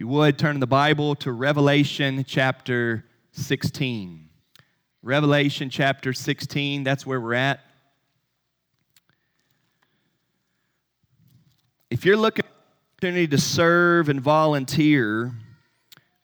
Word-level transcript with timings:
You 0.00 0.08
would, 0.08 0.38
turn 0.38 0.60
the 0.60 0.66
Bible 0.66 1.14
to 1.16 1.30
Revelation 1.30 2.24
chapter 2.26 3.04
16. 3.32 4.30
Revelation 5.02 5.68
chapter 5.68 6.14
16, 6.14 6.84
that's 6.84 7.04
where 7.04 7.20
we're 7.20 7.34
at. 7.34 7.60
If 11.90 12.06
you're 12.06 12.16
looking 12.16 12.46
for 12.46 12.50
opportunity 12.96 13.28
to 13.28 13.36
serve 13.36 14.08
and 14.08 14.22
volunteer, 14.22 15.34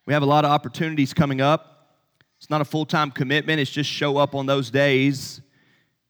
we 0.06 0.14
have 0.14 0.22
a 0.22 0.26
lot 0.26 0.46
of 0.46 0.52
opportunities 0.52 1.12
coming 1.12 1.42
up. 1.42 1.98
It's 2.38 2.48
not 2.48 2.62
a 2.62 2.64
full 2.64 2.86
time 2.86 3.10
commitment, 3.10 3.60
it's 3.60 3.70
just 3.70 3.90
show 3.90 4.16
up 4.16 4.34
on 4.34 4.46
those 4.46 4.70
days. 4.70 5.42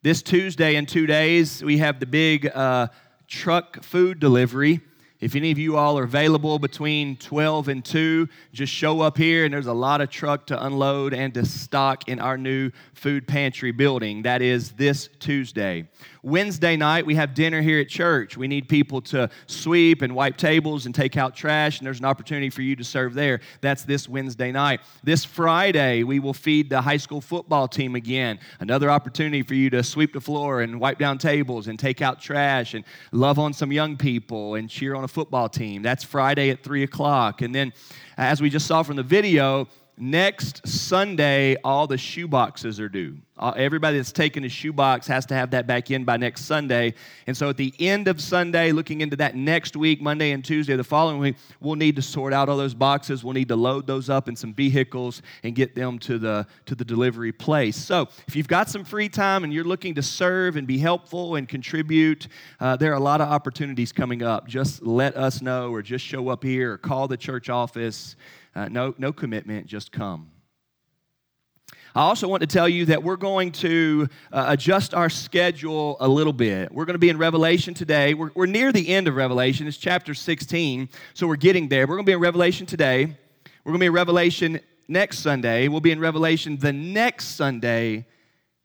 This 0.02 0.22
Tuesday 0.22 0.76
in 0.76 0.86
two 0.86 1.06
days, 1.06 1.64
we 1.64 1.78
have 1.78 1.98
the 1.98 2.06
big 2.06 2.46
uh, 2.46 2.86
truck 3.26 3.82
food 3.82 4.20
delivery. 4.20 4.82
If 5.18 5.34
any 5.34 5.50
of 5.50 5.58
you 5.58 5.78
all 5.78 5.98
are 5.98 6.04
available 6.04 6.58
between 6.58 7.16
12 7.16 7.68
and 7.68 7.84
2, 7.84 8.28
just 8.52 8.72
show 8.72 9.00
up 9.00 9.16
here 9.16 9.46
and 9.46 9.54
there's 9.54 9.66
a 9.66 9.72
lot 9.72 10.02
of 10.02 10.10
truck 10.10 10.46
to 10.48 10.66
unload 10.66 11.14
and 11.14 11.32
to 11.34 11.46
stock 11.46 12.06
in 12.06 12.20
our 12.20 12.36
new 12.36 12.70
food 12.92 13.26
pantry 13.26 13.70
building. 13.70 14.22
That 14.22 14.42
is 14.42 14.72
this 14.72 15.08
Tuesday. 15.18 15.88
Wednesday 16.26 16.76
night, 16.76 17.06
we 17.06 17.14
have 17.14 17.34
dinner 17.34 17.62
here 17.62 17.78
at 17.78 17.88
church. 17.88 18.36
We 18.36 18.48
need 18.48 18.68
people 18.68 19.00
to 19.02 19.30
sweep 19.46 20.02
and 20.02 20.12
wipe 20.12 20.36
tables 20.36 20.86
and 20.86 20.92
take 20.92 21.16
out 21.16 21.36
trash, 21.36 21.78
and 21.78 21.86
there's 21.86 22.00
an 22.00 22.04
opportunity 22.04 22.50
for 22.50 22.62
you 22.62 22.74
to 22.74 22.82
serve 22.82 23.14
there. 23.14 23.38
That's 23.60 23.84
this 23.84 24.08
Wednesday 24.08 24.50
night. 24.50 24.80
This 25.04 25.24
Friday, 25.24 26.02
we 26.02 26.18
will 26.18 26.34
feed 26.34 26.68
the 26.68 26.80
high 26.80 26.96
school 26.96 27.20
football 27.20 27.68
team 27.68 27.94
again. 27.94 28.40
Another 28.58 28.90
opportunity 28.90 29.44
for 29.44 29.54
you 29.54 29.70
to 29.70 29.84
sweep 29.84 30.12
the 30.12 30.20
floor 30.20 30.62
and 30.62 30.80
wipe 30.80 30.98
down 30.98 31.18
tables 31.18 31.68
and 31.68 31.78
take 31.78 32.02
out 32.02 32.20
trash 32.20 32.74
and 32.74 32.84
love 33.12 33.38
on 33.38 33.52
some 33.52 33.70
young 33.70 33.96
people 33.96 34.56
and 34.56 34.68
cheer 34.68 34.96
on 34.96 35.04
a 35.04 35.08
football 35.08 35.48
team. 35.48 35.80
That's 35.80 36.02
Friday 36.02 36.50
at 36.50 36.64
3 36.64 36.82
o'clock. 36.82 37.40
And 37.40 37.54
then, 37.54 37.72
as 38.18 38.42
we 38.42 38.50
just 38.50 38.66
saw 38.66 38.82
from 38.82 38.96
the 38.96 39.04
video, 39.04 39.68
next 39.96 40.66
Sunday, 40.66 41.54
all 41.62 41.86
the 41.86 41.98
shoe 41.98 42.26
boxes 42.26 42.80
are 42.80 42.88
due. 42.88 43.16
Uh, 43.38 43.52
everybody 43.56 43.98
that's 43.98 44.12
taken 44.12 44.44
a 44.44 44.48
shoebox 44.48 45.06
has 45.06 45.26
to 45.26 45.34
have 45.34 45.50
that 45.50 45.66
back 45.66 45.90
in 45.90 46.04
by 46.04 46.16
next 46.16 46.46
Sunday. 46.46 46.94
And 47.26 47.36
so 47.36 47.50
at 47.50 47.58
the 47.58 47.74
end 47.78 48.08
of 48.08 48.20
Sunday, 48.20 48.72
looking 48.72 49.02
into 49.02 49.16
that 49.16 49.34
next 49.34 49.76
week, 49.76 50.00
Monday 50.00 50.30
and 50.32 50.42
Tuesday, 50.42 50.74
the 50.74 50.84
following 50.84 51.18
week, 51.18 51.36
we'll 51.60 51.74
need 51.74 51.96
to 51.96 52.02
sort 52.02 52.32
out 52.32 52.48
all 52.48 52.56
those 52.56 52.72
boxes. 52.72 53.22
We'll 53.22 53.34
need 53.34 53.48
to 53.48 53.56
load 53.56 53.86
those 53.86 54.08
up 54.08 54.28
in 54.28 54.36
some 54.36 54.54
vehicles 54.54 55.20
and 55.42 55.54
get 55.54 55.74
them 55.74 55.98
to 56.00 56.18
the, 56.18 56.46
to 56.64 56.74
the 56.74 56.84
delivery 56.84 57.32
place. 57.32 57.76
So 57.76 58.08
if 58.26 58.34
you've 58.34 58.48
got 58.48 58.70
some 58.70 58.84
free 58.84 59.10
time 59.10 59.44
and 59.44 59.52
you're 59.52 59.64
looking 59.64 59.94
to 59.96 60.02
serve 60.02 60.56
and 60.56 60.66
be 60.66 60.78
helpful 60.78 61.36
and 61.36 61.46
contribute, 61.46 62.28
uh, 62.58 62.76
there 62.76 62.92
are 62.92 62.96
a 62.96 63.00
lot 63.00 63.20
of 63.20 63.28
opportunities 63.28 63.92
coming 63.92 64.22
up. 64.22 64.48
Just 64.48 64.82
let 64.82 65.14
us 65.14 65.42
know 65.42 65.70
or 65.70 65.82
just 65.82 66.04
show 66.04 66.30
up 66.30 66.42
here 66.42 66.72
or 66.72 66.78
call 66.78 67.06
the 67.06 67.18
church 67.18 67.50
office. 67.50 68.16
Uh, 68.54 68.68
no, 68.68 68.94
no 68.96 69.12
commitment, 69.12 69.66
just 69.66 69.92
come. 69.92 70.30
I 71.96 72.00
also 72.00 72.28
want 72.28 72.42
to 72.42 72.46
tell 72.46 72.68
you 72.68 72.84
that 72.86 73.02
we're 73.02 73.16
going 73.16 73.52
to 73.52 74.10
uh, 74.30 74.44
adjust 74.48 74.92
our 74.92 75.08
schedule 75.08 75.96
a 75.98 76.06
little 76.06 76.34
bit. 76.34 76.70
We're 76.70 76.84
going 76.84 76.92
to 76.92 76.98
be 76.98 77.08
in 77.08 77.16
Revelation 77.16 77.72
today. 77.72 78.12
We're, 78.12 78.30
we're 78.34 78.44
near 78.44 78.70
the 78.70 78.86
end 78.90 79.08
of 79.08 79.16
Revelation. 79.16 79.66
It's 79.66 79.78
chapter 79.78 80.12
16, 80.12 80.90
so 81.14 81.26
we're 81.26 81.36
getting 81.36 81.68
there. 81.68 81.86
We're 81.86 81.94
going 81.94 82.04
to 82.04 82.10
be 82.10 82.12
in 82.12 82.20
Revelation 82.20 82.66
today. 82.66 83.16
We're 83.64 83.72
going 83.72 83.78
to 83.78 83.84
be 83.84 83.86
in 83.86 83.92
Revelation 83.94 84.60
next 84.88 85.20
Sunday. 85.20 85.68
We'll 85.68 85.80
be 85.80 85.90
in 85.90 85.98
Revelation 85.98 86.58
the 86.58 86.70
next 86.70 87.28
Sunday, 87.28 88.04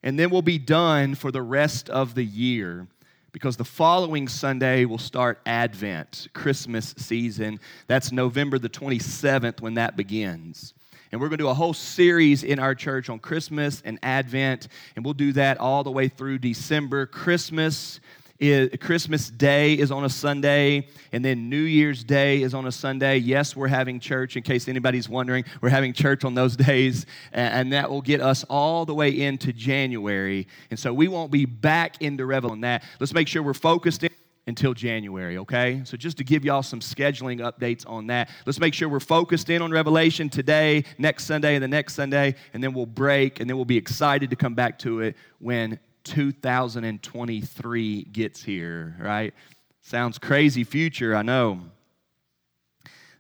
and 0.04 0.20
then 0.20 0.30
we'll 0.30 0.42
be 0.42 0.58
done 0.58 1.16
for 1.16 1.32
the 1.32 1.42
rest 1.42 1.90
of 1.90 2.16
the 2.16 2.26
year 2.26 2.86
because 3.32 3.56
the 3.56 3.64
following 3.64 4.28
Sunday 4.28 4.84
will 4.84 4.98
start 4.98 5.40
Advent, 5.46 6.28
Christmas 6.34 6.94
season. 6.98 7.62
That's 7.88 8.12
November 8.12 8.60
the 8.60 8.68
27th 8.68 9.62
when 9.62 9.76
that 9.76 9.96
begins. 9.96 10.74
And 11.12 11.20
we're 11.20 11.28
going 11.28 11.40
to 11.40 11.44
do 11.44 11.50
a 11.50 11.54
whole 11.54 11.74
series 11.74 12.44
in 12.44 12.58
our 12.58 12.74
church 12.74 13.10
on 13.10 13.20
Christmas 13.20 13.82
and 13.84 14.00
Advent, 14.02 14.70
and 14.96 15.04
we'll 15.04 15.14
do 15.14 15.34
that 15.34 15.60
all 15.60 15.84
the 15.84 15.92
way 15.92 16.08
through 16.08 16.40
December. 16.40 17.06
Christmas 17.06 18.00
is, 18.40 18.70
Christmas 18.80 19.30
Day 19.30 19.74
is 19.74 19.92
on 19.92 20.06
a 20.06 20.10
Sunday, 20.10 20.88
and 21.12 21.24
then 21.24 21.50
New 21.50 21.62
Year's 21.62 22.06
Day 22.06 22.42
is 22.42 22.54
on 22.54 22.66
a 22.66 22.72
Sunday. 22.72 23.18
Yes, 23.18 23.58
we're 23.58 23.68
having 23.68 24.00
church, 24.00 24.38
in 24.38 24.44
case 24.44 24.70
anybody's 24.70 25.10
wondering. 25.10 25.44
We're 25.60 25.70
having 25.70 25.92
church 25.92 26.24
on 26.24 26.34
those 26.34 26.56
days, 26.68 27.06
and 27.34 27.74
that 27.74 27.90
will 27.90 28.02
get 28.02 28.22
us 28.22 28.46
all 28.46 28.86
the 28.86 28.96
way 28.96 29.10
into 29.22 29.52
January. 29.52 30.48
And 30.70 30.80
so 30.80 30.94
we 30.94 31.10
won't 31.10 31.32
be 31.32 31.46
back 31.46 32.02
into 32.02 32.26
Revelation. 32.26 32.82
Let's 33.00 33.14
make 33.14 33.28
sure 33.28 33.44
we're 33.44 33.54
focused 33.54 34.04
in 34.04 34.12
until 34.48 34.74
January, 34.74 35.38
okay? 35.38 35.82
So 35.86 35.98
just 35.98 36.18
to 36.18 36.24
give 36.24 36.44
y'all 36.44 36.64
some 36.64 36.80
scheduling 36.80 37.40
updates 37.40 37.88
on 37.88 38.08
that. 38.08 38.30
Let's 38.46 38.60
make 38.60 38.74
sure 38.74 38.90
we're 38.90 39.00
focused 39.00 39.50
in 39.50 39.62
on 39.62 39.72
Revelation 39.72 40.30
today, 40.30 40.84
next 40.98 41.26
Sunday, 41.26 41.56
and 41.56 41.64
the 41.64 41.68
next 41.68 41.94
Sunday, 41.94 42.36
and 42.54 42.64
then 42.64 42.74
we'll 42.74 42.88
break, 42.88 43.40
and 43.40 43.50
then 43.50 43.56
we'll 43.56 43.66
be 43.66 43.78
excited 43.78 44.32
to 44.32 44.36
come 44.36 44.56
back 44.56 44.80
to 44.80 45.02
it 45.02 45.16
when 45.40 45.80
2023 46.04 48.04
gets 48.06 48.44
here, 48.44 48.96
right? 49.00 49.34
Sounds 49.82 50.18
crazy 50.18 50.64
future, 50.64 51.16
I 51.16 51.22
know. 51.22 51.62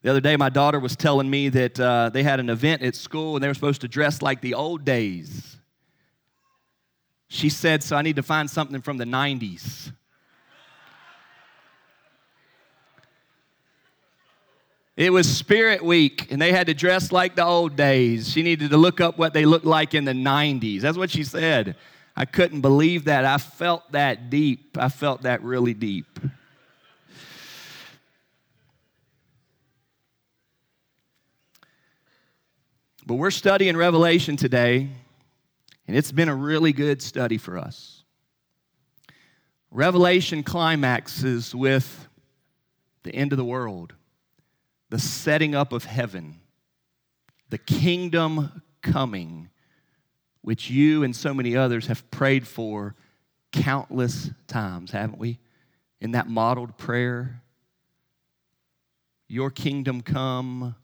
The 0.01 0.09
other 0.09 0.21
day, 0.21 0.35
my 0.35 0.49
daughter 0.49 0.79
was 0.79 0.95
telling 0.95 1.29
me 1.29 1.49
that 1.49 1.79
uh, 1.79 2.09
they 2.09 2.23
had 2.23 2.39
an 2.39 2.49
event 2.49 2.81
at 2.81 2.95
school 2.95 3.35
and 3.35 3.43
they 3.43 3.47
were 3.47 3.53
supposed 3.53 3.81
to 3.81 3.87
dress 3.87 4.23
like 4.23 4.41
the 4.41 4.55
old 4.55 4.83
days. 4.83 5.57
She 7.27 7.49
said, 7.49 7.83
So 7.83 7.95
I 7.95 8.01
need 8.01 8.15
to 8.15 8.23
find 8.23 8.49
something 8.49 8.81
from 8.81 8.97
the 8.97 9.05
90s. 9.05 9.91
It 15.01 15.11
was 15.11 15.27
Spirit 15.27 15.83
Week, 15.83 16.31
and 16.31 16.39
they 16.39 16.51
had 16.51 16.67
to 16.67 16.75
dress 16.75 17.11
like 17.11 17.35
the 17.35 17.43
old 17.43 17.75
days. 17.75 18.29
She 18.29 18.43
needed 18.43 18.69
to 18.69 18.77
look 18.77 19.01
up 19.01 19.17
what 19.17 19.33
they 19.33 19.45
looked 19.45 19.65
like 19.65 19.95
in 19.95 20.05
the 20.05 20.11
90s. 20.11 20.81
That's 20.81 20.95
what 20.95 21.09
she 21.09 21.23
said. 21.23 21.75
I 22.15 22.25
couldn't 22.25 22.61
believe 22.61 23.05
that. 23.05 23.25
I 23.25 23.39
felt 23.39 23.91
that 23.93 24.29
deep. 24.29 24.77
I 24.79 24.89
felt 24.89 25.23
that 25.23 25.41
really 25.41 25.73
deep. 25.73 26.19
But 33.03 33.15
we're 33.15 33.31
studying 33.31 33.75
Revelation 33.75 34.37
today, 34.37 34.87
and 35.87 35.97
it's 35.97 36.11
been 36.11 36.29
a 36.29 36.35
really 36.35 36.73
good 36.73 37.01
study 37.01 37.39
for 37.39 37.57
us. 37.57 38.03
Revelation 39.71 40.43
climaxes 40.43 41.55
with 41.55 42.07
the 43.01 43.15
end 43.15 43.33
of 43.33 43.39
the 43.39 43.45
world 43.45 43.95
the 44.91 44.99
setting 44.99 45.55
up 45.55 45.71
of 45.71 45.85
heaven, 45.85 46.35
the 47.49 47.57
kingdom 47.57 48.61
coming, 48.81 49.49
which 50.41 50.69
you 50.69 51.01
and 51.01 51.15
so 51.15 51.33
many 51.33 51.55
others 51.55 51.87
have 51.87 52.11
prayed 52.11 52.45
for 52.45 52.93
countless 53.53 54.31
times, 54.47 54.91
haven't 54.91 55.17
we? 55.17 55.39
In 56.01 56.11
that 56.11 56.27
modeled 56.27 56.77
prayer, 56.77 57.41
Your 59.29 59.49
kingdom 59.49 60.01
come, 60.01 60.75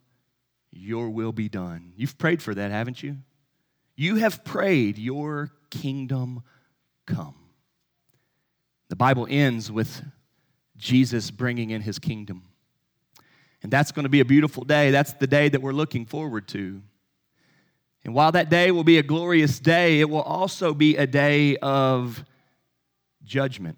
Your 0.71 1.09
will 1.09 1.33
be 1.33 1.49
done. 1.49 1.91
You've 1.97 2.17
prayed 2.17 2.41
for 2.41 2.55
that, 2.55 2.71
haven't 2.71 3.03
you? 3.03 3.17
You 3.97 4.15
have 4.15 4.45
prayed, 4.45 4.97
Your 4.97 5.51
kingdom 5.69 6.43
come. 7.05 7.35
The 8.87 8.95
Bible 8.95 9.27
ends 9.29 9.69
with 9.69 10.01
Jesus 10.77 11.29
bringing 11.29 11.71
in 11.71 11.81
His 11.81 11.99
kingdom. 11.99 12.43
And 13.67 13.71
that's 13.73 13.91
going 13.91 14.03
to 14.03 14.09
be 14.09 14.21
a 14.21 14.25
beautiful 14.25 14.63
day. 14.63 14.91
That's 14.91 15.11
the 15.11 15.27
day 15.27 15.49
that 15.49 15.61
we're 15.61 15.73
looking 15.73 16.05
forward 16.05 16.47
to. 16.47 16.81
And 18.05 18.13
while 18.13 18.31
that 18.31 18.49
day 18.49 18.71
will 18.71 18.85
be 18.85 18.97
a 18.97 19.03
glorious 19.03 19.59
day, 19.59 19.99
it 19.99 20.09
will 20.09 20.21
also 20.21 20.73
be 20.73 20.95
a 20.95 21.05
day 21.05 21.57
of 21.57 22.23
judgment, 23.25 23.77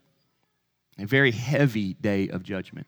a 0.99 1.05
very 1.07 1.31
heavy 1.31 1.95
day 1.95 2.29
of 2.29 2.43
judgment. 2.43 2.85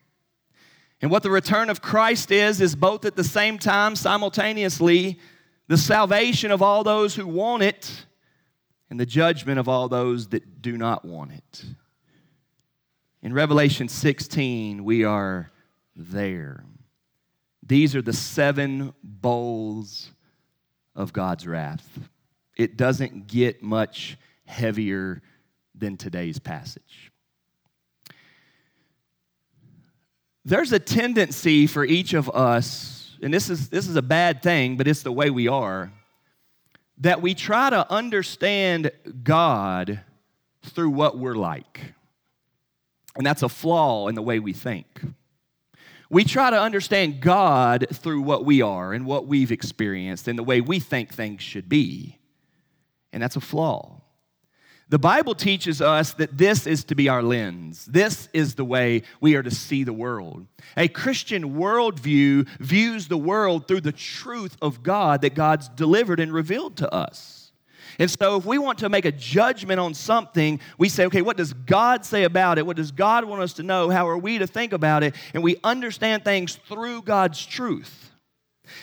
And 1.01 1.09
what 1.09 1.23
the 1.23 1.31
return 1.31 1.71
of 1.71 1.81
Christ 1.81 2.29
is, 2.29 2.61
is 2.61 2.75
both 2.75 3.03
at 3.05 3.15
the 3.15 3.23
same 3.23 3.57
time, 3.57 3.95
simultaneously, 3.95 5.17
the 5.67 5.79
salvation 5.79 6.51
of 6.51 6.61
all 6.61 6.83
those 6.83 7.15
who 7.15 7.25
want 7.25 7.63
it 7.63 8.05
and 8.91 8.99
the 8.99 9.07
judgment 9.07 9.57
of 9.57 9.67
all 9.67 9.89
those 9.89 10.27
that 10.27 10.61
do 10.61 10.77
not 10.77 11.03
want 11.03 11.31
it. 11.31 11.65
In 13.23 13.33
Revelation 13.33 13.87
16, 13.87 14.83
we 14.83 15.03
are 15.03 15.51
there. 15.95 16.63
These 17.71 17.95
are 17.95 18.01
the 18.01 18.11
seven 18.11 18.93
bowls 19.01 20.11
of 20.93 21.13
God's 21.13 21.47
wrath. 21.47 21.87
It 22.57 22.75
doesn't 22.75 23.27
get 23.27 23.63
much 23.63 24.17
heavier 24.43 25.21
than 25.73 25.95
today's 25.95 26.37
passage. 26.37 27.13
There's 30.43 30.73
a 30.73 30.79
tendency 30.79 31.65
for 31.65 31.85
each 31.85 32.13
of 32.13 32.29
us, 32.31 33.17
and 33.23 33.33
this 33.33 33.49
is, 33.49 33.69
this 33.69 33.87
is 33.87 33.95
a 33.95 34.01
bad 34.01 34.43
thing, 34.43 34.75
but 34.75 34.85
it's 34.85 35.03
the 35.03 35.13
way 35.13 35.29
we 35.29 35.47
are, 35.47 35.93
that 36.97 37.21
we 37.21 37.33
try 37.33 37.69
to 37.69 37.89
understand 37.89 38.91
God 39.23 40.01
through 40.61 40.89
what 40.89 41.17
we're 41.17 41.35
like. 41.35 41.79
And 43.15 43.25
that's 43.25 43.43
a 43.43 43.49
flaw 43.49 44.09
in 44.09 44.15
the 44.15 44.21
way 44.21 44.39
we 44.39 44.51
think. 44.51 44.87
We 46.11 46.25
try 46.25 46.49
to 46.49 46.61
understand 46.61 47.21
God 47.21 47.87
through 47.89 48.21
what 48.23 48.43
we 48.43 48.61
are 48.61 48.91
and 48.91 49.05
what 49.05 49.27
we've 49.27 49.51
experienced 49.51 50.27
and 50.27 50.37
the 50.37 50.43
way 50.43 50.59
we 50.59 50.77
think 50.77 51.13
things 51.13 51.41
should 51.41 51.69
be. 51.69 52.19
And 53.13 53.23
that's 53.23 53.37
a 53.37 53.41
flaw. 53.41 54.01
The 54.89 54.99
Bible 54.99 55.35
teaches 55.35 55.81
us 55.81 56.11
that 56.15 56.37
this 56.37 56.67
is 56.67 56.83
to 56.85 56.95
be 56.95 57.07
our 57.07 57.23
lens. 57.23 57.85
This 57.85 58.27
is 58.33 58.55
the 58.55 58.65
way 58.65 59.03
we 59.21 59.35
are 59.35 59.43
to 59.43 59.51
see 59.51 59.85
the 59.85 59.93
world. 59.93 60.47
A 60.75 60.89
Christian 60.89 61.55
worldview 61.55 62.45
views 62.59 63.07
the 63.07 63.17
world 63.17 63.69
through 63.69 63.79
the 63.79 63.93
truth 63.93 64.57
of 64.61 64.83
God 64.83 65.21
that 65.21 65.33
God's 65.33 65.69
delivered 65.69 66.19
and 66.19 66.33
revealed 66.33 66.75
to 66.77 66.93
us. 66.93 67.40
And 67.99 68.09
so, 68.09 68.37
if 68.37 68.45
we 68.45 68.57
want 68.57 68.79
to 68.79 68.89
make 68.89 69.05
a 69.05 69.11
judgment 69.11 69.79
on 69.79 69.93
something, 69.93 70.59
we 70.77 70.89
say, 70.89 71.05
okay, 71.05 71.21
what 71.21 71.37
does 71.37 71.53
God 71.53 72.05
say 72.05 72.23
about 72.23 72.57
it? 72.57 72.65
What 72.65 72.77
does 72.77 72.91
God 72.91 73.25
want 73.25 73.41
us 73.41 73.53
to 73.53 73.63
know? 73.63 73.89
How 73.89 74.07
are 74.07 74.17
we 74.17 74.37
to 74.37 74.47
think 74.47 74.73
about 74.73 75.03
it? 75.03 75.15
And 75.33 75.43
we 75.43 75.57
understand 75.63 76.23
things 76.23 76.55
through 76.67 77.03
God's 77.03 77.45
truth. 77.45 78.11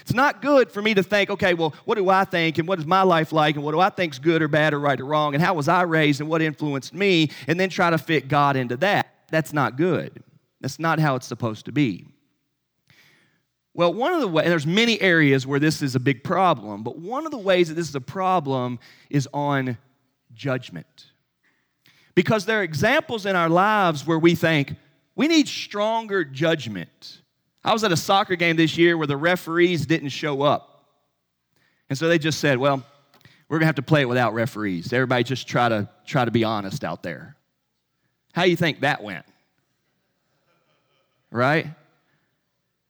It's 0.02 0.12
not 0.12 0.42
good 0.42 0.70
for 0.70 0.82
me 0.82 0.94
to 0.94 1.02
think, 1.02 1.30
okay, 1.30 1.54
well, 1.54 1.74
what 1.84 1.96
do 1.96 2.08
I 2.08 2.24
think 2.24 2.58
and 2.58 2.68
what 2.68 2.78
is 2.78 2.86
my 2.86 3.02
life 3.02 3.32
like 3.32 3.54
and 3.56 3.64
what 3.64 3.72
do 3.72 3.80
I 3.80 3.90
think 3.90 4.12
is 4.12 4.18
good 4.18 4.42
or 4.42 4.48
bad 4.48 4.74
or 4.74 4.80
right 4.80 5.00
or 5.00 5.04
wrong 5.04 5.34
and 5.34 5.42
how 5.42 5.54
was 5.54 5.68
I 5.68 5.82
raised 5.82 6.20
and 6.20 6.28
what 6.28 6.42
influenced 6.42 6.94
me 6.94 7.30
and 7.46 7.58
then 7.58 7.70
try 7.70 7.90
to 7.90 7.98
fit 7.98 8.28
God 8.28 8.56
into 8.56 8.76
that. 8.78 9.14
That's 9.30 9.52
not 9.52 9.76
good. 9.76 10.22
That's 10.60 10.78
not 10.78 10.98
how 10.98 11.14
it's 11.14 11.26
supposed 11.26 11.66
to 11.66 11.72
be. 11.72 12.06
Well, 13.74 13.92
one 13.94 14.12
of 14.12 14.20
the 14.20 14.28
ways, 14.28 14.44
and 14.44 14.52
there's 14.52 14.66
many 14.66 15.00
areas 15.00 15.46
where 15.46 15.60
this 15.60 15.82
is 15.82 15.94
a 15.94 16.00
big 16.00 16.24
problem, 16.24 16.82
but 16.82 16.98
one 16.98 17.26
of 17.26 17.30
the 17.30 17.38
ways 17.38 17.68
that 17.68 17.74
this 17.74 17.88
is 17.88 17.94
a 17.94 18.00
problem 18.00 18.78
is 19.08 19.28
on 19.32 19.78
judgment. 20.34 21.06
Because 22.14 22.44
there 22.44 22.60
are 22.60 22.64
examples 22.64 23.26
in 23.26 23.36
our 23.36 23.48
lives 23.48 24.06
where 24.06 24.18
we 24.18 24.34
think 24.34 24.74
we 25.14 25.28
need 25.28 25.46
stronger 25.46 26.24
judgment. 26.24 27.22
I 27.62 27.72
was 27.72 27.84
at 27.84 27.92
a 27.92 27.96
soccer 27.96 28.36
game 28.36 28.56
this 28.56 28.76
year 28.76 28.96
where 28.96 29.06
the 29.06 29.16
referees 29.16 29.86
didn't 29.86 30.08
show 30.10 30.42
up. 30.42 30.84
And 31.88 31.98
so 31.98 32.08
they 32.08 32.18
just 32.18 32.40
said, 32.40 32.58
well, 32.58 32.82
we're 33.48 33.56
going 33.56 33.62
to 33.62 33.66
have 33.66 33.74
to 33.76 33.82
play 33.82 34.02
it 34.02 34.08
without 34.08 34.34
referees. 34.34 34.92
Everybody 34.92 35.24
just 35.24 35.48
try 35.48 35.68
to 35.68 35.88
try 36.06 36.24
to 36.24 36.30
be 36.30 36.44
honest 36.44 36.84
out 36.84 37.02
there. 37.02 37.36
How 38.32 38.44
do 38.44 38.50
you 38.50 38.56
think 38.56 38.80
that 38.80 39.02
went? 39.02 39.24
Right? 41.30 41.66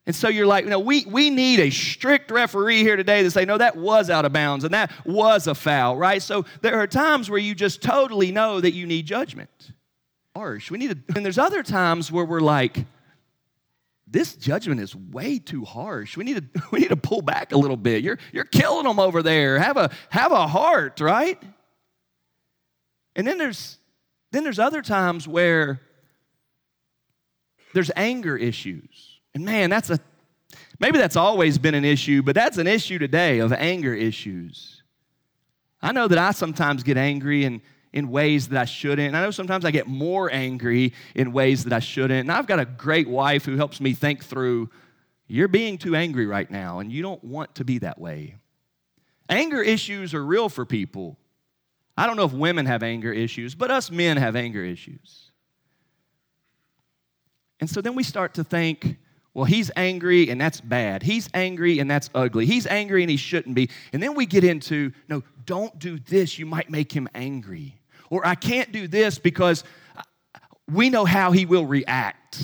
And 0.09 0.17
so 0.17 0.31
you're 0.31 0.47
like, 0.47 0.65
you 0.65 0.71
know, 0.71 0.79
we, 0.79 1.05
we 1.05 1.29
need 1.29 1.61
a 1.61 1.69
strict 1.69 2.31
referee 2.31 2.79
here 2.79 2.97
today 2.97 3.23
to 3.25 3.31
say, 3.31 3.45
no, 3.45 3.59
that 3.59 3.77
was 3.77 4.09
out 4.09 4.25
of 4.25 4.33
bounds 4.33 4.65
and 4.65 4.73
that 4.73 4.91
was 5.05 5.47
a 5.47 5.55
foul, 5.55 5.99
right? 5.99 6.23
So 6.23 6.47
there 6.63 6.81
are 6.81 6.87
times 6.87 7.29
where 7.29 7.39
you 7.39 7.55
just 7.55 7.83
totally 7.83 8.33
know 8.33 8.59
that 8.59 8.73
you 8.73 8.87
need 8.87 9.05
judgment. 9.05 9.51
Harsh. 10.35 10.71
We 10.71 10.79
need 10.79 11.07
to, 11.09 11.15
and 11.15 11.27
there's 11.27 11.37
other 11.37 11.63
times 11.63 12.11
where 12.11 12.25
we're 12.25 12.41
like, 12.41 12.87
this 14.07 14.35
judgment 14.35 14.81
is 14.81 14.97
way 14.97 15.39
too 15.39 15.67
harsh. 15.67 16.17
We 16.17 16.25
need 16.25 16.55
to, 16.55 16.63
we 16.73 16.79
need 16.79 16.89
to 16.89 16.97
pull 16.97 17.21
back 17.21 17.53
a 17.53 17.59
little 17.59 17.77
bit. 17.77 18.03
You're, 18.03 18.19
you're 18.33 18.47
killing 18.47 18.85
them 18.85 18.99
over 18.99 19.23
there. 19.23 19.59
Have 19.59 19.77
a, 19.77 19.91
have 20.09 20.33
a 20.33 20.47
heart, 20.47 21.01
right? 21.01 21.39
And 23.15 23.27
then 23.27 23.37
there's, 23.37 23.77
then 24.33 24.43
there's 24.43 24.59
other 24.59 24.81
times 24.81 25.29
where 25.29 25.83
there's 27.75 27.91
anger 27.95 28.39
issues 28.39 29.18
and 29.35 29.45
man, 29.45 29.71
that's 29.71 29.91
a 29.91 29.99
maybe 30.81 30.99
that's 30.99 31.17
always 31.17 31.59
been 31.59 31.75
an 31.75 31.85
issue, 31.85 32.23
but 32.23 32.35
that's 32.35 32.59
an 32.59 32.67
issue 32.67 32.99
today 32.99 33.39
of 33.39 33.53
anger 33.53 33.95
issues. 33.95 34.83
I 35.81 35.93
know 35.93 36.09
that 36.09 36.19
I 36.19 36.33
sometimes 36.33 36.83
get 36.83 36.97
angry 36.97 37.45
in, 37.45 37.63
in 37.93 38.11
ways 38.11 38.49
that 38.49 38.61
I 38.61 38.65
shouldn't. 38.65 39.09
And 39.09 39.17
I 39.17 39.23
know 39.23 39.31
sometimes 39.31 39.65
I 39.65 39.71
get 39.71 39.87
more 39.87 40.31
angry 40.33 40.93
in 41.15 41.33
ways 41.33 41.65
that 41.65 41.73
I 41.73 41.79
shouldn't. 41.79 42.21
And 42.21 42.33
I've 42.33 42.47
got 42.47 42.59
a 42.59 42.65
great 42.65 43.09
wife 43.09 43.45
who 43.45 43.57
helps 43.57 43.81
me 43.81 43.95
think 43.95 44.25
through 44.25 44.71
you're 45.29 45.49
being 45.49 45.77
too 45.77 45.95
angry 45.95 46.27
right 46.27 46.51
now, 46.51 46.79
and 46.79 46.91
you 46.91 47.03
don't 47.03 47.23
want 47.23 47.55
to 47.57 47.65
be 47.65 47.79
that 47.81 48.01
way. 48.01 48.37
Anger 49.29 49.63
issues 49.63 50.15
are 50.15 50.25
real 50.25 50.49
for 50.49 50.65
people. 50.65 51.19
I 51.99 52.07
don't 52.07 52.17
know 52.17 52.25
if 52.25 52.33
women 52.33 52.65
have 52.65 52.83
anger 52.83 53.13
issues, 53.13 53.55
but 53.55 53.71
us 53.71 53.91
men 53.91 54.17
have 54.17 54.37
anger 54.37 54.65
issues. 54.65 55.31
And 57.61 57.69
so 57.69 57.83
then 57.83 57.95
we 57.95 58.05
start 58.05 58.35
to 58.35 58.45
think, 58.45 58.97
well, 59.39 59.45
he's 59.45 59.71
angry 59.77 60.31
and 60.31 60.41
that's 60.41 60.61
bad. 60.61 61.01
He's 61.05 61.29
angry 61.33 61.79
and 61.79 61.89
that's 61.89 62.11
ugly. 62.13 62.45
He's 62.45 62.67
angry 62.67 63.05
and 63.05 63.11
he 63.11 63.17
shouldn't 63.17 63.55
be. 63.55 63.71
And 63.93 64.03
then 64.03 64.17
we 64.17 64.27
get 64.27 64.43
into, 64.43 64.91
no, 65.09 65.23
don't 65.47 65.79
do 65.79 66.01
this. 66.01 66.41
You 66.41 66.45
might 66.45 66.71
make 66.71 66.91
him 66.91 67.09
angry. 67.15 67.79
Or 68.11 68.27
I 68.27 68.35
can't 68.35 68.73
do 68.73 68.89
this 68.89 69.17
because 69.21 69.63
we 70.69 70.91
know 70.91 71.05
how 71.05 71.31
he 71.31 71.47
will 71.47 71.67
react. 71.67 72.43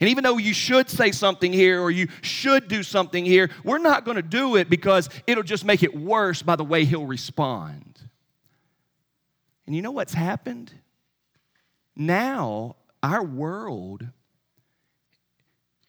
And 0.00 0.10
even 0.10 0.22
though 0.22 0.36
you 0.36 0.52
should 0.52 0.90
say 0.90 1.12
something 1.12 1.50
here 1.50 1.80
or 1.80 1.90
you 1.90 2.08
should 2.20 2.68
do 2.68 2.82
something 2.82 3.24
here, 3.24 3.48
we're 3.64 3.78
not 3.78 4.04
going 4.04 4.16
to 4.16 4.22
do 4.22 4.56
it 4.56 4.68
because 4.68 5.08
it'll 5.26 5.44
just 5.44 5.64
make 5.64 5.82
it 5.82 5.98
worse 5.98 6.42
by 6.42 6.56
the 6.56 6.64
way 6.64 6.84
he'll 6.84 7.06
respond. 7.06 7.98
And 9.66 9.74
you 9.74 9.80
know 9.80 9.92
what's 9.92 10.12
happened? 10.12 10.74
Now, 11.96 12.76
our 13.02 13.24
world 13.24 14.06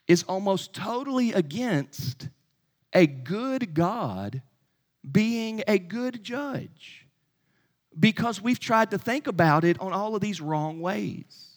is 0.08 0.24
almost 0.24 0.74
totally 0.74 1.34
against 1.34 2.30
a 2.94 3.08
good 3.08 3.74
God 3.74 4.42
being 5.10 5.64
a 5.68 5.78
good 5.78 6.24
judge 6.24 7.06
because 8.00 8.42
we've 8.42 8.60
tried 8.60 8.92
to 8.92 8.98
think 8.98 9.28
about 9.28 9.64
it 9.64 9.80
on 9.80 9.94
all 9.94 10.16
of 10.16 10.22
these 10.22 10.42
wrong 10.42 10.80
ways. 10.80 11.56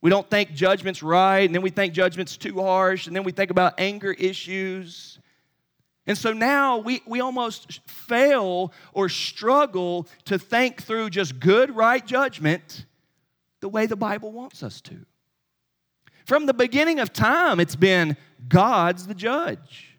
We 0.00 0.10
don't 0.10 0.28
think 0.28 0.52
judgment's 0.52 1.02
right, 1.02 1.40
and 1.40 1.54
then 1.54 1.62
we 1.62 1.70
think 1.70 1.94
judgment's 1.94 2.36
too 2.36 2.60
harsh, 2.60 3.06
and 3.06 3.14
then 3.14 3.22
we 3.22 3.32
think 3.32 3.50
about 3.50 3.74
anger 3.78 4.12
issues. 4.12 5.18
And 6.06 6.18
so 6.18 6.32
now 6.32 6.78
we, 6.78 7.02
we 7.06 7.20
almost 7.20 7.80
fail 7.88 8.72
or 8.92 9.08
struggle 9.08 10.08
to 10.24 10.38
think 10.38 10.82
through 10.82 11.10
just 11.10 11.38
good, 11.38 11.74
right 11.76 12.04
judgment 12.04 12.86
the 13.60 13.68
way 13.68 13.86
the 13.86 13.96
Bible 13.96 14.32
wants 14.32 14.64
us 14.64 14.80
to. 14.82 15.06
From 16.32 16.46
the 16.46 16.54
beginning 16.54 16.98
of 16.98 17.12
time, 17.12 17.60
it's 17.60 17.76
been 17.76 18.16
God's 18.48 19.06
the 19.06 19.12
judge. 19.12 19.98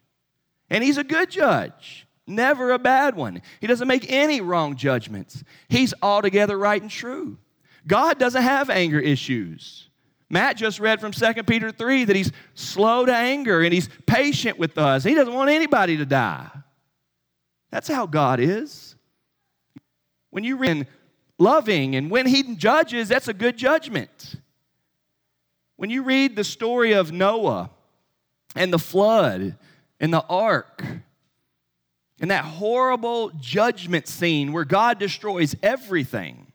And 0.68 0.83
He's 0.83 0.97
a 0.97 1.03
good 1.03 1.30
judge, 1.30 2.07
never 2.25 2.71
a 2.71 2.80
bad 2.80 3.15
one. 3.15 3.44
He 3.62 3.68
doesn't 3.68 3.88
make 3.88 4.12
any 4.12 4.41
wrong 4.41 4.75
judgments, 4.75 5.44
He's 5.69 5.94
altogether 6.01 6.57
right 6.57 6.81
and 6.81 6.89
true. 6.89 7.38
God 7.85 8.18
doesn't 8.18 8.41
have 8.41 8.71
anger 8.71 9.00
issues. 9.00 9.91
Matt 10.27 10.57
just 10.57 10.80
read 10.80 11.00
from 11.00 11.12
2 11.12 11.44
Peter 11.44 11.69
3 11.69 12.06
that 12.06 12.15
he's 12.15 12.31
slow 12.56 13.06
to 13.06 13.13
anger 13.13 13.62
and 13.62 13.71
he's 13.71 13.88
patient 14.07 14.57
with 14.57 14.80
us. 14.80 15.03
He 15.03 15.13
doesn't 15.13 15.35
want 15.35 15.51
anybody 15.51 15.97
to 15.97 16.06
die. 16.06 16.49
That's 17.69 17.87
how 17.87 18.07
God 18.07 18.40
is. 18.40 18.95
When 20.31 20.44
you 20.44 20.57
read 20.57 20.87
loving 21.37 21.95
and 21.95 22.09
when 22.09 22.25
he 22.25 22.56
judges, 22.56 23.07
that's 23.07 23.28
a 23.28 23.35
good 23.35 23.56
judgment. 23.56 24.37
When 25.83 25.90
you 25.90 26.04
read 26.04 26.37
the 26.37 26.45
story 26.45 26.94
of 26.94 27.11
Noah 27.11 27.69
and 28.56 28.71
the 28.71 28.80
flood 28.80 29.57
and 29.99 30.13
the 30.13 30.23
ark 30.30 30.81
and 32.21 32.31
that 32.31 32.45
horrible 32.45 33.31
judgment 33.42 34.07
scene 34.07 34.54
where 34.54 34.63
God 34.63 34.97
destroys 34.97 35.57
everything, 35.61 36.47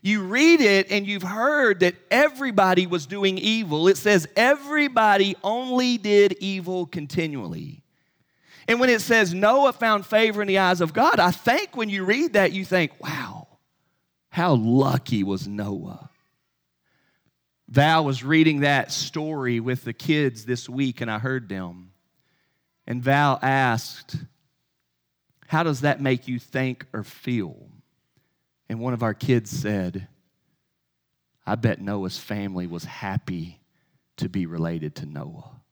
you 0.00 0.24
read 0.24 0.60
it 0.60 0.90
and 0.90 1.06
you've 1.06 1.22
heard 1.22 1.78
that 1.80 1.94
everybody 2.10 2.88
was 2.88 3.06
doing 3.06 3.38
evil. 3.38 3.86
It 3.86 3.96
says 3.96 4.26
everybody 4.34 5.36
only 5.44 5.96
did 5.96 6.32
evil 6.40 6.86
continually. 6.86 7.84
And 8.66 8.80
when 8.80 8.90
it 8.90 9.02
says 9.02 9.32
Noah 9.32 9.72
found 9.72 10.04
favor 10.04 10.42
in 10.42 10.48
the 10.48 10.58
eyes 10.58 10.80
of 10.80 10.92
God, 10.92 11.20
I 11.20 11.30
think 11.30 11.76
when 11.76 11.88
you 11.88 12.04
read 12.04 12.32
that, 12.32 12.50
you 12.50 12.64
think, 12.64 12.90
wow, 13.00 13.46
how 14.30 14.54
lucky 14.54 15.22
was 15.22 15.46
Noah. 15.46 16.08
Val 17.72 18.04
was 18.04 18.22
reading 18.22 18.60
that 18.60 18.92
story 18.92 19.58
with 19.58 19.84
the 19.84 19.94
kids 19.94 20.44
this 20.44 20.68
week, 20.68 21.00
and 21.00 21.10
I 21.10 21.18
heard 21.18 21.48
them. 21.48 21.92
And 22.86 23.02
Val 23.02 23.38
asked, 23.40 24.14
How 25.46 25.62
does 25.62 25.80
that 25.80 25.98
make 25.98 26.28
you 26.28 26.38
think 26.38 26.84
or 26.92 27.02
feel? 27.02 27.70
And 28.68 28.78
one 28.78 28.92
of 28.92 29.02
our 29.02 29.14
kids 29.14 29.48
said, 29.50 30.06
I 31.46 31.54
bet 31.54 31.80
Noah's 31.80 32.18
family 32.18 32.66
was 32.66 32.84
happy 32.84 33.58
to 34.18 34.28
be 34.28 34.44
related 34.44 34.94
to 34.96 35.06
Noah. 35.06 35.62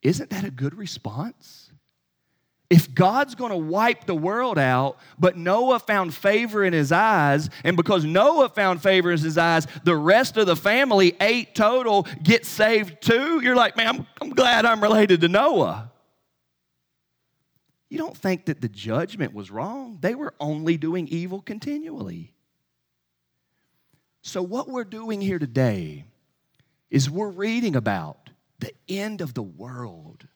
Isn't 0.00 0.30
that 0.30 0.44
a 0.44 0.50
good 0.50 0.74
response? 0.74 1.70
If 2.72 2.94
God's 2.94 3.34
going 3.34 3.50
to 3.50 3.56
wipe 3.58 4.06
the 4.06 4.14
world 4.14 4.58
out, 4.58 4.96
but 5.18 5.36
Noah 5.36 5.78
found 5.78 6.14
favor 6.14 6.64
in 6.64 6.72
his 6.72 6.90
eyes, 6.90 7.50
and 7.64 7.76
because 7.76 8.02
Noah 8.02 8.48
found 8.48 8.82
favor 8.82 9.12
in 9.12 9.18
his 9.18 9.36
eyes, 9.36 9.66
the 9.84 9.94
rest 9.94 10.38
of 10.38 10.46
the 10.46 10.56
family, 10.56 11.14
eight 11.20 11.54
total, 11.54 12.06
get 12.22 12.46
saved 12.46 13.02
too, 13.02 13.42
you're 13.42 13.54
like, 13.54 13.76
man, 13.76 13.88
I'm, 13.88 14.06
I'm 14.22 14.30
glad 14.30 14.64
I'm 14.64 14.82
related 14.82 15.20
to 15.20 15.28
Noah. 15.28 15.92
You 17.90 17.98
don't 17.98 18.16
think 18.16 18.46
that 18.46 18.62
the 18.62 18.70
judgment 18.70 19.34
was 19.34 19.50
wrong. 19.50 19.98
They 20.00 20.14
were 20.14 20.32
only 20.40 20.78
doing 20.78 21.06
evil 21.08 21.42
continually. 21.42 22.32
So, 24.22 24.40
what 24.42 24.70
we're 24.70 24.84
doing 24.84 25.20
here 25.20 25.38
today 25.38 26.06
is 26.88 27.10
we're 27.10 27.28
reading 27.28 27.76
about 27.76 28.30
the 28.60 28.72
end 28.88 29.20
of 29.20 29.34
the 29.34 29.42
world, 29.42 30.26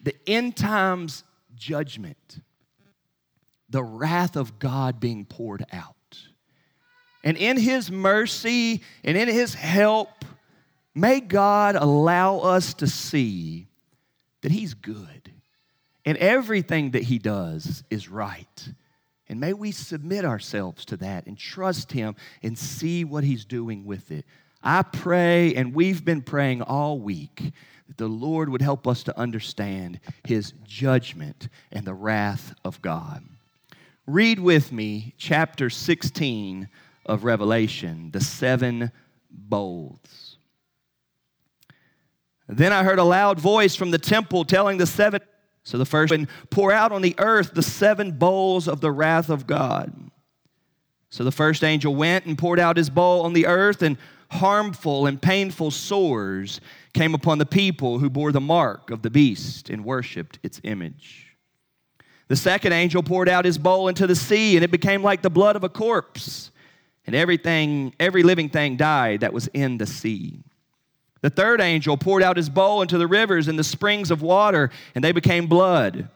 the 0.00 0.16
end 0.26 0.56
times 0.56 1.22
judgment, 1.56 2.40
the 3.68 3.82
wrath 3.82 4.36
of 4.36 4.58
God 4.58 5.00
being 5.00 5.24
poured 5.24 5.64
out. 5.72 5.94
And 7.24 7.36
in 7.36 7.56
His 7.56 7.90
mercy 7.90 8.82
and 9.02 9.16
in 9.16 9.28
His 9.28 9.54
help, 9.54 10.24
may 10.94 11.20
God 11.20 11.74
allow 11.74 12.38
us 12.38 12.74
to 12.74 12.86
see 12.86 13.66
that 14.42 14.52
He's 14.52 14.74
good 14.74 15.32
and 16.04 16.16
everything 16.18 16.92
that 16.92 17.02
He 17.02 17.18
does 17.18 17.82
is 17.90 18.08
right. 18.08 18.68
And 19.28 19.40
may 19.40 19.52
we 19.52 19.72
submit 19.72 20.24
ourselves 20.24 20.84
to 20.86 20.96
that 20.98 21.26
and 21.26 21.36
trust 21.36 21.90
Him 21.90 22.14
and 22.44 22.56
see 22.56 23.04
what 23.04 23.24
He's 23.24 23.44
doing 23.44 23.84
with 23.84 24.12
it. 24.12 24.24
I 24.62 24.82
pray, 24.82 25.54
and 25.54 25.74
we've 25.74 26.04
been 26.04 26.22
praying 26.22 26.62
all 26.62 26.98
week, 26.98 27.52
that 27.88 27.96
the 27.96 28.08
Lord 28.08 28.48
would 28.48 28.62
help 28.62 28.86
us 28.86 29.02
to 29.04 29.18
understand 29.18 30.00
His 30.24 30.52
judgment 30.64 31.48
and 31.72 31.86
the 31.86 31.94
wrath 31.94 32.54
of 32.64 32.82
God. 32.82 33.22
Read 34.06 34.38
with 34.38 34.72
me 34.72 35.14
chapter 35.18 35.68
16 35.68 36.68
of 37.06 37.24
Revelation, 37.24 38.10
the 38.12 38.20
seven 38.20 38.92
bowls. 39.30 40.38
Then 42.48 42.72
I 42.72 42.84
heard 42.84 42.98
a 42.98 43.04
loud 43.04 43.40
voice 43.40 43.74
from 43.74 43.90
the 43.90 43.98
temple 43.98 44.44
telling 44.44 44.78
the 44.78 44.86
seven. 44.86 45.20
So 45.64 45.78
the 45.78 45.84
first 45.84 46.12
one, 46.12 46.28
pour 46.50 46.70
out 46.70 46.92
on 46.92 47.02
the 47.02 47.16
earth 47.18 47.54
the 47.54 47.62
seven 47.62 48.12
bowls 48.12 48.68
of 48.68 48.80
the 48.80 48.92
wrath 48.92 49.30
of 49.30 49.46
God. 49.46 49.92
So 51.10 51.24
the 51.24 51.32
first 51.32 51.64
angel 51.64 51.94
went 51.94 52.26
and 52.26 52.38
poured 52.38 52.60
out 52.60 52.76
his 52.76 52.90
bowl 52.90 53.22
on 53.22 53.32
the 53.32 53.46
earth, 53.46 53.82
and 53.82 53.96
harmful 54.30 55.06
and 55.06 55.20
painful 55.20 55.70
sores 55.70 56.60
came 56.92 57.14
upon 57.14 57.38
the 57.38 57.46
people 57.46 57.98
who 57.98 58.10
bore 58.10 58.32
the 58.32 58.40
mark 58.40 58.90
of 58.90 59.02
the 59.02 59.10
beast 59.10 59.70
and 59.70 59.84
worshiped 59.84 60.38
its 60.42 60.60
image. 60.64 61.36
The 62.28 62.36
second 62.36 62.72
angel 62.72 63.02
poured 63.02 63.28
out 63.28 63.44
his 63.44 63.58
bowl 63.58 63.88
into 63.88 64.06
the 64.06 64.16
sea, 64.16 64.56
and 64.56 64.64
it 64.64 64.70
became 64.70 65.02
like 65.02 65.22
the 65.22 65.30
blood 65.30 65.54
of 65.54 65.62
a 65.62 65.68
corpse, 65.68 66.50
and 67.06 67.14
everything, 67.14 67.94
every 68.00 68.24
living 68.24 68.48
thing 68.48 68.76
died 68.76 69.20
that 69.20 69.32
was 69.32 69.46
in 69.48 69.78
the 69.78 69.86
sea. 69.86 70.42
The 71.20 71.30
third 71.30 71.60
angel 71.60 71.96
poured 71.96 72.22
out 72.22 72.36
his 72.36 72.48
bowl 72.48 72.82
into 72.82 72.98
the 72.98 73.06
rivers 73.06 73.48
and 73.48 73.58
the 73.58 73.64
springs 73.64 74.10
of 74.10 74.22
water, 74.22 74.70
and 74.94 75.04
they 75.04 75.12
became 75.12 75.46
blood. 75.46 76.08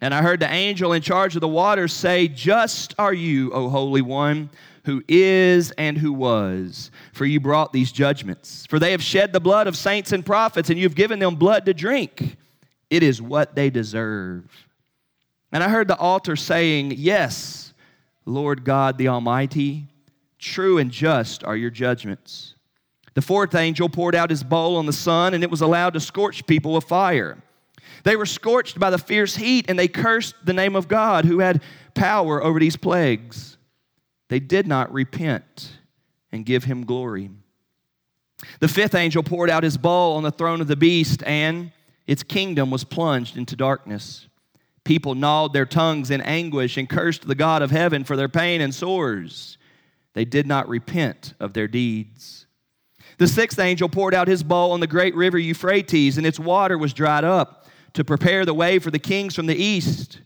And 0.00 0.12
I 0.12 0.22
heard 0.22 0.40
the 0.40 0.50
angel 0.50 0.92
in 0.92 1.02
charge 1.02 1.34
of 1.34 1.40
the 1.40 1.48
waters 1.48 1.92
say, 1.92 2.28
Just 2.28 2.94
are 2.98 3.14
you, 3.14 3.52
O 3.52 3.68
Holy 3.68 4.02
One, 4.02 4.50
who 4.84 5.02
is 5.08 5.70
and 5.72 5.96
who 5.96 6.12
was, 6.12 6.90
for 7.12 7.24
you 7.24 7.40
brought 7.40 7.72
these 7.72 7.90
judgments. 7.90 8.66
For 8.68 8.78
they 8.78 8.92
have 8.92 9.02
shed 9.02 9.32
the 9.32 9.40
blood 9.40 9.66
of 9.66 9.76
saints 9.76 10.12
and 10.12 10.24
prophets, 10.24 10.70
and 10.70 10.78
you've 10.78 10.94
given 10.94 11.18
them 11.18 11.36
blood 11.36 11.66
to 11.66 11.74
drink. 11.74 12.36
It 12.90 13.02
is 13.02 13.20
what 13.20 13.54
they 13.54 13.70
deserve. 13.70 14.44
And 15.52 15.62
I 15.62 15.68
heard 15.68 15.88
the 15.88 15.96
altar 15.96 16.36
saying, 16.36 16.94
Yes, 16.96 17.72
Lord 18.26 18.64
God 18.64 18.98
the 18.98 19.08
Almighty, 19.08 19.86
true 20.38 20.78
and 20.78 20.90
just 20.90 21.44
are 21.44 21.56
your 21.56 21.70
judgments. 21.70 22.54
The 23.14 23.22
fourth 23.22 23.54
angel 23.54 23.88
poured 23.88 24.14
out 24.14 24.30
his 24.30 24.42
bowl 24.42 24.76
on 24.76 24.86
the 24.86 24.92
sun, 24.92 25.34
and 25.34 25.42
it 25.42 25.50
was 25.50 25.60
allowed 25.60 25.94
to 25.94 26.00
scorch 26.00 26.46
people 26.46 26.74
with 26.74 26.84
fire. 26.84 27.38
They 28.02 28.16
were 28.16 28.26
scorched 28.26 28.78
by 28.78 28.90
the 28.90 28.98
fierce 28.98 29.36
heat, 29.36 29.66
and 29.68 29.78
they 29.78 29.88
cursed 29.88 30.34
the 30.44 30.52
name 30.52 30.76
of 30.76 30.88
God 30.88 31.24
who 31.24 31.38
had 31.38 31.62
power 31.94 32.42
over 32.42 32.58
these 32.58 32.76
plagues. 32.76 33.53
They 34.28 34.40
did 34.40 34.66
not 34.66 34.92
repent 34.92 35.78
and 36.32 36.46
give 36.46 36.64
him 36.64 36.84
glory. 36.84 37.30
The 38.60 38.68
fifth 38.68 38.94
angel 38.94 39.22
poured 39.22 39.50
out 39.50 39.62
his 39.62 39.76
bowl 39.76 40.16
on 40.16 40.22
the 40.22 40.30
throne 40.30 40.60
of 40.60 40.66
the 40.66 40.76
beast, 40.76 41.22
and 41.24 41.72
its 42.06 42.22
kingdom 42.22 42.70
was 42.70 42.84
plunged 42.84 43.36
into 43.36 43.56
darkness. 43.56 44.26
People 44.84 45.14
gnawed 45.14 45.52
their 45.52 45.64
tongues 45.64 46.10
in 46.10 46.20
anguish 46.20 46.76
and 46.76 46.88
cursed 46.88 47.26
the 47.26 47.34
God 47.34 47.62
of 47.62 47.70
heaven 47.70 48.04
for 48.04 48.16
their 48.16 48.28
pain 48.28 48.60
and 48.60 48.74
sores. 48.74 49.56
They 50.12 50.24
did 50.24 50.46
not 50.46 50.68
repent 50.68 51.34
of 51.40 51.54
their 51.54 51.68
deeds. 51.68 52.46
The 53.18 53.26
sixth 53.26 53.58
angel 53.58 53.88
poured 53.88 54.14
out 54.14 54.28
his 54.28 54.42
bowl 54.42 54.72
on 54.72 54.80
the 54.80 54.86
great 54.86 55.14
river 55.14 55.38
Euphrates, 55.38 56.18
and 56.18 56.26
its 56.26 56.38
water 56.38 56.76
was 56.76 56.92
dried 56.92 57.24
up 57.24 57.66
to 57.94 58.04
prepare 58.04 58.44
the 58.44 58.54
way 58.54 58.78
for 58.78 58.90
the 58.90 58.98
kings 58.98 59.34
from 59.34 59.46
the 59.46 59.56
east. 59.56 60.20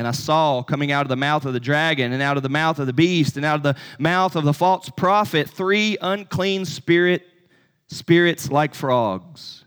And 0.00 0.08
I 0.08 0.12
saw 0.12 0.62
coming 0.62 0.92
out 0.92 1.02
of 1.02 1.10
the 1.10 1.16
mouth 1.16 1.44
of 1.44 1.52
the 1.52 1.60
dragon, 1.60 2.14
and 2.14 2.22
out 2.22 2.38
of 2.38 2.42
the 2.42 2.48
mouth 2.48 2.78
of 2.78 2.86
the 2.86 2.92
beast, 2.94 3.36
and 3.36 3.44
out 3.44 3.56
of 3.56 3.62
the 3.62 3.76
mouth 3.98 4.34
of 4.34 4.44
the 4.44 4.54
false 4.54 4.88
prophet 4.88 5.50
three 5.50 5.98
unclean 6.00 6.64
spirit 6.64 7.26
spirits 7.86 8.50
like 8.50 8.74
frogs, 8.74 9.62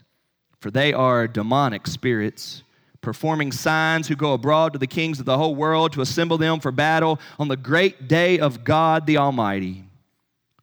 for 0.58 0.72
they 0.72 0.92
are 0.92 1.28
demonic 1.28 1.86
spirits 1.86 2.64
performing 3.00 3.52
signs, 3.52 4.08
who 4.08 4.16
go 4.16 4.32
abroad 4.32 4.72
to 4.72 4.78
the 4.80 4.88
kings 4.88 5.20
of 5.20 5.24
the 5.24 5.38
whole 5.38 5.54
world 5.54 5.92
to 5.92 6.00
assemble 6.00 6.36
them 6.36 6.58
for 6.58 6.72
battle 6.72 7.20
on 7.38 7.46
the 7.46 7.56
great 7.56 8.08
day 8.08 8.40
of 8.40 8.64
God 8.64 9.06
the 9.06 9.18
Almighty. 9.18 9.84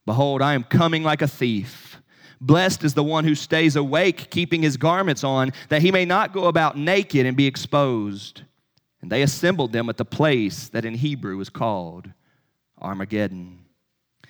Behold, 0.05 0.41
I 0.41 0.53
am 0.53 0.65
coming 0.65 1.01
like 1.01 1.21
a 1.21 1.29
thief. 1.29 1.97
Blessed 2.41 2.83
is 2.83 2.93
the 2.93 3.05
one 3.05 3.23
who 3.23 3.35
stays 3.35 3.77
awake, 3.77 4.31
keeping 4.31 4.63
his 4.63 4.75
garments 4.75 5.23
on, 5.23 5.53
that 5.69 5.81
he 5.81 5.93
may 5.93 6.03
not 6.03 6.33
go 6.33 6.47
about 6.47 6.77
naked 6.77 7.25
and 7.25 7.37
be 7.37 7.47
exposed. 7.47 8.41
And 9.01 9.11
they 9.11 9.23
assembled 9.23 9.71
them 9.71 9.89
at 9.89 9.97
the 9.97 10.05
place 10.05 10.69
that 10.69 10.85
in 10.85 10.95
Hebrew 10.95 11.39
is 11.39 11.49
called 11.49 12.09
Armageddon. 12.79 13.65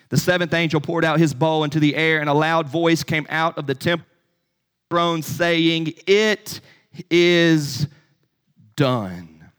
The 0.10 0.18
seventh 0.18 0.54
angel 0.54 0.82
poured 0.82 1.06
out 1.06 1.20
his 1.20 1.34
bowl 1.34 1.64
into 1.64 1.80
the 1.80 1.96
air, 1.96 2.20
and 2.20 2.30
a 2.30 2.34
loud 2.34 2.68
voice 2.68 3.04
came 3.04 3.26
out 3.30 3.58
of 3.58 3.68
the 3.68 3.76
temple 3.76 4.08
throne 4.90 5.22
saying, 5.22 5.94
It 6.06 6.60
is 7.10 7.88
done. 8.76 9.50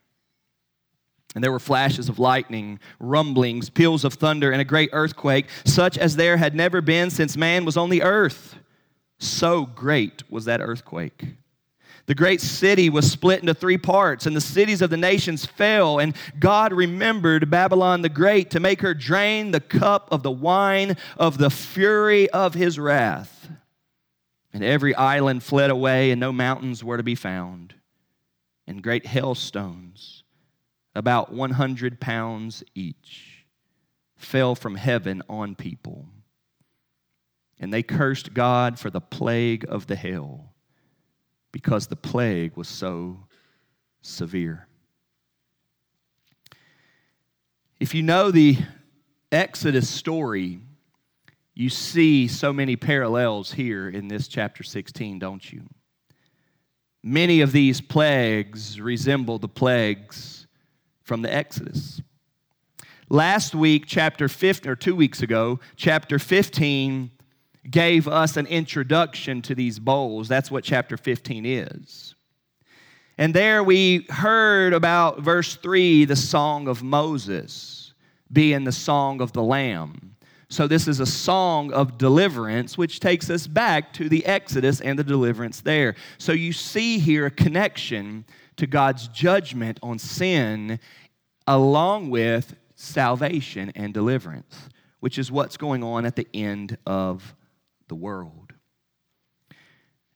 And 1.34 1.42
there 1.42 1.50
were 1.50 1.58
flashes 1.58 2.10
of 2.10 2.18
lightning, 2.18 2.78
rumblings, 3.00 3.70
peals 3.70 4.04
of 4.04 4.12
thunder, 4.14 4.50
and 4.50 4.60
a 4.60 4.64
great 4.64 4.90
earthquake, 4.92 5.46
such 5.64 5.96
as 5.96 6.16
there 6.16 6.36
had 6.36 6.54
never 6.54 6.82
been 6.82 7.08
since 7.08 7.34
man 7.34 7.64
was 7.64 7.78
on 7.78 7.88
the 7.88 8.02
earth. 8.02 8.56
So 9.18 9.64
great 9.64 10.30
was 10.30 10.44
that 10.44 10.60
earthquake. 10.60 11.24
The 12.06 12.14
great 12.14 12.40
city 12.40 12.90
was 12.90 13.10
split 13.10 13.40
into 13.40 13.54
three 13.54 13.78
parts, 13.78 14.26
and 14.26 14.34
the 14.34 14.40
cities 14.40 14.82
of 14.82 14.90
the 14.90 14.96
nations 14.96 15.46
fell. 15.46 15.98
And 15.98 16.16
God 16.38 16.72
remembered 16.72 17.50
Babylon 17.50 18.02
the 18.02 18.08
Great 18.08 18.50
to 18.50 18.60
make 18.60 18.80
her 18.80 18.94
drain 18.94 19.50
the 19.50 19.60
cup 19.60 20.08
of 20.10 20.22
the 20.22 20.30
wine 20.30 20.96
of 21.16 21.38
the 21.38 21.50
fury 21.50 22.28
of 22.30 22.54
his 22.54 22.78
wrath. 22.78 23.48
And 24.52 24.64
every 24.64 24.94
island 24.94 25.42
fled 25.42 25.70
away, 25.70 26.10
and 26.10 26.20
no 26.20 26.32
mountains 26.32 26.82
were 26.82 26.96
to 26.96 27.02
be 27.02 27.14
found 27.14 27.74
and 28.66 28.82
great 28.82 29.06
hailstones, 29.06 30.24
about 30.94 31.32
100 31.32 32.00
pounds 32.00 32.62
each, 32.74 33.44
fell 34.16 34.54
from 34.54 34.76
heaven 34.76 35.22
on 35.28 35.54
people. 35.54 36.06
And 37.58 37.72
they 37.72 37.82
cursed 37.82 38.34
God 38.34 38.78
for 38.78 38.90
the 38.90 39.00
plague 39.00 39.64
of 39.68 39.86
the 39.86 39.96
hail, 39.96 40.51
because 41.52 41.86
the 41.86 41.96
plague 41.96 42.56
was 42.56 42.68
so 42.68 43.18
severe. 44.00 44.66
If 47.78 47.94
you 47.94 48.02
know 48.02 48.30
the 48.30 48.58
Exodus 49.30 49.88
story, 49.88 50.60
you 51.54 51.68
see 51.68 52.28
so 52.28 52.52
many 52.52 52.76
parallels 52.76 53.52
here 53.52 53.88
in 53.88 54.08
this 54.08 54.28
chapter 54.28 54.62
16, 54.62 55.18
don't 55.18 55.52
you? 55.52 55.62
Many 57.02 57.40
of 57.40 57.52
these 57.52 57.80
plagues 57.80 58.80
resemble 58.80 59.38
the 59.38 59.48
plagues 59.48 60.46
from 61.02 61.22
the 61.22 61.32
Exodus. 61.32 62.00
Last 63.08 63.54
week, 63.54 63.84
chapter 63.86 64.28
15, 64.28 64.70
or 64.70 64.76
two 64.76 64.94
weeks 64.94 65.20
ago, 65.20 65.60
chapter 65.76 66.18
15 66.18 67.10
gave 67.70 68.08
us 68.08 68.36
an 68.36 68.46
introduction 68.46 69.42
to 69.42 69.54
these 69.54 69.78
bowls. 69.78 70.28
That's 70.28 70.50
what 70.50 70.64
chapter 70.64 70.96
15 70.96 71.46
is. 71.46 72.14
And 73.18 73.34
there 73.34 73.62
we 73.62 74.06
heard 74.08 74.72
about 74.72 75.20
verse 75.20 75.56
3, 75.56 76.06
the 76.06 76.16
song 76.16 76.66
of 76.66 76.82
Moses 76.82 77.94
being 78.32 78.64
the 78.64 78.72
song 78.72 79.20
of 79.20 79.32
the 79.32 79.42
Lamb. 79.42 80.16
So, 80.48 80.66
this 80.66 80.86
is 80.86 81.00
a 81.00 81.06
song 81.06 81.72
of 81.72 81.96
deliverance, 81.96 82.76
which 82.76 83.00
takes 83.00 83.30
us 83.30 83.46
back 83.46 83.92
to 83.94 84.08
the 84.08 84.24
Exodus 84.26 84.82
and 84.82 84.98
the 84.98 85.04
deliverance 85.04 85.60
there. 85.60 85.94
So, 86.18 86.32
you 86.32 86.52
see 86.52 86.98
here 86.98 87.26
a 87.26 87.30
connection 87.30 88.26
to 88.56 88.66
God's 88.66 89.08
judgment 89.08 89.78
on 89.82 89.98
sin 89.98 90.78
along 91.46 92.10
with 92.10 92.54
salvation 92.74 93.72
and 93.74 93.94
deliverance, 93.94 94.68
which 95.00 95.18
is 95.18 95.32
what's 95.32 95.56
going 95.56 95.82
on 95.82 96.04
at 96.04 96.16
the 96.16 96.28
end 96.34 96.76
of 96.86 97.34
the 97.92 97.96
world. 97.96 98.54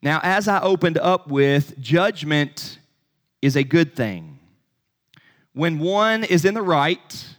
Now, 0.01 0.19
as 0.23 0.49
I 0.49 0.63
opened 0.63 0.97
up 0.97 1.29
with, 1.29 1.79
judgment 1.79 2.79
is 3.43 3.55
a 3.55 3.63
good 3.63 3.95
thing. 3.95 4.39
When 5.53 5.79
one 5.79 6.25
is 6.25 6.47
in 6.47 6.55
the 6.55 6.63
right, 6.63 7.37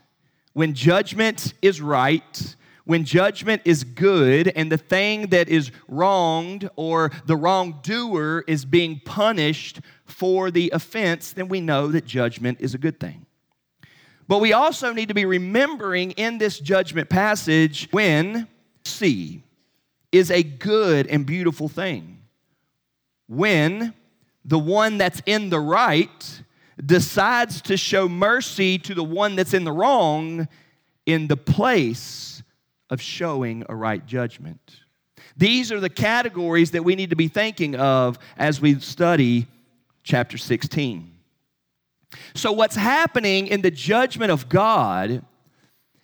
when 0.54 0.76
judgment 0.76 1.56
is 1.64 1.82
right, 1.82 2.56
when 2.86 3.04
judgment 3.04 3.64
is 3.66 3.84
good 3.84 4.50
and 4.56 4.72
the 4.72 4.78
thing 4.78 5.30
that 5.30 5.50
is 5.50 5.72
wronged 5.88 6.70
or 6.76 7.12
the 7.26 7.36
wrongdoer 7.36 8.44
is 8.48 8.64
being 8.64 9.02
punished 9.04 9.80
for 10.06 10.52
the 10.52 10.70
offense, 10.72 11.34
then 11.34 11.48
we 11.48 11.62
know 11.62 11.88
that 11.88 12.06
judgment 12.06 12.60
is 12.62 12.76
a 12.76 12.78
good 12.78 13.00
thing. 13.00 13.26
But 14.28 14.38
we 14.38 14.54
also 14.54 14.94
need 14.94 15.08
to 15.08 15.16
be 15.16 15.26
remembering 15.26 16.12
in 16.12 16.38
this 16.38 16.60
judgment 16.60 17.10
passage 17.10 17.88
when 17.90 18.48
see 18.86 19.42
is 20.12 20.32
a 20.32 20.44
good 20.44 21.08
and 21.08 21.26
beautiful 21.26 21.68
thing. 21.68 22.22
When 23.28 23.94
the 24.46 24.60
one 24.60 24.98
that's 24.98 25.22
in 25.26 25.50
the 25.50 25.60
right 25.60 26.42
decides 26.84 27.62
to 27.64 27.76
show 27.76 28.08
mercy 28.08 28.78
to 28.78 28.94
the 28.94 29.04
one 29.04 29.36
that's 29.36 29.54
in 29.54 29.64
the 29.64 29.72
wrong 29.72 30.48
in 31.06 31.28
the 31.28 31.38
place 31.38 32.44
of 32.90 33.02
showing 33.02 33.64
a 33.68 33.76
right 33.76 34.06
judgment. 34.06 34.78
These 35.36 35.72
are 35.72 35.80
the 35.80 35.90
categories 35.90 36.72
that 36.72 36.84
we 36.84 36.96
need 36.96 37.10
to 37.10 37.16
be 37.16 37.28
thinking 37.28 37.76
of 37.76 38.18
as 38.38 38.62
we 38.62 38.80
study 38.80 39.48
chapter 40.04 40.38
16. 40.38 41.14
So, 42.34 42.52
what's 42.52 42.76
happening 42.76 43.48
in 43.48 43.62
the 43.62 43.72
judgment 43.72 44.32
of 44.32 44.48
God, 44.48 45.24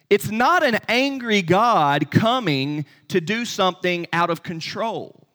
it's 0.09 0.29
not 0.29 0.63
an 0.63 0.79
angry 0.87 1.41
God 1.41 2.11
coming 2.11 2.85
to 3.07 3.21
do 3.21 3.45
something 3.45 4.07
out 4.13 4.29
of 4.29 4.43
control. 4.43 5.27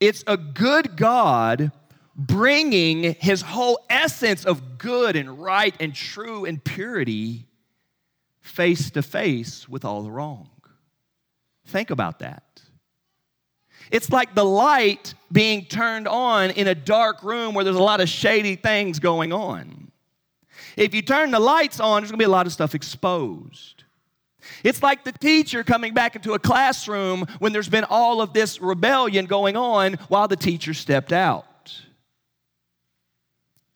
It's 0.00 0.24
a 0.26 0.36
good 0.36 0.96
God 0.96 1.72
bringing 2.16 3.14
his 3.14 3.42
whole 3.42 3.78
essence 3.88 4.44
of 4.44 4.78
good 4.78 5.16
and 5.16 5.40
right 5.40 5.74
and 5.80 5.94
true 5.94 6.44
and 6.44 6.62
purity 6.62 7.46
face 8.40 8.90
to 8.90 9.02
face 9.02 9.68
with 9.68 9.84
all 9.84 10.02
the 10.02 10.10
wrong. 10.10 10.50
Think 11.66 11.90
about 11.90 12.18
that. 12.18 12.62
It's 13.90 14.10
like 14.10 14.34
the 14.34 14.44
light 14.44 15.14
being 15.30 15.64
turned 15.66 16.08
on 16.08 16.50
in 16.50 16.66
a 16.66 16.74
dark 16.74 17.22
room 17.22 17.54
where 17.54 17.64
there's 17.64 17.76
a 17.76 17.82
lot 17.82 18.00
of 18.00 18.08
shady 18.08 18.56
things 18.56 18.98
going 18.98 19.32
on. 19.32 19.91
If 20.76 20.94
you 20.94 21.02
turn 21.02 21.30
the 21.30 21.40
lights 21.40 21.80
on, 21.80 22.02
there's 22.02 22.10
gonna 22.10 22.18
be 22.18 22.24
a 22.24 22.28
lot 22.28 22.46
of 22.46 22.52
stuff 22.52 22.74
exposed. 22.74 23.84
It's 24.64 24.82
like 24.82 25.04
the 25.04 25.12
teacher 25.12 25.62
coming 25.62 25.94
back 25.94 26.16
into 26.16 26.32
a 26.32 26.38
classroom 26.38 27.26
when 27.38 27.52
there's 27.52 27.68
been 27.68 27.84
all 27.84 28.20
of 28.20 28.32
this 28.32 28.60
rebellion 28.60 29.26
going 29.26 29.56
on 29.56 29.94
while 30.08 30.28
the 30.28 30.36
teacher 30.36 30.74
stepped 30.74 31.12
out. 31.12 31.46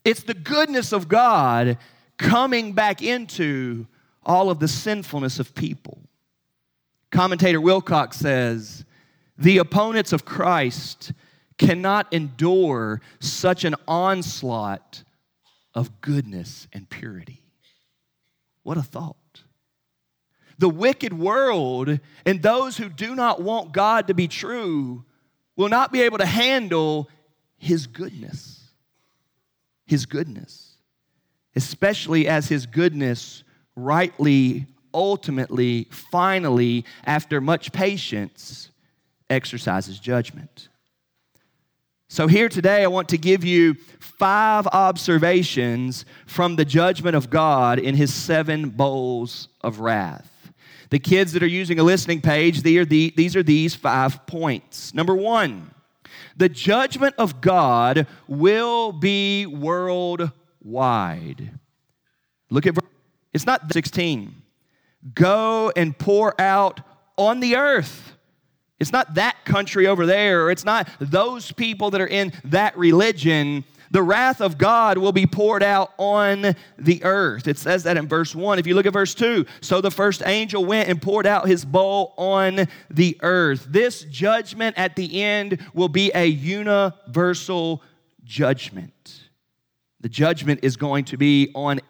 It's 0.05 0.23
the 0.23 0.35
goodness 0.35 0.93
of 0.93 1.09
God 1.09 1.79
coming 2.17 2.73
back 2.73 3.03
into 3.03 3.87
all 4.25 4.51
of 4.51 4.59
the 4.59 4.69
sinfulness 4.69 5.39
of 5.39 5.55
people. 5.55 5.99
Commentator 7.11 7.61
Wilcock 7.61 8.13
says, 8.13 8.85
the 9.39 9.59
opponents 9.59 10.13
of 10.13 10.25
Christ 10.25 11.13
cannot 11.59 12.13
endure 12.13 13.01
such 13.21 13.65
an 13.65 13.75
onslaught 13.87 15.03
of 15.77 16.01
goodness 16.01 16.67
and 16.73 16.89
purity. 16.89 17.43
What 18.63 18.79
a 18.79 18.83
thought. 18.83 19.43
The 20.59 20.71
wicked 20.71 21.13
world 21.13 22.01
and 22.25 22.43
those 22.43 22.79
who 22.79 22.89
do 22.89 23.15
not 23.15 23.43
want 23.43 23.73
God 23.73 24.07
to 24.07 24.15
be 24.15 24.27
true 24.27 25.05
will 25.55 25.69
not 25.69 25.93
be 25.93 26.01
able 26.01 26.17
to 26.19 26.27
handle 26.27 27.11
His 27.59 27.87
goodness. 27.87 28.65
His 29.85 30.07
goodness. 30.07 30.79
Especially 31.55 32.27
as 32.27 32.49
His 32.49 32.65
goodness 32.65 33.45
rightly, 33.77 34.67
ultimately, 34.95 35.89
finally, 35.91 36.87
after 37.05 37.43
much 37.43 37.71
patience, 37.71 38.71
exercises 39.29 40.01
judgment. 40.01 40.71
So, 42.09 42.29
here 42.29 42.49
today, 42.49 42.85
I 42.85 42.87
want 42.87 43.09
to 43.09 43.19
give 43.19 43.43
you 43.43 43.75
five 43.99 44.69
observations 44.69 46.05
from 46.27 46.55
the 46.55 46.65
judgment 46.65 47.17
of 47.17 47.31
God 47.31 47.81
in 47.81 47.97
his 47.97 48.15
seven 48.15 48.71
bowls 48.71 49.49
of 49.61 49.81
wrath. 49.81 50.53
The 50.91 51.01
kids 51.01 51.33
that 51.33 51.43
are 51.43 51.49
using 51.49 51.81
a 51.81 51.83
listening 51.83 52.21
page, 52.21 52.59
are 52.65 52.85
the, 52.85 53.13
these 53.17 53.35
are 53.35 53.43
these 53.43 53.75
five 53.75 54.25
points. 54.27 54.95
Number 54.95 55.17
one, 55.17 55.75
the 56.37 56.49
judgment 56.49 57.17
of 57.19 57.41
God 57.41 58.07
will 58.29 58.93
be 58.93 59.47
worldwide. 59.47 60.31
Look 62.51 62.67
at 62.67 62.79
it's 63.35 63.47
not 63.47 63.73
16. 63.73 64.43
Go 65.13 65.73
and 65.75 65.99
pour 65.99 66.41
out 66.41 66.81
on 67.19 67.41
the 67.41 67.57
earth. 67.57 68.16
It's 68.79 68.93
not 68.93 69.15
that 69.15 69.45
country 69.45 69.87
over 69.87 70.05
there, 70.05 70.45
or 70.45 70.51
it's 70.51 70.65
not 70.65 70.89
those 71.01 71.51
people 71.53 71.91
that 71.93 72.01
are 72.01 72.07
in 72.07 72.33
that 72.45 72.77
religion. 72.77 73.65
The 73.91 74.03
wrath 74.03 74.41
of 74.41 74.59
God 74.59 74.99
will 74.99 75.13
be 75.13 75.27
poured 75.27 75.63
out 75.63 75.93
on 75.97 76.55
the 76.79 77.03
earth. 77.05 77.47
It 77.49 77.57
says 77.57 77.85
that 77.85 77.97
in 77.97 78.09
verse 78.09 78.35
1. 78.35 78.59
If 78.59 78.67
you 78.67 78.75
look 78.75 78.87
at 78.87 78.93
verse 78.93 79.15
2, 79.15 79.47
so 79.61 79.81
the 79.81 79.91
first 79.91 80.23
angel 80.27 80.65
went 80.65 80.89
and 80.89 81.01
poured 81.01 81.27
out 81.27 81.49
his 81.49 81.65
bowl 81.65 82.13
on 82.19 82.67
the 82.91 83.17
earth. 83.23 83.67
This 83.71 84.03
judgment 84.05 84.77
at 84.77 84.97
the 84.97 85.23
end 85.23 85.65
will 85.73 85.89
be 85.89 86.11
a 86.15 86.27
universal 86.27 87.83
judgment. 88.25 89.23
The 90.01 90.09
judgment 90.09 90.61
is 90.63 90.77
going 90.77 91.07
to 91.07 91.17
be 91.17 91.51
on 91.55 91.81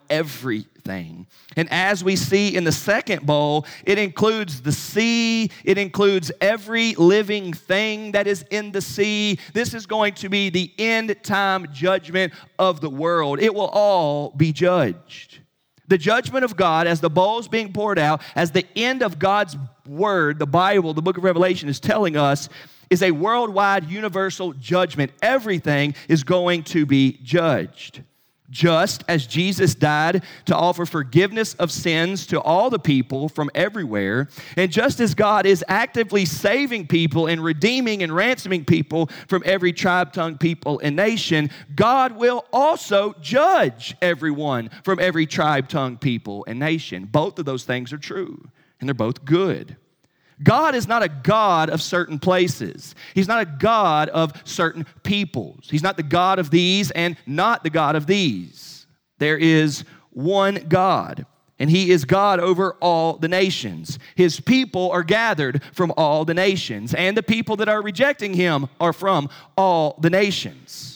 everything. 0.88 1.27
And 1.57 1.68
as 1.70 2.05
we 2.05 2.16
see 2.16 2.57
in 2.57 2.64
the 2.64 2.72
second 2.72 3.25
bowl, 3.25 3.66
it 3.85 3.99
includes 3.99 4.62
the 4.62 4.72
sea, 4.72 5.51
it 5.64 5.79
includes 5.79 6.31
every 6.40 6.94
living 6.94 7.53
thing 7.53 8.12
that 8.12 8.27
is 8.27 8.44
in 8.51 8.72
the 8.72 8.81
sea. 8.81 9.38
This 9.53 9.75
is 9.75 9.87
going 9.87 10.14
to 10.14 10.29
be 10.29 10.51
the 10.51 10.72
end 10.79 11.14
time 11.22 11.66
judgment 11.72 12.33
of 12.59 12.81
the 12.81 12.90
world. 12.90 13.40
It 13.40 13.55
will 13.55 13.68
all 13.68 14.31
be 14.31 14.53
judged. 14.53 15.40
The 15.88 15.99
judgment 15.99 16.44
of 16.44 16.57
God, 16.57 16.88
as 16.88 17.01
the 17.01 17.11
bowl 17.11 17.38
is 17.38 17.46
being 17.46 17.72
poured 17.72 17.99
out, 17.99 18.20
as 18.35 18.51
the 18.51 18.66
end 18.75 19.03
of 19.03 19.18
God's 19.18 19.57
word, 19.87 20.38
the 20.40 20.46
Bible, 20.46 20.94
the 20.94 21.03
book 21.03 21.16
of 21.16 21.22
Revelation 21.22 21.68
is 21.68 21.79
telling 21.79 22.16
us, 22.16 22.49
is 22.90 23.03
a 23.03 23.12
worldwide 23.12 23.88
universal 23.88 24.53
judgment. 24.53 25.12
Everything 25.22 25.94
is 26.09 26.25
going 26.25 26.64
to 26.64 26.87
be 26.87 27.18
judged. 27.22 28.03
Just 28.51 29.05
as 29.09 29.27
Jesus 29.27 29.75
died 29.75 30.23
to 30.45 30.57
offer 30.57 30.87
forgiveness 30.87 31.55
of 31.55 31.71
sins 31.71 32.27
to 32.29 32.41
all 32.41 32.71
the 32.71 32.79
people 32.79 33.29
from 33.29 33.51
everywhere, 33.55 34.29
and 34.57 34.71
just 34.71 35.01
as 35.01 35.15
God 35.15 35.47
is 35.47 35.65
actively 35.69 36.25
saving 36.25 36.87
people 36.87 37.27
and 37.27 37.43
redeeming 37.43 38.03
and 38.03 38.15
ransoming 38.15 38.65
people 38.65 39.11
from 39.29 39.43
every 39.45 39.73
tribe, 39.73 40.13
tongue, 40.13 40.39
people, 40.39 40.79
and 40.81 40.95
nation, 40.95 41.51
God 41.75 42.13
will 42.13 42.45
also 42.53 43.15
judge 43.21 43.97
everyone 44.01 44.71
from 44.85 45.01
every 45.01 45.27
tribe, 45.27 45.69
tongue, 45.69 45.97
people, 45.97 46.45
and 46.47 46.59
nation. 46.59 47.05
Both 47.05 47.39
of 47.39 47.45
those 47.45 47.65
things 47.65 47.93
are 47.93 47.99
true, 47.99 48.49
and 48.81 48.89
they're 48.89 48.95
both 48.95 49.25
good. 49.25 49.77
God 50.42 50.75
is 50.75 50.87
not 50.87 51.03
a 51.03 51.09
God 51.09 51.70
of 51.70 51.81
certain 51.81 52.18
places. 52.18 52.94
He's 53.14 53.29
not 53.29 53.40
a 53.40 53.46
God 53.46 54.09
of 54.11 54.33
certain 54.44 54.87
peoples. 55.03 55.68
He's 55.70 55.83
not 55.83 55.96
the 55.96 56.03
God 56.03 56.38
of 56.38 56.51
these 56.51 56.90
and 56.90 57.16
not 57.27 57.62
the 57.62 57.70
God 57.70 57.96
of 57.96 58.07
these. 58.07 58.87
There 59.18 59.38
is 59.38 59.85
one 60.11 60.66
God, 60.68 61.27
and 61.59 61.70
He 61.70 61.90
is 61.90 62.05
God 62.05 62.40
over 62.40 62.75
all 62.81 63.16
the 63.16 63.29
nations. 63.29 63.99
His 64.14 64.40
people 64.40 64.90
are 64.90 65.03
gathered 65.03 65.62
from 65.72 65.92
all 65.96 66.25
the 66.25 66.35
nations, 66.35 66.94
and 66.94 67.16
the 67.16 67.22
people 67.22 67.57
that 67.57 67.68
are 67.68 67.83
rejecting 67.83 68.35
Him 68.35 68.68
are 68.79 68.92
from 68.92 69.31
all 69.57 69.99
the 70.01 70.11
nations. 70.11 70.96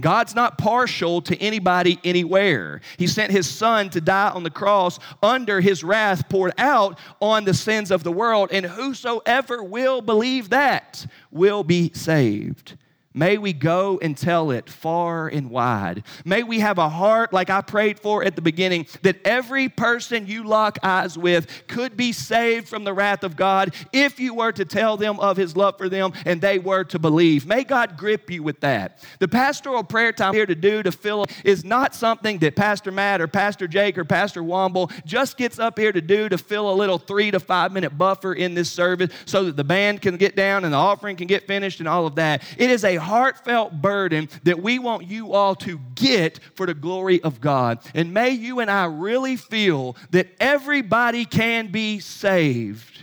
God's 0.00 0.34
not 0.34 0.56
partial 0.56 1.20
to 1.22 1.36
anybody 1.36 2.00
anywhere. 2.02 2.80
He 2.96 3.06
sent 3.06 3.30
his 3.30 3.48
son 3.48 3.90
to 3.90 4.00
die 4.00 4.30
on 4.30 4.42
the 4.42 4.50
cross 4.50 4.98
under 5.22 5.60
his 5.60 5.84
wrath 5.84 6.28
poured 6.30 6.54
out 6.56 6.98
on 7.20 7.44
the 7.44 7.52
sins 7.52 7.90
of 7.90 8.02
the 8.02 8.12
world, 8.12 8.50
and 8.52 8.64
whosoever 8.64 9.62
will 9.62 10.00
believe 10.00 10.48
that 10.48 11.06
will 11.30 11.62
be 11.62 11.92
saved. 11.92 12.76
May 13.14 13.38
we 13.38 13.52
go 13.52 13.98
and 14.00 14.16
tell 14.16 14.50
it 14.50 14.70
far 14.70 15.28
and 15.28 15.50
wide. 15.50 16.04
May 16.24 16.42
we 16.42 16.60
have 16.60 16.78
a 16.78 16.88
heart 16.88 17.32
like 17.32 17.50
I 17.50 17.60
prayed 17.60 18.00
for 18.00 18.24
at 18.24 18.36
the 18.36 18.42
beginning 18.42 18.86
that 19.02 19.16
every 19.24 19.68
person 19.68 20.26
you 20.26 20.44
lock 20.44 20.78
eyes 20.82 21.18
with 21.18 21.46
could 21.66 21.96
be 21.96 22.12
saved 22.12 22.68
from 22.68 22.84
the 22.84 22.94
wrath 22.94 23.22
of 23.22 23.36
God 23.36 23.74
if 23.92 24.18
you 24.18 24.34
were 24.34 24.52
to 24.52 24.64
tell 24.64 24.96
them 24.96 25.20
of 25.20 25.36
his 25.36 25.56
love 25.56 25.76
for 25.76 25.88
them 25.88 26.12
and 26.24 26.40
they 26.40 26.58
were 26.58 26.84
to 26.84 26.98
believe. 26.98 27.46
May 27.46 27.64
God 27.64 27.96
grip 27.96 28.30
you 28.30 28.42
with 28.42 28.60
that. 28.60 29.04
The 29.18 29.28
pastoral 29.28 29.84
prayer 29.84 30.12
time 30.12 30.32
here 30.32 30.46
to 30.46 30.54
do 30.54 30.82
to 30.82 30.92
fill 30.92 31.26
is 31.44 31.64
not 31.64 31.94
something 31.94 32.38
that 32.38 32.56
Pastor 32.56 32.90
Matt 32.90 33.20
or 33.20 33.26
Pastor 33.26 33.68
Jake 33.68 33.98
or 33.98 34.04
Pastor 34.04 34.42
Womble 34.42 34.90
just 35.04 35.36
gets 35.36 35.58
up 35.58 35.78
here 35.78 35.92
to 35.92 36.00
do 36.00 36.28
to 36.28 36.38
fill 36.38 36.70
a 36.70 36.74
little 36.74 36.98
three 36.98 37.30
to 37.30 37.40
five 37.40 37.72
minute 37.72 37.98
buffer 37.98 38.32
in 38.32 38.54
this 38.54 38.70
service 38.70 39.10
so 39.26 39.44
that 39.44 39.56
the 39.56 39.64
band 39.64 40.00
can 40.00 40.16
get 40.16 40.34
down 40.34 40.64
and 40.64 40.72
the 40.72 40.78
offering 40.78 41.16
can 41.16 41.26
get 41.26 41.46
finished 41.46 41.80
and 41.80 41.88
all 41.88 42.06
of 42.06 42.14
that. 42.14 42.42
It 42.56 42.70
is 42.70 42.84
a 42.84 43.01
heartfelt 43.02 43.72
burden 43.82 44.28
that 44.44 44.62
we 44.62 44.78
want 44.78 45.06
you 45.06 45.32
all 45.32 45.54
to 45.56 45.78
get 45.94 46.40
for 46.54 46.66
the 46.66 46.74
glory 46.74 47.22
of 47.22 47.40
God. 47.40 47.80
And 47.94 48.14
may 48.14 48.30
you 48.30 48.60
and 48.60 48.70
I 48.70 48.86
really 48.86 49.36
feel 49.36 49.96
that 50.10 50.28
everybody 50.40 51.24
can 51.24 51.70
be 51.70 52.00
saved 52.00 53.02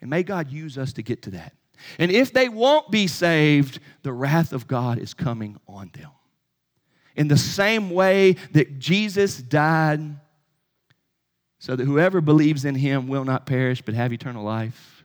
And 0.00 0.10
may 0.10 0.22
God 0.22 0.50
use 0.50 0.78
us 0.78 0.92
to 0.94 1.02
get 1.02 1.22
to 1.22 1.30
that. 1.30 1.52
And 1.98 2.10
if 2.10 2.32
they 2.32 2.48
won't 2.48 2.90
be 2.90 3.06
saved, 3.06 3.80
the 4.02 4.12
wrath 4.12 4.52
of 4.52 4.66
God 4.66 4.98
is 4.98 5.14
coming 5.14 5.58
on 5.66 5.90
them. 5.94 6.10
In 7.16 7.28
the 7.28 7.36
same 7.36 7.90
way 7.90 8.34
that 8.52 8.78
Jesus 8.78 9.38
died 9.38 10.00
so 11.58 11.74
that 11.74 11.84
whoever 11.84 12.20
believes 12.20 12.64
in 12.64 12.74
him 12.74 13.08
will 13.08 13.24
not 13.24 13.46
perish 13.46 13.82
but 13.82 13.94
have 13.94 14.12
eternal 14.12 14.44
life. 14.44 15.04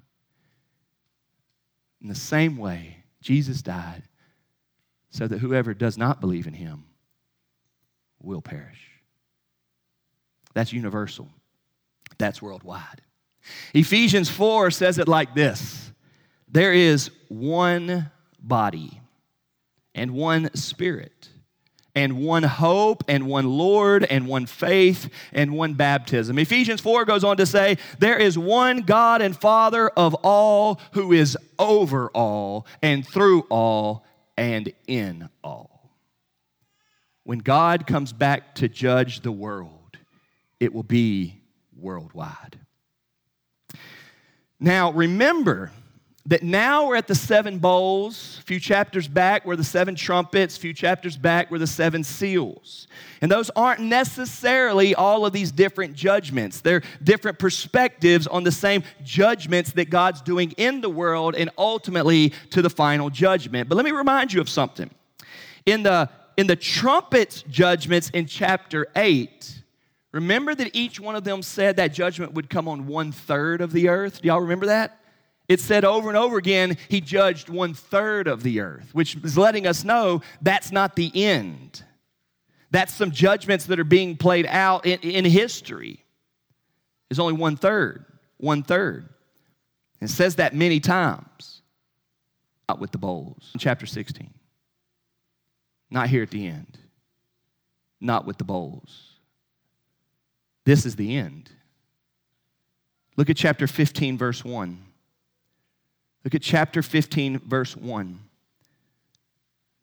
In 2.01 2.07
the 2.07 2.15
same 2.15 2.57
way, 2.57 2.97
Jesus 3.21 3.61
died 3.61 4.03
so 5.11 5.27
that 5.27 5.39
whoever 5.39 5.73
does 5.73 5.97
not 5.97 6.19
believe 6.19 6.47
in 6.47 6.53
him 6.53 6.85
will 8.21 8.41
perish. 8.41 8.79
That's 10.53 10.73
universal, 10.73 11.29
that's 12.17 12.41
worldwide. 12.41 13.01
Ephesians 13.73 14.29
4 14.29 14.71
says 14.71 14.97
it 14.97 15.07
like 15.07 15.33
this 15.35 15.91
There 16.47 16.73
is 16.73 17.11
one 17.27 18.11
body 18.39 18.99
and 19.93 20.11
one 20.11 20.53
spirit 20.55 21.29
and 21.95 22.19
one 22.19 22.43
hope 22.43 23.03
and 23.07 23.27
one 23.27 23.49
Lord 23.49 24.05
and 24.05 24.27
one 24.27 24.45
faith 24.45 25.09
and 25.33 25.53
one 25.53 25.73
baptism. 25.73 26.37
Ephesians 26.39 26.79
4 26.79 27.05
goes 27.05 27.23
on 27.23 27.37
to 27.37 27.45
say, 27.45 27.77
There 27.99 28.17
is 28.17 28.37
one 28.37 28.81
God 28.81 29.21
and 29.21 29.35
Father 29.35 29.89
of 29.89 30.13
all 30.23 30.79
who 30.93 31.11
is 31.11 31.37
over 31.59 32.09
all 32.09 32.65
and 32.81 33.05
through 33.05 33.41
all 33.49 34.05
and 34.37 34.73
in 34.87 35.29
all. 35.43 35.91
When 37.23 37.39
God 37.39 37.85
comes 37.85 38.13
back 38.13 38.55
to 38.55 38.67
judge 38.67 39.21
the 39.21 39.31
world, 39.31 39.97
it 40.59 40.73
will 40.73 40.83
be 40.83 41.41
worldwide. 41.75 42.59
Now, 44.59 44.91
remember, 44.91 45.71
that 46.27 46.43
now 46.43 46.87
we're 46.87 46.95
at 46.95 47.07
the 47.07 47.15
seven 47.15 47.57
bowls. 47.57 48.37
A 48.41 48.43
few 48.43 48.59
chapters 48.59 49.07
back 49.07 49.43
were 49.43 49.55
the 49.55 49.63
seven 49.63 49.95
trumpets. 49.95 50.55
A 50.55 50.59
few 50.59 50.73
chapters 50.73 51.17
back 51.17 51.49
were 51.49 51.57
the 51.57 51.65
seven 51.65 52.03
seals. 52.03 52.87
And 53.21 53.31
those 53.31 53.49
aren't 53.55 53.81
necessarily 53.81 54.93
all 54.93 55.25
of 55.25 55.33
these 55.33 55.51
different 55.51 55.95
judgments. 55.95 56.61
They're 56.61 56.83
different 57.03 57.39
perspectives 57.39 58.27
on 58.27 58.43
the 58.43 58.51
same 58.51 58.83
judgments 59.03 59.73
that 59.73 59.89
God's 59.89 60.21
doing 60.21 60.51
in 60.57 60.81
the 60.81 60.89
world 60.89 61.33
and 61.35 61.49
ultimately 61.57 62.33
to 62.51 62.61
the 62.61 62.69
final 62.69 63.09
judgment. 63.09 63.67
But 63.67 63.75
let 63.75 63.85
me 63.85 63.91
remind 63.91 64.31
you 64.31 64.41
of 64.41 64.49
something. 64.49 64.91
In 65.65 65.81
the, 65.81 66.07
in 66.37 66.45
the 66.45 66.55
trumpets 66.55 67.41
judgments 67.49 68.11
in 68.11 68.27
chapter 68.27 68.85
8, 68.95 69.63
remember 70.11 70.53
that 70.53 70.75
each 70.75 70.99
one 70.99 71.15
of 71.15 71.23
them 71.23 71.41
said 71.41 71.77
that 71.77 71.93
judgment 71.93 72.33
would 72.33 72.47
come 72.47 72.67
on 72.67 72.85
one 72.85 73.11
third 73.11 73.61
of 73.61 73.71
the 73.71 73.89
earth? 73.89 74.21
Do 74.21 74.27
y'all 74.27 74.41
remember 74.41 74.67
that? 74.67 75.00
It 75.51 75.59
said 75.59 75.83
over 75.83 76.07
and 76.07 76.17
over 76.17 76.37
again, 76.37 76.77
he 76.87 77.01
judged 77.01 77.49
one 77.49 77.73
third 77.73 78.29
of 78.29 78.41
the 78.41 78.61
earth, 78.61 78.87
which 78.93 79.17
is 79.17 79.37
letting 79.37 79.67
us 79.67 79.83
know 79.83 80.21
that's 80.41 80.71
not 80.71 80.95
the 80.95 81.11
end. 81.13 81.83
That's 82.69 82.93
some 82.93 83.11
judgments 83.11 83.65
that 83.65 83.77
are 83.77 83.83
being 83.83 84.15
played 84.15 84.45
out 84.45 84.85
in, 84.85 84.97
in 85.01 85.25
history. 85.25 86.05
It's 87.09 87.19
only 87.19 87.33
one 87.33 87.57
third, 87.57 88.05
one 88.37 88.63
third. 88.63 89.09
It 89.99 90.07
says 90.07 90.37
that 90.37 90.55
many 90.55 90.79
times. 90.79 91.61
Not 92.69 92.79
with 92.79 92.91
the 92.91 92.97
bowls. 92.97 93.51
Chapter 93.57 93.85
16. 93.85 94.33
Not 95.89 96.07
here 96.07 96.23
at 96.23 96.31
the 96.31 96.47
end. 96.47 96.77
Not 97.99 98.25
with 98.25 98.37
the 98.37 98.45
bowls. 98.45 99.17
This 100.63 100.85
is 100.85 100.95
the 100.95 101.17
end. 101.17 101.49
Look 103.17 103.29
at 103.29 103.35
chapter 103.35 103.67
15, 103.67 104.17
verse 104.17 104.45
1. 104.45 104.85
Look 106.23 106.35
at 106.35 106.41
chapter 106.41 106.81
15, 106.81 107.39
verse 107.39 107.75
1. 107.75 108.19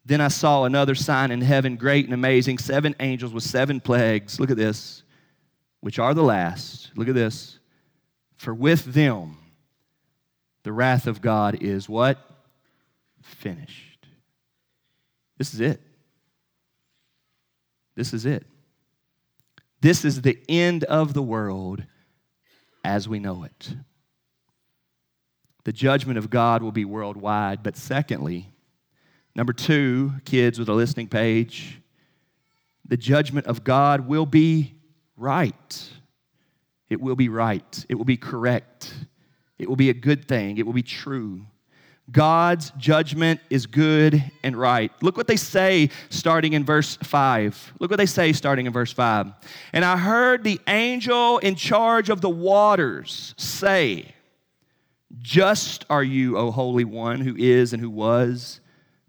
Then 0.05 0.20
I 0.20 0.29
saw 0.29 0.64
another 0.64 0.94
sign 0.94 1.31
in 1.31 1.40
heaven, 1.40 1.77
great 1.77 2.05
and 2.05 2.14
amazing, 2.14 2.59
seven 2.59 2.94
angels 3.01 3.33
with 3.33 3.44
seven 3.44 3.81
plagues. 3.81 4.40
Look 4.40 4.51
at 4.51 4.57
this, 4.57 5.03
which 5.81 5.98
are 5.98 6.14
the 6.14 6.22
last. 6.22 6.92
Look 6.96 7.09
at 7.09 7.14
this. 7.14 7.59
For 8.37 8.55
with 8.55 8.94
them 8.94 9.37
the 10.62 10.72
wrath 10.72 11.07
of 11.07 11.20
God 11.20 11.59
is 11.61 11.88
what? 11.88 12.18
Finished. 13.20 14.07
This 15.37 15.53
is 15.53 15.61
it. 15.61 15.81
This 17.94 18.14
is 18.14 18.24
it. 18.24 18.46
This 19.81 20.05
is 20.05 20.22
the 20.22 20.38
end 20.48 20.85
of 20.85 21.14
the 21.14 21.22
world 21.22 21.83
as 22.85 23.09
we 23.09 23.18
know 23.18 23.42
it 23.42 23.74
the 25.68 25.72
judgment 25.72 26.16
of 26.16 26.31
God 26.31 26.62
will 26.62 26.72
be 26.72 26.87
worldwide. 26.87 27.62
But 27.62 27.76
secondly, 27.76 28.48
number 29.35 29.52
two, 29.52 30.14
kids 30.24 30.59
with 30.59 30.70
a 30.70 30.72
listening 30.72 31.09
page, 31.09 31.83
the 32.87 32.96
judgment 32.96 33.46
of 33.46 33.64
God 33.64 34.09
will 34.09 34.24
be 34.24 34.72
right. 35.14 35.90
It 36.88 37.02
will 37.02 37.16
be 37.16 37.28
right. 37.28 37.85
It 37.90 37.96
will 37.96 38.07
be 38.07 38.16
correct. 38.16 38.94
It 39.59 39.68
will 39.68 39.76
be 39.76 39.90
a 39.90 39.92
good 39.92 40.26
thing. 40.26 40.57
It 40.57 40.64
will 40.64 40.72
be 40.72 40.83
true. 40.83 41.44
God's 42.11 42.70
judgment 42.78 43.38
is 43.50 43.66
good 43.66 44.24
and 44.42 44.57
right. 44.57 44.90
Look 45.02 45.18
what 45.18 45.26
they 45.26 45.37
say 45.37 45.90
starting 46.09 46.54
in 46.54 46.64
verse 46.64 46.96
5. 46.96 47.74
Look 47.78 47.90
what 47.90 47.98
they 47.98 48.07
say 48.07 48.33
starting 48.33 48.64
in 48.64 48.72
verse 48.72 48.94
5. 48.94 49.26
And 49.74 49.85
I 49.85 49.98
heard 49.98 50.44
the 50.44 50.62
angel 50.66 51.37
in 51.37 51.57
charge 51.57 52.09
of 52.09 52.22
the 52.22 52.31
waters 52.31 53.35
say, 53.37 54.14
just 55.20 55.85
are 55.90 56.02
you, 56.02 56.37
O 56.37 56.50
Holy 56.50 56.85
One, 56.85 57.20
who 57.20 57.37
is 57.37 57.72
and 57.72 57.81
who 57.81 57.90
was. 57.90 58.61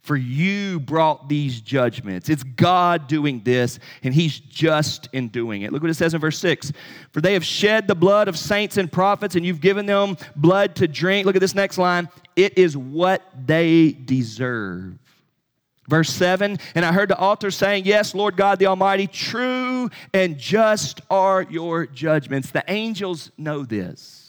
For 0.01 0.15
you 0.15 0.79
brought 0.79 1.29
these 1.29 1.61
judgments. 1.61 2.29
It's 2.29 2.41
God 2.41 3.07
doing 3.07 3.41
this, 3.43 3.79
and 4.01 4.13
He's 4.13 4.39
just 4.39 5.07
in 5.13 5.27
doing 5.27 5.61
it. 5.61 5.71
Look 5.71 5.83
what 5.83 5.91
it 5.91 5.95
says 5.95 6.13
in 6.13 6.21
verse 6.21 6.39
6 6.39 6.71
For 7.11 7.21
they 7.21 7.33
have 7.33 7.45
shed 7.45 7.87
the 7.87 7.95
blood 7.95 8.27
of 8.27 8.37
saints 8.37 8.77
and 8.77 8.91
prophets, 8.91 9.35
and 9.35 9.45
you've 9.45 9.61
given 9.61 9.85
them 9.85 10.17
blood 10.35 10.75
to 10.77 10.87
drink. 10.87 11.25
Look 11.25 11.35
at 11.35 11.41
this 11.41 11.53
next 11.53 11.77
line. 11.77 12.09
It 12.35 12.57
is 12.57 12.75
what 12.75 13.21
they 13.45 13.91
deserve. 13.91 14.97
Verse 15.89 16.09
7 16.11 16.57
And 16.75 16.85
I 16.85 16.93
heard 16.93 17.09
the 17.09 17.17
altar 17.17 17.51
saying, 17.51 17.85
Yes, 17.85 18.15
Lord 18.15 18.37
God 18.37 18.59
the 18.59 18.67
Almighty, 18.67 19.07
true 19.07 19.89
and 20.13 20.37
just 20.37 21.01
are 21.09 21.41
your 21.43 21.85
judgments. 21.85 22.51
The 22.51 22.63
angels 22.67 23.31
know 23.37 23.63
this. 23.63 24.28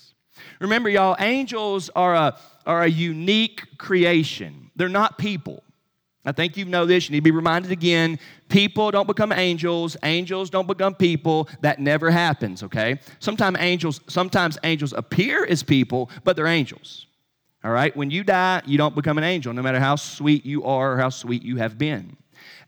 Remember, 0.60 0.88
y'all, 0.88 1.16
angels 1.18 1.90
are 1.96 2.14
a, 2.14 2.38
are 2.66 2.82
a 2.82 2.88
unique 2.88 3.78
creation. 3.78 4.70
They're 4.76 4.88
not 4.88 5.18
people. 5.18 5.62
I 6.24 6.32
think 6.32 6.58
you 6.58 6.66
know 6.66 6.84
this. 6.84 7.08
You 7.08 7.12
need 7.12 7.20
to 7.20 7.24
be 7.24 7.30
reminded 7.30 7.72
again. 7.72 8.18
People 8.50 8.90
don't 8.90 9.06
become 9.06 9.32
angels. 9.32 9.96
Angels 10.02 10.50
don't 10.50 10.66
become 10.66 10.94
people. 10.94 11.48
That 11.62 11.78
never 11.78 12.10
happens, 12.10 12.62
okay? 12.62 13.00
Sometimes 13.20 13.56
angels, 13.58 14.02
sometimes 14.06 14.58
angels 14.62 14.92
appear 14.92 15.46
as 15.46 15.62
people, 15.62 16.10
but 16.24 16.36
they're 16.36 16.46
angels. 16.46 17.06
All 17.64 17.70
right? 17.70 17.96
When 17.96 18.10
you 18.10 18.22
die, 18.22 18.62
you 18.66 18.76
don't 18.76 18.94
become 18.94 19.16
an 19.16 19.24
angel, 19.24 19.52
no 19.54 19.62
matter 19.62 19.80
how 19.80 19.96
sweet 19.96 20.44
you 20.44 20.64
are 20.64 20.92
or 20.92 20.96
how 20.98 21.08
sweet 21.08 21.42
you 21.42 21.56
have 21.56 21.78
been. 21.78 22.16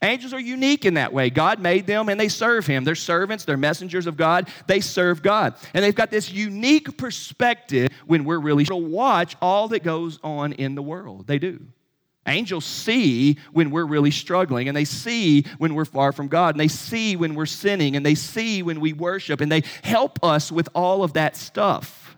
Angels 0.03 0.35
are 0.35 0.41
unique 0.41 0.85
in 0.85 0.95
that 0.95 1.12
way. 1.12 1.31
God 1.31 1.61
made 1.61 1.87
them 1.87 2.09
and 2.09 2.19
they 2.19 2.29
serve 2.29 2.67
Him. 2.67 2.83
They're 2.83 2.97
servants, 2.97 3.45
they're 3.45 3.57
messengers 3.57 4.07
of 4.07 4.17
God. 4.17 4.49
They 4.67 4.81
serve 4.81 5.23
God. 5.23 5.55
And 5.73 5.85
they've 5.85 5.95
got 5.95 6.11
this 6.11 6.31
unique 6.31 6.97
perspective 6.99 7.91
when 8.07 8.25
we're 8.25 8.41
really 8.41 8.65
to 8.65 8.77
watch 8.77 9.37
all 9.41 9.69
that 9.69 9.85
goes 9.85 10.19
on 10.25 10.55
in 10.55 10.75
the 10.75 10.83
world. 10.83 11.29
They 11.29 11.38
do. 11.38 11.61
Angels 12.27 12.65
see 12.65 13.38
when 13.53 13.71
we're 13.71 13.85
really 13.85 14.12
struggling, 14.12 14.69
and 14.69 14.77
they 14.77 14.85
see 14.85 15.45
when 15.59 15.75
we're 15.75 15.85
far 15.85 16.12
from 16.12 16.29
God, 16.29 16.55
and 16.55 16.61
they 16.61 16.69
see 16.69 17.17
when 17.17 17.35
we're 17.35 17.47
sinning, 17.47 17.97
and 17.97 18.07
they 18.07 18.15
see 18.15 18.62
when 18.62 18.79
we 18.79 18.93
worship, 18.93 19.41
and 19.41 19.51
they 19.51 19.65
help 19.83 20.23
us 20.23 20.53
with 20.53 20.69
all 20.73 21.03
of 21.03 21.15
that 21.15 21.35
stuff. 21.35 22.17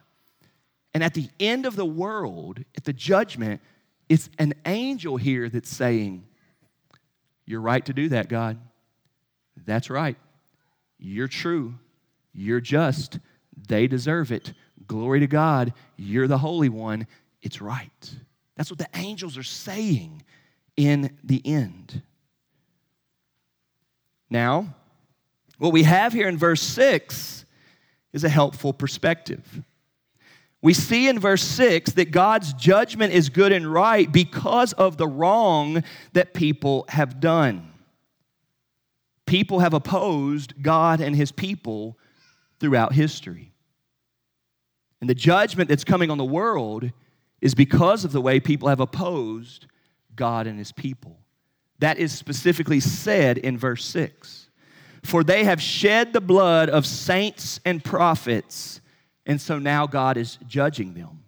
And 0.93 1.03
at 1.03 1.15
the 1.15 1.31
end 1.41 1.65
of 1.65 1.75
the 1.75 1.87
world, 1.87 2.61
at 2.77 2.85
the 2.85 2.93
judgment, 2.93 3.63
it's 4.11 4.29
an 4.39 4.53
angel 4.67 5.17
here 5.17 5.49
that's 5.49 5.71
saying, 5.71 6.27
you're 7.47 7.61
right 7.61 7.85
to 7.87 7.93
do 7.93 8.09
that, 8.11 8.29
God. 8.29 8.59
That's 9.65 9.91
right. 9.91 10.17
You're 10.99 11.29
true. 11.29 11.75
You're 12.33 12.61
just. 12.61 13.19
They 13.69 13.87
deserve 13.87 14.33
it. 14.33 14.53
Glory 14.87 15.21
to 15.21 15.27
God. 15.27 15.73
You're 15.97 16.27
the 16.27 16.39
Holy 16.39 16.69
One. 16.69 17.07
It's 17.43 17.61
right. 17.61 18.15
That's 18.57 18.71
what 18.71 18.79
the 18.79 18.89
angels 18.95 19.37
are 19.37 19.43
saying 19.43 20.23
in 20.77 21.17
the 21.23 21.43
end. 21.45 22.03
Now, 24.31 24.75
what 25.59 25.73
we 25.73 25.85
have 25.85 26.13
here 26.13 26.29
in 26.29 26.37
verse 26.37 26.63
6 26.63 27.45
is 28.13 28.25
a 28.25 28.29
helpful 28.29 28.73
perspective. 28.73 29.63
We 30.65 30.73
see 30.73 31.09
in 31.09 31.19
verse 31.19 31.43
6 31.43 31.93
that 31.93 32.11
God's 32.11 32.55
judgment 32.55 33.13
is 33.13 33.29
good 33.29 33.53
and 33.53 33.71
right 33.71 34.11
because 34.11 34.73
of 34.73 34.97
the 34.97 35.07
wrong 35.07 35.85
that 36.15 36.33
people 36.33 36.87
have 36.89 37.21
done. 37.21 37.69
People 39.27 39.59
have 39.59 39.75
opposed 39.75 40.55
God 40.63 41.03
and 41.03 41.15
his 41.15 41.33
people 41.33 41.99
throughout 42.61 42.95
history. 42.95 43.53
And 45.03 45.11
the 45.11 45.15
judgment 45.15 45.69
that's 45.69 45.85
coming 45.85 46.11
on 46.11 46.17
the 46.17 46.25
world 46.25 46.91
is 47.43 47.55
because 47.55 48.07
of 48.07 48.13
the 48.13 48.23
way 48.23 48.41
people 48.41 48.71
have 48.71 48.81
opposed 48.81 49.67
God 50.17 50.47
and 50.47 50.59
his 50.59 50.73
people. 50.73 51.19
That 51.81 51.99
is 51.99 52.11
specifically 52.11 52.81
said 52.81 53.37
in 53.37 53.59
verse 53.59 53.85
6. 53.85 54.49
For 55.03 55.23
they 55.23 55.45
have 55.45 55.61
shed 55.61 56.15
the 56.15 56.23
blood 56.23 56.71
of 56.71 56.87
saints 56.87 57.61
and 57.67 57.85
prophets, 57.85 58.81
and 59.27 59.41
so 59.41 59.59
now 59.59 59.87
God 59.87 60.17
is 60.17 60.39
judging 60.47 60.95
them. 60.95 61.25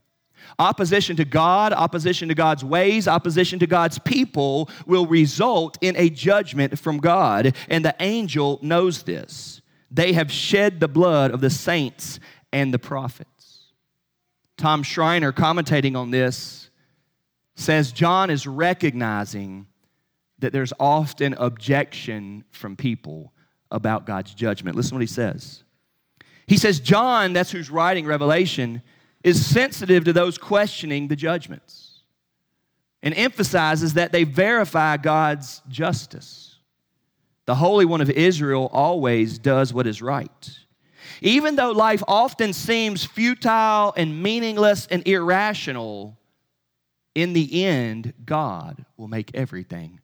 Opposition 0.59 1.17
to 1.17 1.25
God, 1.25 1.73
opposition 1.73 2.29
to 2.29 2.35
God's 2.35 2.65
ways, 2.65 3.09
opposition 3.09 3.59
to 3.59 3.67
God's 3.67 3.99
people 3.99 4.71
will 4.87 5.07
result 5.07 5.77
in 5.81 5.97
a 5.97 6.09
judgment 6.09 6.79
from 6.79 6.99
God, 6.99 7.55
and 7.69 7.85
the 7.85 7.97
angel 8.01 8.59
knows 8.63 9.03
this. 9.03 9.61
They 9.91 10.13
have 10.13 10.31
shed 10.31 10.81
the 10.81 10.89
blood 10.89 11.31
of 11.31 11.41
the 11.41 11.51
saints 11.51 12.21
and 12.53 12.73
the 12.73 12.79
prophets. 12.79 13.73
Tom 14.57 14.83
Schreiner, 14.83 15.33
commentating 15.33 15.97
on 15.97 16.11
this, 16.11 16.71
says 17.55 17.93
John 17.93 18.31
is 18.31 18.47
recognizing 18.47 19.67
that 20.39 20.53
there's 20.53 20.73
often 20.79 21.35
objection 21.35 22.45
from 22.51 22.77
people 22.77 23.33
about 23.71 24.07
God's 24.07 24.35
judgment. 24.35 24.77
Listen 24.77 24.91
to 24.91 24.95
what 24.97 25.01
he 25.03 25.07
says. 25.07 25.65
He 26.47 26.57
says, 26.57 26.81
John, 26.81 27.33
that's 27.33 27.51
who's 27.51 27.71
writing 27.71 28.07
Revelation, 28.07 28.83
is 29.25 29.45
sensitive 29.45 30.05
to 30.05 30.13
those 30.13 30.39
questioning 30.39 31.09
the 31.09 31.17
judgments 31.17 32.01
and 33.03 33.15
emphasizes 33.15 33.95
that 33.95 34.13
they 34.13 34.25
verify 34.25 34.97
God's 34.97 35.63
justice. 35.69 36.59
The 37.47 37.55
Holy 37.55 37.85
One 37.85 38.01
of 38.01 38.11
Israel 38.11 38.69
always 38.73 39.39
does 39.39 39.73
what 39.73 39.87
is 39.87 40.03
right. 40.03 40.59
Even 41.21 41.57
though 41.57 41.71
life 41.71 42.03
often 42.07 42.53
seems 42.53 43.05
futile 43.05 43.95
and 43.97 44.23
meaningless 44.23 44.87
and 44.89 45.07
irrational, 45.07 46.19
in 47.15 47.33
the 47.33 47.65
end, 47.65 48.13
God 48.25 48.85
will 48.97 49.09
make 49.09 49.31
everything 49.35 50.01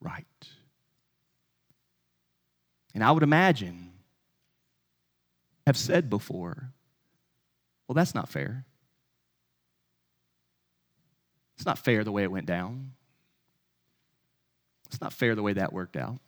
right. 0.00 0.24
And 2.94 3.02
I 3.02 3.10
would 3.10 3.22
imagine, 3.22 3.83
have 5.66 5.76
said 5.76 6.10
before, 6.10 6.72
well, 7.86 7.94
that's 7.94 8.14
not 8.14 8.28
fair. 8.28 8.64
It's 11.56 11.66
not 11.66 11.78
fair 11.78 12.04
the 12.04 12.12
way 12.12 12.22
it 12.22 12.30
went 12.30 12.46
down. 12.46 12.92
It's 14.86 15.00
not 15.00 15.12
fair 15.12 15.34
the 15.34 15.42
way 15.42 15.54
that 15.54 15.72
worked 15.72 15.96
out. 15.96 16.18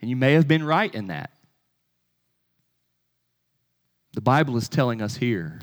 And 0.00 0.08
you 0.08 0.16
may 0.16 0.34
have 0.34 0.46
been 0.46 0.64
right 0.64 0.94
in 0.94 1.08
that. 1.08 1.30
The 4.12 4.20
Bible 4.20 4.56
is 4.56 4.68
telling 4.68 5.02
us 5.02 5.16
here 5.16 5.60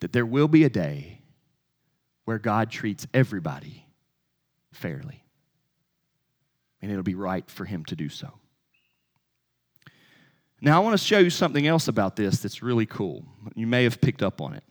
that 0.00 0.12
there 0.12 0.26
will 0.26 0.48
be 0.48 0.64
a 0.64 0.70
day 0.70 1.20
where 2.24 2.38
God 2.38 2.70
treats 2.70 3.06
everybody 3.14 3.86
fairly. 4.72 5.24
And 6.80 6.90
it'll 6.90 7.02
be 7.02 7.14
right 7.14 7.48
for 7.50 7.64
him 7.64 7.84
to 7.86 7.96
do 7.96 8.08
so. 8.08 8.32
Now, 10.60 10.80
I 10.80 10.84
want 10.84 10.98
to 10.98 11.04
show 11.04 11.18
you 11.18 11.30
something 11.30 11.66
else 11.66 11.88
about 11.88 12.16
this 12.16 12.40
that's 12.40 12.62
really 12.62 12.86
cool. 12.86 13.24
You 13.54 13.66
may 13.66 13.84
have 13.84 14.00
picked 14.00 14.22
up 14.22 14.40
on 14.40 14.54
it. 14.54 14.64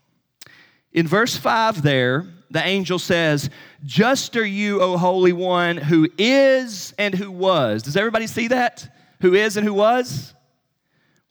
In 0.91 1.07
verse 1.07 1.37
5, 1.37 1.81
there, 1.81 2.25
the 2.49 2.65
angel 2.65 2.99
says, 2.99 3.49
Just 3.83 4.35
are 4.35 4.45
you, 4.45 4.81
O 4.81 4.97
Holy 4.97 5.33
One, 5.33 5.77
who 5.77 6.09
is 6.17 6.93
and 6.97 7.13
who 7.13 7.31
was. 7.31 7.83
Does 7.83 7.95
everybody 7.95 8.27
see 8.27 8.47
that? 8.49 8.93
Who 9.21 9.33
is 9.33 9.57
and 9.57 9.65
who 9.65 9.73
was? 9.73 10.33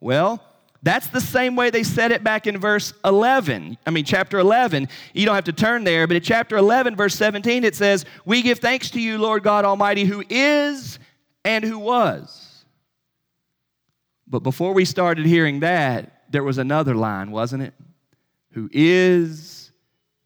Well, 0.01 0.42
that's 0.83 1.09
the 1.09 1.21
same 1.21 1.57
way 1.57 1.71
they 1.71 1.83
said 1.83 2.12
it 2.12 2.23
back 2.23 2.47
in 2.47 2.59
verse 2.59 2.92
11. 3.05 3.77
I 3.87 3.90
mean, 3.90 4.05
chapter 4.05 4.38
11. 4.38 4.88
You 5.14 5.27
don't 5.27 5.35
have 5.35 5.45
to 5.45 5.53
turn 5.53 5.85
there, 5.85 6.07
but 6.07 6.16
in 6.16 6.23
chapter 6.23 6.57
11, 6.57 6.97
verse 6.97 7.14
17, 7.14 7.64
it 7.64 7.75
says, 7.75 8.05
We 8.25 8.40
give 8.40 8.61
thanks 8.61 8.90
to 8.90 9.01
you, 9.01 9.19
Lord 9.19 9.42
God 9.42 9.64
Almighty, 9.64 10.05
who 10.05 10.23
is 10.31 10.99
and 11.45 11.64
who 11.64 11.79
was. 11.79 12.46
But 14.27 14.43
before 14.43 14.73
we 14.73 14.85
started 14.85 15.27
hearing 15.27 15.61
that, 15.61 16.25
there 16.31 16.43
was 16.43 16.59
another 16.59 16.95
line, 16.95 17.31
wasn't 17.31 17.62
it? 17.62 17.75
Who 18.53 18.69
is 18.73 19.71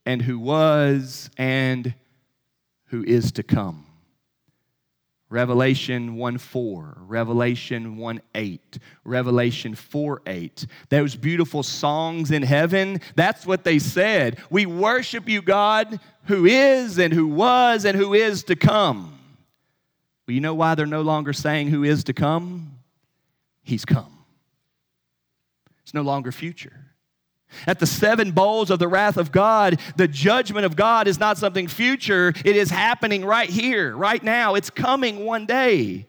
and 0.07 0.23
who 0.23 0.39
was 0.39 1.31
and 1.37 1.95
who 2.87 3.05
is 3.05 3.33
to 3.33 3.43
come. 3.43 3.87
Revelation 5.29 6.17
1 6.17 6.39
4, 6.39 7.03
Revelation 7.07 7.97
1 7.97 8.21
8, 8.35 8.79
Revelation 9.05 9.77
4 9.77 10.23
8. 10.27 10.67
Those 10.89 11.15
beautiful 11.15 11.63
songs 11.63 12.33
in 12.33 12.43
heaven, 12.43 13.01
that's 13.15 13.47
what 13.47 13.63
they 13.63 13.79
said. 13.79 14.41
We 14.51 14.67
worship 14.67 15.29
you, 15.29 15.41
God, 15.41 16.01
who 16.25 16.47
is 16.47 16.99
and 16.99 17.13
who 17.13 17.29
was 17.29 17.85
and 17.85 17.97
who 17.97 18.13
is 18.13 18.43
to 18.45 18.57
come. 18.57 19.17
Well, 20.27 20.35
you 20.35 20.41
know 20.41 20.55
why 20.55 20.75
they're 20.75 20.87
no 20.87 21.03
longer 21.03 21.33
saying 21.33 21.69
who 21.69 21.85
is 21.85 22.03
to 22.05 22.13
come? 22.13 22.80
He's 23.63 23.85
come. 23.85 24.25
It's 25.83 25.95
no 25.95 26.03
longer 26.03 26.33
future. 26.33 26.91
At 27.67 27.81
the 27.81 27.87
seven 27.87 28.31
bowls 28.31 28.71
of 28.71 28.79
the 28.79 28.89
wrath 28.89 29.17
of 29.17 29.33
God, 29.33 29.81
the 29.97 30.07
judgment 30.07 30.67
of 30.67 30.77
God 30.77 31.09
is 31.09 31.19
not 31.19 31.37
something 31.37 31.67
future. 31.67 32.33
It 32.45 32.57
is 32.57 32.71
happening 32.71 33.25
right 33.25 33.51
here, 33.51 33.97
right 33.97 34.23
now. 34.23 34.55
It's 34.55 34.71
coming 34.71 35.25
one 35.25 35.47
day. 35.47 36.07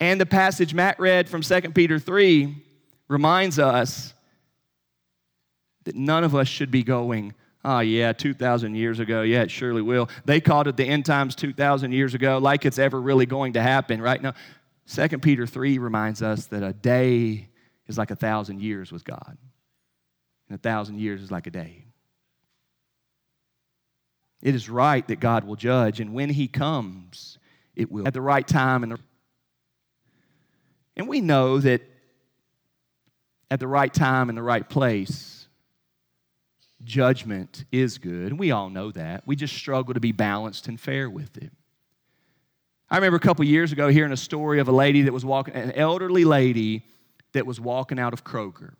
And 0.00 0.20
the 0.20 0.26
passage 0.26 0.74
Matt 0.74 1.00
read 1.00 1.28
from 1.28 1.40
2 1.40 1.60
Peter 1.72 1.98
3 1.98 2.62
reminds 3.08 3.58
us 3.58 4.12
that 5.84 5.94
none 5.94 6.24
of 6.24 6.34
us 6.34 6.48
should 6.48 6.70
be 6.70 6.82
going, 6.82 7.32
oh, 7.64 7.80
yeah, 7.80 8.12
2,000 8.12 8.74
years 8.74 9.00
ago. 9.00 9.22
Yeah, 9.22 9.42
it 9.42 9.50
surely 9.50 9.80
will. 9.80 10.10
They 10.24 10.40
called 10.40 10.68
it 10.68 10.76
the 10.76 10.84
end 10.84 11.06
times 11.06 11.34
2,000 11.34 11.92
years 11.92 12.14
ago, 12.14 12.38
like 12.38 12.66
it's 12.66 12.78
ever 12.78 13.00
really 13.00 13.26
going 13.26 13.54
to 13.54 13.62
happen, 13.62 14.02
right? 14.02 14.20
now. 14.20 14.34
2 14.88 15.08
Peter 15.18 15.46
3 15.46 15.78
reminds 15.78 16.22
us 16.22 16.46
that 16.46 16.62
a 16.62 16.72
day 16.72 17.48
is 17.86 17.98
like 17.98 18.10
a 18.10 18.16
thousand 18.16 18.60
years 18.60 18.92
with 18.92 19.04
God 19.04 19.36
and 20.48 20.56
a 20.56 20.60
thousand 20.60 20.98
years 20.98 21.22
is 21.22 21.30
like 21.30 21.46
a 21.46 21.50
day. 21.50 21.84
It 24.42 24.54
is 24.54 24.68
right 24.68 25.06
that 25.08 25.18
God 25.18 25.44
will 25.44 25.56
judge, 25.56 25.98
and 25.98 26.12
when 26.12 26.30
He 26.30 26.46
comes, 26.46 27.38
it 27.74 27.90
will 27.90 28.06
at 28.06 28.14
the 28.14 28.20
right 28.20 28.46
time. 28.46 28.82
And, 28.82 28.92
the, 28.92 28.98
and 30.96 31.08
we 31.08 31.20
know 31.20 31.58
that 31.58 31.82
at 33.50 33.60
the 33.60 33.66
right 33.66 33.92
time 33.92 34.28
and 34.28 34.36
the 34.36 34.42
right 34.42 34.68
place, 34.68 35.48
judgment 36.84 37.64
is 37.72 37.98
good. 37.98 38.28
And 38.28 38.38
we 38.38 38.50
all 38.50 38.70
know 38.70 38.92
that. 38.92 39.26
We 39.26 39.36
just 39.36 39.54
struggle 39.54 39.94
to 39.94 40.00
be 40.00 40.12
balanced 40.12 40.68
and 40.68 40.78
fair 40.78 41.08
with 41.08 41.36
it. 41.36 41.52
I 42.88 42.96
remember 42.96 43.16
a 43.16 43.20
couple 43.20 43.44
years 43.44 43.72
ago 43.72 43.88
hearing 43.88 44.12
a 44.12 44.16
story 44.16 44.60
of 44.60 44.68
a 44.68 44.72
lady 44.72 45.02
that 45.02 45.12
was 45.12 45.24
walking, 45.24 45.54
an 45.54 45.72
elderly 45.72 46.24
lady 46.24 46.84
that 47.32 47.46
was 47.46 47.60
walking 47.60 47.98
out 47.98 48.12
of 48.12 48.24
Kroger 48.24 48.74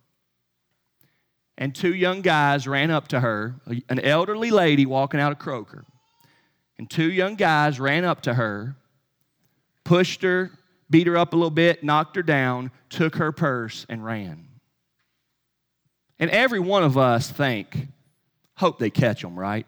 and 1.59 1.75
two 1.75 1.95
young 1.95 2.21
guys 2.21 2.69
ran 2.69 2.91
up 2.91 3.09
to 3.09 3.21
her, 3.21 3.55
an 3.89 4.01
elderly 4.01 4.51
lady 4.51 4.85
walking 4.85 5.21
out 5.21 5.33
of 5.33 5.39
Kroger. 5.39 5.85
And 6.79 6.89
two 6.89 7.11
young 7.11 7.37
guys 7.37 7.81
ran 7.81 8.05
up 8.05 8.23
to 8.23 8.35
her, 8.35 8.77
pushed 9.85 10.23
her, 10.23 10.51
beat 10.91 11.07
her 11.07 11.17
up 11.17 11.33
a 11.33 11.37
little 11.37 11.51
bit, 11.51 11.83
knocked 11.83 12.17
her 12.17 12.23
down, 12.23 12.71
took 12.91 13.17
her 13.17 13.33
purse, 13.33 13.87
and 13.89 14.05
ran. 14.05 14.47
And 16.19 16.31
every 16.31 16.61
one 16.61 16.83
of 16.83 16.99
us 16.99 17.31
think, 17.31 17.89
hope 18.55 18.79
they 18.79 18.91
catch 18.91 19.23
them, 19.23 19.39
right? 19.39 19.67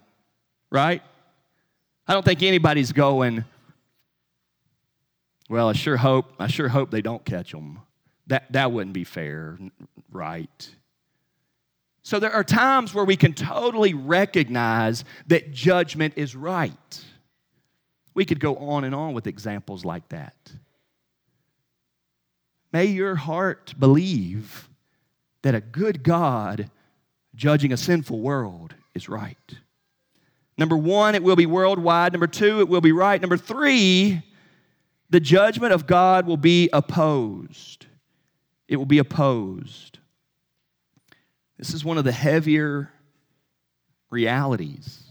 Right? 0.70 1.02
I 2.06 2.12
don't 2.12 2.24
think 2.24 2.42
anybody's 2.42 2.92
going, 2.92 3.44
well, 5.48 5.68
I 5.68 5.72
sure 5.72 5.96
hope, 5.96 6.34
I 6.38 6.46
sure 6.46 6.68
hope 6.68 6.90
they 6.90 7.02
don't 7.02 7.24
catch 7.24 7.52
them. 7.52 7.80
That, 8.26 8.52
that 8.52 8.72
wouldn't 8.72 8.92
be 8.92 9.04
fair, 9.04 9.58
right? 10.10 10.70
So 12.02 12.18
there 12.18 12.32
are 12.32 12.44
times 12.44 12.94
where 12.94 13.04
we 13.04 13.16
can 13.16 13.32
totally 13.32 13.94
recognize 13.94 15.04
that 15.26 15.52
judgment 15.52 16.14
is 16.16 16.36
right. 16.36 17.04
We 18.14 18.24
could 18.24 18.40
go 18.40 18.56
on 18.56 18.84
and 18.84 18.94
on 18.94 19.14
with 19.14 19.26
examples 19.26 19.84
like 19.84 20.08
that. 20.08 20.34
May 22.72 22.86
your 22.86 23.14
heart 23.14 23.74
believe 23.78 24.68
that 25.42 25.54
a 25.54 25.60
good 25.60 26.02
God 26.02 26.70
judging 27.34 27.72
a 27.72 27.76
sinful 27.76 28.20
world 28.20 28.74
is 28.94 29.08
right. 29.08 29.36
Number 30.58 30.76
one, 30.76 31.14
it 31.14 31.22
will 31.22 31.36
be 31.36 31.46
worldwide. 31.46 32.12
Number 32.12 32.26
two, 32.26 32.60
it 32.60 32.68
will 32.68 32.80
be 32.80 32.92
right. 32.92 33.20
Number 33.20 33.36
three, 33.36 34.22
the 35.10 35.20
judgment 35.20 35.72
of 35.72 35.86
God 35.86 36.26
will 36.26 36.36
be 36.36 36.68
opposed. 36.72 37.86
It 38.66 38.76
will 38.76 38.86
be 38.86 38.98
opposed. 38.98 39.98
This 41.58 41.72
is 41.74 41.84
one 41.84 41.98
of 41.98 42.04
the 42.04 42.12
heavier 42.12 42.92
realities. 44.10 45.04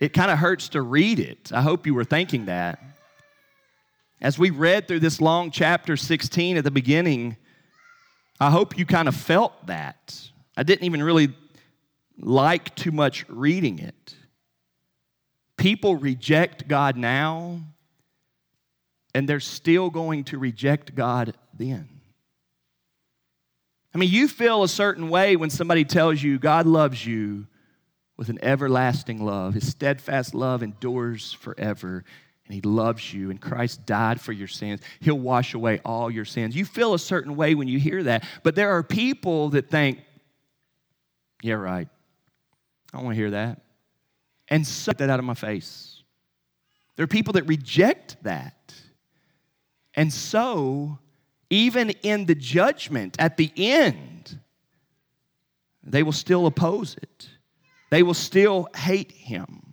It 0.00 0.12
kind 0.12 0.30
of 0.30 0.38
hurts 0.38 0.70
to 0.70 0.82
read 0.82 1.18
it. 1.18 1.50
I 1.52 1.62
hope 1.62 1.86
you 1.86 1.94
were 1.94 2.04
thinking 2.04 2.46
that. 2.46 2.78
As 4.20 4.38
we 4.38 4.50
read 4.50 4.88
through 4.88 5.00
this 5.00 5.20
long 5.20 5.50
chapter 5.50 5.96
16 5.96 6.56
at 6.56 6.64
the 6.64 6.70
beginning, 6.70 7.36
I 8.40 8.50
hope 8.50 8.78
you 8.78 8.86
kind 8.86 9.08
of 9.08 9.16
felt 9.16 9.66
that. 9.66 10.30
I 10.56 10.62
didn't 10.62 10.84
even 10.84 11.02
really 11.02 11.34
like 12.18 12.74
too 12.74 12.92
much 12.92 13.28
reading 13.28 13.78
it. 13.78 14.14
People 15.56 15.96
reject 15.96 16.68
God 16.68 16.96
now, 16.96 17.60
and 19.16 19.26
they're 19.26 19.40
still 19.40 19.88
going 19.88 20.24
to 20.24 20.36
reject 20.36 20.94
God 20.94 21.32
then. 21.56 21.88
I 23.94 23.96
mean, 23.96 24.10
you 24.10 24.28
feel 24.28 24.62
a 24.62 24.68
certain 24.68 25.08
way 25.08 25.36
when 25.36 25.48
somebody 25.48 25.86
tells 25.86 26.22
you 26.22 26.38
God 26.38 26.66
loves 26.66 27.06
you 27.06 27.46
with 28.18 28.28
an 28.28 28.38
everlasting 28.42 29.24
love. 29.24 29.54
His 29.54 29.66
steadfast 29.66 30.34
love 30.34 30.62
endures 30.62 31.32
forever, 31.32 32.04
and 32.44 32.54
He 32.54 32.60
loves 32.60 33.10
you, 33.14 33.30
and 33.30 33.40
Christ 33.40 33.86
died 33.86 34.20
for 34.20 34.32
your 34.32 34.48
sins. 34.48 34.82
He'll 35.00 35.18
wash 35.18 35.54
away 35.54 35.80
all 35.82 36.10
your 36.10 36.26
sins. 36.26 36.54
You 36.54 36.66
feel 36.66 36.92
a 36.92 36.98
certain 36.98 37.36
way 37.36 37.54
when 37.54 37.68
you 37.68 37.78
hear 37.78 38.02
that, 38.02 38.22
but 38.42 38.54
there 38.54 38.72
are 38.72 38.82
people 38.82 39.48
that 39.50 39.70
think, 39.70 39.98
yeah, 41.42 41.54
right. 41.54 41.88
I 42.92 42.96
don't 42.98 43.06
want 43.06 43.16
to 43.16 43.20
hear 43.22 43.30
that. 43.30 43.62
And 44.48 44.66
suck 44.66 44.98
that 44.98 45.08
out 45.08 45.18
of 45.18 45.24
my 45.24 45.32
face. 45.32 46.02
There 46.96 47.04
are 47.04 47.06
people 47.06 47.32
that 47.32 47.44
reject 47.44 48.22
that. 48.24 48.52
And 49.96 50.12
so, 50.12 50.98
even 51.48 51.90
in 52.02 52.26
the 52.26 52.34
judgment 52.34 53.16
at 53.18 53.36
the 53.36 53.50
end, 53.56 54.38
they 55.82 56.02
will 56.02 56.12
still 56.12 56.46
oppose 56.46 56.96
it. 56.96 57.28
They 57.90 58.02
will 58.02 58.14
still 58.14 58.68
hate 58.76 59.12
him. 59.12 59.72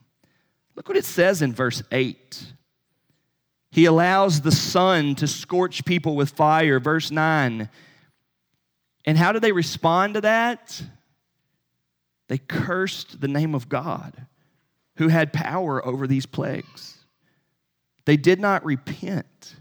Look 0.76 0.88
what 0.88 0.98
it 0.98 1.06
says 1.06 1.42
in 1.42 1.54
verse 1.54 1.84
8. 1.92 2.54
He 3.72 3.86
allows 3.86 4.42
the 4.42 4.52
sun 4.52 5.16
to 5.16 5.28
scorch 5.28 5.84
people 5.84 6.16
with 6.16 6.30
fire. 6.30 6.80
Verse 6.80 7.12
9. 7.12 7.70
And 9.06 9.18
how 9.18 9.32
do 9.32 9.40
they 9.40 9.52
respond 9.52 10.14
to 10.14 10.22
that? 10.22 10.82
They 12.30 12.38
cursed 12.38 13.20
the 13.20 13.28
name 13.28 13.54
of 13.54 13.68
God 13.68 14.28
who 14.98 15.08
had 15.08 15.34
power 15.34 15.86
over 15.86 16.08
these 16.08 16.26
plagues. 16.26 16.98
They 18.06 18.18
did 18.18 18.40
not 18.40 18.64
repent 18.64 19.56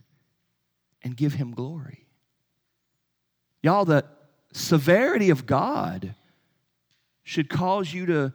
and 1.02 1.16
give 1.16 1.34
him 1.34 1.52
glory. 1.52 2.06
Y'all, 3.62 3.84
the 3.84 4.04
severity 4.52 5.30
of 5.30 5.46
God 5.46 6.14
should 7.22 7.48
cause 7.48 7.92
you 7.92 8.06
to 8.06 8.32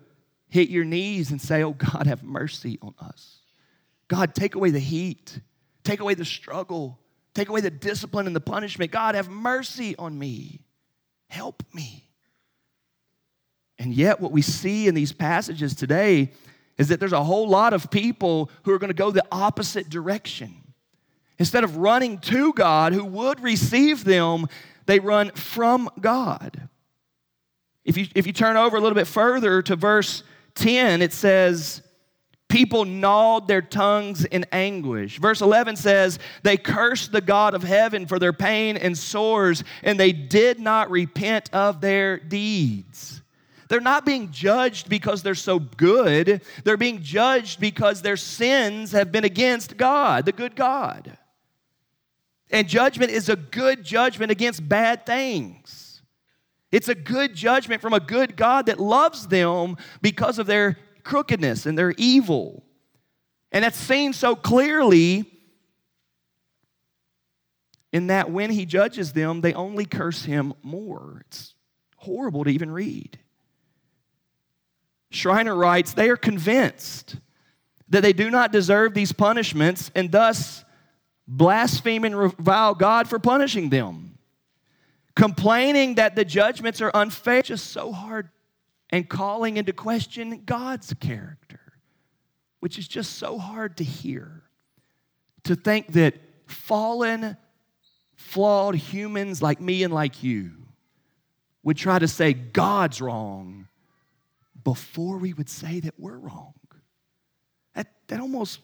hit 0.49 0.69
your 0.69 0.85
knees 0.85 1.31
and 1.31 1.41
say, 1.41 1.63
Oh, 1.63 1.73
God, 1.73 2.07
have 2.07 2.23
mercy 2.23 2.79
on 2.81 2.93
us. 2.99 3.39
God, 4.07 4.33
take 4.33 4.55
away 4.55 4.71
the 4.71 4.79
heat, 4.79 5.39
take 5.83 5.99
away 5.99 6.13
the 6.13 6.25
struggle, 6.25 6.99
take 7.33 7.49
away 7.49 7.61
the 7.61 7.69
discipline 7.69 8.25
and 8.25 8.35
the 8.35 8.41
punishment. 8.41 8.91
God, 8.91 9.15
have 9.15 9.29
mercy 9.29 9.95
on 9.97 10.17
me. 10.17 10.61
Help 11.27 11.63
me. 11.73 12.09
And 13.77 13.93
yet, 13.93 14.19
what 14.19 14.31
we 14.31 14.41
see 14.41 14.87
in 14.87 14.95
these 14.95 15.11
passages 15.11 15.75
today 15.75 16.31
is 16.77 16.87
that 16.87 16.99
there's 16.99 17.13
a 17.13 17.23
whole 17.23 17.47
lot 17.47 17.73
of 17.73 17.91
people 17.91 18.49
who 18.63 18.71
are 18.71 18.79
going 18.79 18.89
to 18.89 18.93
go 18.93 19.11
the 19.11 19.25
opposite 19.31 19.89
direction. 19.89 20.55
Instead 21.39 21.63
of 21.63 21.77
running 21.77 22.17
to 22.19 22.53
God, 22.53 22.93
who 22.93 23.05
would 23.05 23.41
receive 23.41 24.03
them, 24.03 24.47
they 24.85 24.99
run 24.99 25.31
from 25.31 25.89
God. 25.99 26.69
If 27.85 27.95
you, 27.97 28.07
if 28.15 28.27
you 28.27 28.33
turn 28.33 28.57
over 28.57 28.75
a 28.75 28.81
little 28.81 28.95
bit 28.95 29.07
further 29.07 29.61
to 29.61 29.75
verse 29.75 30.23
10, 30.55 31.01
it 31.01 31.13
says, 31.13 31.81
People 32.49 32.85
gnawed 32.85 33.47
their 33.47 33.61
tongues 33.61 34.23
in 34.23 34.45
anguish. 34.51 35.19
Verse 35.19 35.41
11 35.41 35.75
says, 35.75 36.17
They 36.43 36.57
cursed 36.57 37.11
the 37.11 37.21
God 37.21 37.53
of 37.53 37.63
heaven 37.63 38.05
for 38.05 38.19
their 38.19 38.33
pain 38.33 38.77
and 38.77 38.97
sores, 38.97 39.63
and 39.83 39.99
they 39.99 40.13
did 40.13 40.59
not 40.59 40.89
repent 40.89 41.53
of 41.53 41.81
their 41.81 42.17
deeds. 42.17 43.21
They're 43.67 43.81
not 43.81 44.05
being 44.05 44.31
judged 44.31 44.87
because 44.87 45.23
they're 45.23 45.35
so 45.35 45.59
good. 45.59 46.41
They're 46.63 46.77
being 46.77 47.01
judged 47.01 47.59
because 47.59 48.01
their 48.01 48.15
sins 48.15 48.93
have 48.93 49.11
been 49.11 49.25
against 49.25 49.75
God, 49.75 50.25
the 50.25 50.31
good 50.31 50.55
God. 50.55 51.17
And 52.49 52.67
judgment 52.67 53.11
is 53.11 53.29
a 53.29 53.35
good 53.35 53.83
judgment 53.83 54.31
against 54.31 54.67
bad 54.67 55.05
things. 55.05 56.01
It's 56.71 56.87
a 56.89 56.95
good 56.95 57.33
judgment 57.33 57.81
from 57.81 57.93
a 57.93 57.99
good 57.99 58.35
God 58.35 58.65
that 58.67 58.79
loves 58.79 59.27
them 59.27 59.77
because 60.01 60.39
of 60.39 60.47
their 60.47 60.77
crookedness 61.03 61.65
and 61.65 61.77
their 61.77 61.93
evil. 61.97 62.63
And 63.51 63.63
that's 63.63 63.77
seen 63.77 64.13
so 64.13 64.35
clearly 64.35 65.25
in 67.93 68.07
that 68.07 68.29
when 68.29 68.51
he 68.51 68.65
judges 68.65 69.13
them, 69.13 69.41
they 69.41 69.53
only 69.53 69.85
curse 69.85 70.25
him 70.25 70.53
more. 70.61 71.23
It's 71.27 71.55
horrible 71.95 72.43
to 72.43 72.49
even 72.49 72.69
read. 72.71 73.17
Schreiner 75.09 75.55
writes, 75.55 75.93
they 75.93 76.09
are 76.09 76.17
convinced 76.17 77.15
that 77.89 78.01
they 78.01 78.11
do 78.11 78.29
not 78.29 78.51
deserve 78.51 78.93
these 78.93 79.13
punishments 79.13 79.89
and 79.95 80.11
thus 80.11 80.65
blaspheme 81.27 82.05
and 82.05 82.17
revile 82.17 82.73
God 82.75 83.07
for 83.07 83.19
punishing 83.19 83.69
them. 83.69 84.17
Complaining 85.15 85.95
that 85.95 86.15
the 86.15 86.23
judgments 86.23 86.81
are 86.81 86.91
unfair, 86.93 87.41
just 87.41 87.71
so 87.71 87.91
hard, 87.91 88.29
and 88.91 89.09
calling 89.09 89.57
into 89.57 89.73
question 89.73 90.43
God's 90.45 90.93
character, 90.93 91.59
which 92.59 92.77
is 92.77 92.87
just 92.87 93.15
so 93.15 93.37
hard 93.37 93.77
to 93.77 93.83
hear. 93.83 94.43
To 95.45 95.55
think 95.55 95.93
that 95.93 96.15
fallen, 96.45 97.35
flawed 98.15 98.75
humans 98.75 99.41
like 99.41 99.59
me 99.59 99.83
and 99.83 99.93
like 99.93 100.23
you 100.23 100.51
would 101.63 101.77
try 101.77 101.99
to 101.99 102.07
say 102.07 102.33
God's 102.33 103.01
wrong 103.01 103.67
before 104.63 105.17
we 105.17 105.33
would 105.33 105.49
say 105.49 105.79
that 105.79 105.95
we're 105.97 106.17
wrong. 106.17 106.53
That, 107.73 107.91
that 108.07 108.19
almost 108.19 108.59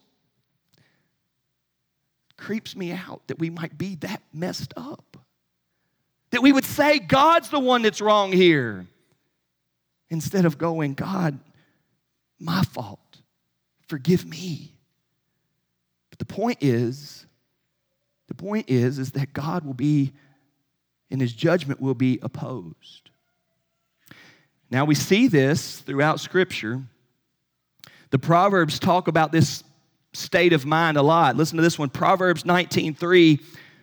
creeps 2.38 2.76
me 2.76 2.92
out 2.92 3.22
that 3.28 3.40
we 3.40 3.50
might 3.50 3.78
be 3.78 3.96
that 3.96 4.22
messed 4.34 4.74
up. 4.76 5.18
That 6.32 6.42
we 6.42 6.52
would 6.52 6.66
say 6.66 7.00
God's 7.00 7.50
the 7.50 7.60
one 7.60 7.84
that's 7.84 8.02
wrong 8.02 8.32
here 8.32 8.88
instead 10.10 10.46
of 10.46 10.58
going, 10.58 10.94
God, 10.94 11.40
my 12.40 12.64
fault, 12.64 13.00
forgive 13.88 14.26
me. 14.26 14.74
But 16.10 16.20
the 16.20 16.26
point 16.26 16.60
is, 16.62 17.26
the 18.28 18.36
point 18.36 18.70
is, 18.70 19.00
is 19.00 19.12
that 19.12 19.34
God 19.34 19.66
will 19.66 19.74
be, 19.74 20.14
in 21.10 21.20
his 21.20 21.34
judgment, 21.34 21.82
will 21.82 21.94
be 21.94 22.20
opposed. 22.22 23.10
Now 24.70 24.86
we 24.86 24.96
see 24.96 25.28
this 25.28 25.80
throughout 25.80 26.20
Scripture. 26.20 26.82
The 28.10 28.20
Proverbs 28.20 28.80
talk 28.80 29.08
about 29.08 29.32
this 29.32 29.64
state 30.14 30.54
of 30.54 30.66
mind 30.66 30.98
a 30.98 31.02
lot. 31.02 31.36
Listen 31.36 31.58
to 31.58 31.64
this 31.64 31.78
one 31.78 31.90
Proverbs 31.90 32.46
19:3. 32.46 33.40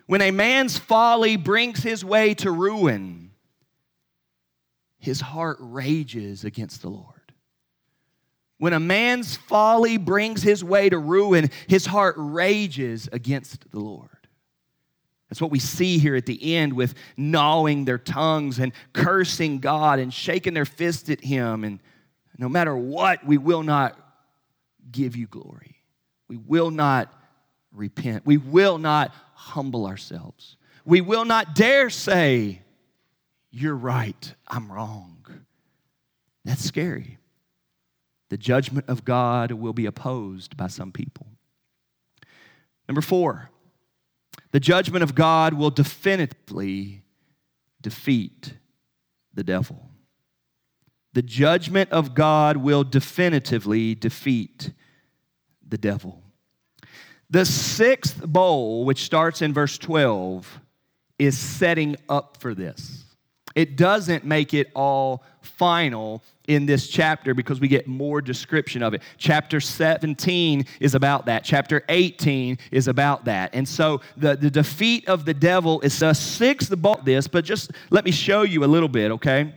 When 0.06 0.22
a 0.22 0.30
man's 0.30 0.78
folly 0.78 1.36
brings 1.36 1.82
his 1.82 2.04
way 2.04 2.34
to 2.34 2.50
ruin, 2.50 3.30
his 4.98 5.20
heart 5.20 5.58
rages 5.60 6.44
against 6.44 6.82
the 6.82 6.88
Lord. 6.88 7.06
When 8.58 8.72
a 8.72 8.80
man's 8.80 9.36
folly 9.36 9.96
brings 9.96 10.42
his 10.42 10.62
way 10.62 10.88
to 10.88 10.98
ruin, 10.98 11.50
his 11.66 11.86
heart 11.86 12.16
rages 12.18 13.08
against 13.12 13.70
the 13.70 13.80
Lord. 13.80 14.20
That's 15.30 15.40
what 15.40 15.52
we 15.52 15.60
see 15.60 15.98
here 15.98 16.16
at 16.16 16.26
the 16.26 16.56
end 16.56 16.72
with 16.72 16.94
gnawing 17.16 17.84
their 17.84 17.98
tongues 17.98 18.58
and 18.58 18.72
cursing 18.92 19.60
God 19.60 20.00
and 20.00 20.12
shaking 20.12 20.54
their 20.54 20.64
fist 20.64 21.08
at 21.08 21.22
Him. 21.22 21.62
And 21.62 21.78
no 22.36 22.48
matter 22.48 22.76
what, 22.76 23.24
we 23.24 23.38
will 23.38 23.62
not 23.62 23.96
give 24.90 25.14
you 25.14 25.28
glory. 25.28 25.69
We 26.30 26.36
will 26.36 26.70
not 26.70 27.12
repent. 27.72 28.24
We 28.24 28.36
will 28.36 28.78
not 28.78 29.12
humble 29.34 29.84
ourselves. 29.84 30.56
We 30.84 31.00
will 31.00 31.24
not 31.24 31.56
dare 31.56 31.90
say, 31.90 32.62
You're 33.50 33.74
right, 33.74 34.32
I'm 34.46 34.70
wrong. 34.70 35.26
That's 36.44 36.64
scary. 36.64 37.18
The 38.28 38.36
judgment 38.36 38.88
of 38.88 39.04
God 39.04 39.50
will 39.50 39.72
be 39.72 39.86
opposed 39.86 40.56
by 40.56 40.68
some 40.68 40.92
people. 40.92 41.26
Number 42.88 43.00
four, 43.00 43.50
the 44.52 44.60
judgment 44.60 45.02
of 45.02 45.16
God 45.16 45.54
will 45.54 45.70
definitively 45.70 47.02
defeat 47.80 48.54
the 49.34 49.42
devil. 49.42 49.90
The 51.12 51.22
judgment 51.22 51.90
of 51.90 52.14
God 52.14 52.58
will 52.58 52.84
definitively 52.84 53.96
defeat 53.96 54.70
the 55.70 55.78
devil. 55.78 56.22
The 57.30 57.44
sixth 57.44 58.24
bowl, 58.24 58.84
which 58.84 59.04
starts 59.04 59.40
in 59.40 59.52
verse 59.52 59.78
12, 59.78 60.60
is 61.18 61.38
setting 61.38 61.96
up 62.08 62.38
for 62.40 62.54
this. 62.54 63.04
It 63.54 63.76
doesn't 63.76 64.24
make 64.24 64.54
it 64.54 64.70
all 64.74 65.24
final, 65.42 66.22
in 66.50 66.66
this 66.66 66.88
chapter 66.88 67.32
because 67.32 67.60
we 67.60 67.68
get 67.68 67.86
more 67.86 68.20
description 68.20 68.82
of 68.82 68.92
it. 68.92 69.02
Chapter 69.18 69.60
17 69.60 70.66
is 70.80 70.96
about 70.96 71.26
that. 71.26 71.44
Chapter 71.44 71.84
18 71.88 72.58
is 72.72 72.88
about 72.88 73.24
that. 73.26 73.50
And 73.54 73.68
so 73.68 74.00
the, 74.16 74.34
the 74.34 74.50
defeat 74.50 75.08
of 75.08 75.24
the 75.24 75.32
devil 75.32 75.80
is 75.82 75.96
the 76.00 76.12
sixth 76.12 76.72
about 76.72 77.04
this, 77.04 77.28
but 77.28 77.44
just 77.44 77.70
let 77.90 78.04
me 78.04 78.10
show 78.10 78.42
you 78.42 78.64
a 78.64 78.66
little 78.66 78.88
bit, 78.88 79.12
okay? 79.12 79.54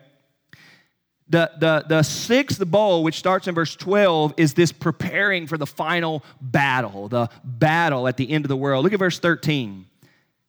The, 1.30 1.52
the, 1.58 1.86
the 1.88 2.04
sixth 2.04 2.66
bowl, 2.66 3.04
which 3.04 3.18
starts 3.18 3.48
in 3.48 3.56
verse 3.56 3.76
12, 3.76 4.34
is 4.38 4.54
this 4.54 4.72
preparing 4.72 5.48
for 5.48 5.58
the 5.58 5.66
final 5.66 6.24
battle, 6.42 7.08
the 7.08 7.30
battle 7.44 8.08
at 8.08 8.18
the 8.18 8.30
end 8.30 8.46
of 8.46 8.50
the 8.50 8.58
world. 8.58 8.84
Look 8.84 8.94
at 8.94 9.00
verse 9.00 9.20
13. 9.20 9.86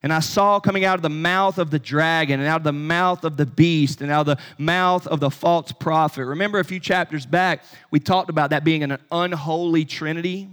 And 0.03 0.13
I 0.13 0.21
saw 0.21 0.61
coming 0.61 0.85
out 0.85 0.97
of 0.97 1.03
the 1.03 1.09
mouth 1.09 1.57
of 1.57 1.71
the 1.71 1.79
dragon, 1.79 2.41
and 2.41 2.49
out 2.49 2.59
of 2.59 2.65
the 2.65 2.73
mouth 2.73 3.25
of 3.25 3.39
the 3.39 3.47
beast, 3.47 4.03
and 4.03 4.11
out 4.11 4.29
of 4.29 4.37
the 4.37 4.43
mouth 4.59 5.07
of 5.07 5.21
the 5.21 5.31
false 5.31 5.73
prophet. 5.73 6.27
Remember 6.27 6.59
a 6.59 6.65
few 6.65 6.81
chapters 6.81 7.25
back, 7.25 7.65
we 7.91 8.01
talked 8.01 8.29
about 8.29 8.51
that 8.51 8.65
being 8.65 8.83
an 8.83 8.99
unholy 9.11 9.87
trinity 9.87 10.51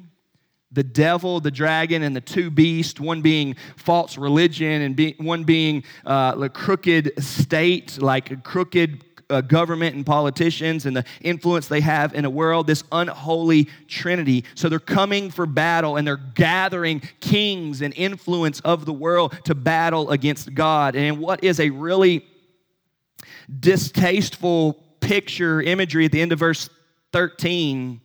the 0.71 0.83
devil, 0.83 1.39
the 1.39 1.51
dragon, 1.51 2.01
and 2.01 2.15
the 2.15 2.21
two 2.21 2.49
beasts, 2.49 2.99
one 2.99 3.21
being 3.21 3.55
false 3.75 4.17
religion 4.17 4.81
and 4.81 4.95
be, 4.95 5.15
one 5.17 5.43
being 5.43 5.83
uh, 6.05 6.33
a 6.41 6.49
crooked 6.49 7.11
state, 7.21 8.01
like 8.01 8.31
a 8.31 8.37
crooked 8.37 9.10
uh, 9.31 9.41
government 9.41 9.95
and 9.95 10.05
politicians 10.05 10.85
and 10.85 10.95
the 10.95 11.05
influence 11.21 11.67
they 11.67 11.81
have 11.81 12.13
in 12.13 12.25
a 12.25 12.29
world, 12.29 12.67
this 12.67 12.83
unholy 12.91 13.69
trinity. 13.87 14.45
So 14.55 14.69
they're 14.69 14.79
coming 14.79 15.31
for 15.31 15.45
battle 15.45 15.97
and 15.97 16.05
they're 16.05 16.17
gathering 16.17 17.01
kings 17.19 17.81
and 17.81 17.93
influence 17.95 18.59
of 18.61 18.85
the 18.85 18.93
world 18.93 19.33
to 19.45 19.55
battle 19.55 20.11
against 20.11 20.53
God. 20.53 20.95
And 20.95 21.19
what 21.19 21.43
is 21.43 21.59
a 21.59 21.69
really 21.69 22.25
distasteful 23.59 24.73
picture, 24.99 25.61
imagery 25.61 26.05
at 26.05 26.11
the 26.11 26.21
end 26.21 26.31
of 26.31 26.39
verse 26.39 26.69
13, 27.13 28.01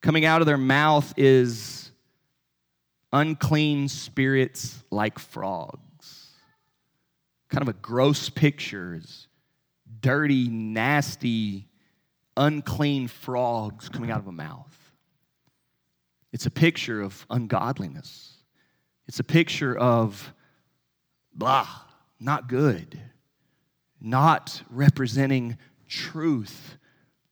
coming 0.00 0.24
out 0.24 0.42
of 0.42 0.46
their 0.46 0.58
mouth 0.58 1.14
is 1.16 1.90
unclean 3.12 3.88
spirits 3.88 4.82
like 4.90 5.18
frogs 5.18 5.78
kind 7.52 7.60
of 7.60 7.68
a 7.68 7.78
gross 7.78 8.30
picture 8.30 8.94
is 8.98 9.28
dirty, 10.00 10.48
nasty, 10.48 11.68
unclean 12.34 13.08
frogs 13.08 13.90
coming 13.90 14.10
out 14.10 14.18
of 14.18 14.26
a 14.26 14.32
mouth. 14.32 14.74
It's 16.32 16.46
a 16.46 16.50
picture 16.50 17.02
of 17.02 17.26
ungodliness. 17.28 18.38
It's 19.06 19.20
a 19.20 19.24
picture 19.24 19.76
of 19.76 20.32
blah, 21.34 21.68
not 22.18 22.48
good, 22.48 22.98
not 24.00 24.62
representing 24.70 25.58
truth 25.86 26.78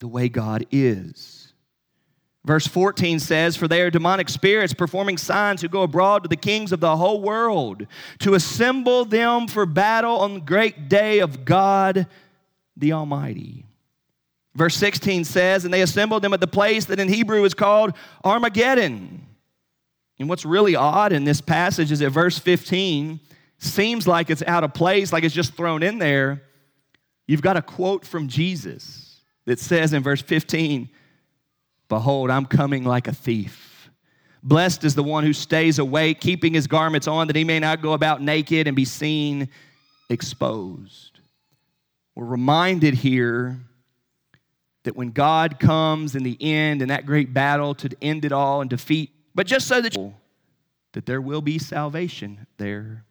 the 0.01 0.09
way 0.09 0.29
God 0.29 0.67
is. 0.71 1.50
Verse 2.45 2.67
14 2.67 3.19
says, 3.21 3.57
For 3.57 3.69
they 3.69 3.83
are 3.83 3.91
demonic 3.91 4.29
spirits 4.29 4.73
performing 4.73 5.19
signs 5.19 5.61
who 5.61 5.69
go 5.69 5.83
abroad 5.83 6.23
to 6.23 6.29
the 6.29 6.37
kings 6.37 6.73
of 6.73 6.81
the 6.81 6.97
whole 6.97 7.21
world 7.21 7.87
to 8.21 8.35
assemble 8.35 9.05
them 9.05 9.47
for 9.47 9.67
battle 9.67 10.19
on 10.21 10.35
the 10.35 10.41
great 10.41 10.89
day 10.89 11.19
of 11.19 11.45
God 11.45 12.07
the 12.77 12.93
Almighty. 12.95 13.67
Verse 14.55 14.75
16 14.77 15.25
says, 15.25 15.65
And 15.65 15.73
they 15.73 15.83
assembled 15.83 16.23
them 16.23 16.33
at 16.33 16.41
the 16.41 16.47
place 16.47 16.87
that 16.87 16.99
in 16.99 17.09
Hebrew 17.09 17.45
is 17.45 17.55
called 17.55 17.95
Armageddon. 18.25 19.27
And 20.19 20.29
what's 20.29 20.45
really 20.45 20.77
odd 20.77 21.13
in 21.13 21.25
this 21.25 21.41
passage 21.41 21.93
is 21.93 21.99
that 22.01 22.11
verse 22.11 22.39
15 22.39 23.21
seems 23.59 24.07
like 24.07 24.31
it's 24.31 24.43
out 24.47 24.65
of 24.65 24.75
place, 24.75 25.13
like 25.13 25.25
it's 25.25 25.35
just 25.35 25.55
thrown 25.55 25.83
in 25.83 25.99
there. 25.99 26.43
You've 27.27 27.43
got 27.43 27.57
a 27.57 27.63
quote 27.63 28.07
from 28.07 28.29
Jesus 28.29 29.21
that 29.45 29.59
says 29.59 29.93
in 29.93 30.03
verse 30.03 30.23
15, 30.23 30.89
Behold, 31.91 32.31
I'm 32.31 32.47
coming 32.47 32.85
like 32.85 33.09
a 33.09 33.13
thief. 33.13 33.91
Blessed 34.43 34.85
is 34.85 34.95
the 34.95 35.03
one 35.03 35.25
who 35.25 35.35
stays 35.35 35.79
awake, 35.79 36.21
keeping 36.21 36.55
his 36.55 36.67
garments 36.67 37.07
on, 37.07 37.27
that 37.27 37.37
he 37.37 37.45
may 37.45 37.59
not 37.59 37.83
go 37.83 37.93
about 37.93 38.23
naked 38.23 38.67
and 38.67 38.75
be 38.75 38.87
seen 38.87 39.51
exposed. 40.09 41.21
We're 42.15 42.25
reminded 42.25 42.95
here 42.95 43.61
that 44.85 44.97
when 44.97 45.11
God 45.11 45.59
comes 45.59 46.15
in 46.15 46.23
the 46.23 46.39
end, 46.41 46.81
in 46.81 46.89
that 46.89 47.05
great 47.05 47.35
battle 47.35 47.75
to 47.75 47.91
end 48.01 48.25
it 48.25 48.33
all 48.33 48.61
and 48.63 48.71
defeat, 48.71 49.11
but 49.35 49.47
just 49.47 49.67
so 49.67 49.81
that, 49.81 49.95
you, 49.95 50.15
that 50.93 51.07
there 51.07 51.21
will 51.21 51.43
be 51.43 51.59
salvation 51.59 52.47
there. 52.57 53.05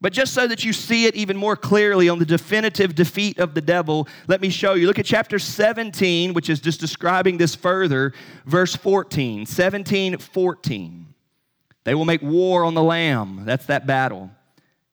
But 0.00 0.14
just 0.14 0.32
so 0.32 0.46
that 0.46 0.64
you 0.64 0.72
see 0.72 1.04
it 1.04 1.14
even 1.14 1.36
more 1.36 1.56
clearly 1.56 2.08
on 2.08 2.18
the 2.18 2.24
definitive 2.24 2.94
defeat 2.94 3.38
of 3.38 3.54
the 3.54 3.60
devil, 3.60 4.08
let 4.28 4.40
me 4.40 4.48
show 4.48 4.72
you. 4.72 4.86
Look 4.86 4.98
at 4.98 5.04
chapter 5.04 5.38
17, 5.38 6.32
which 6.32 6.48
is 6.48 6.58
just 6.58 6.80
describing 6.80 7.36
this 7.36 7.54
further, 7.54 8.14
verse 8.46 8.74
14. 8.74 9.44
17, 9.44 10.16
14. 10.16 11.14
They 11.84 11.94
will 11.94 12.06
make 12.06 12.22
war 12.22 12.64
on 12.64 12.74
the 12.74 12.82
Lamb. 12.82 13.44
That's 13.44 13.66
that 13.66 13.86
battle. 13.86 14.30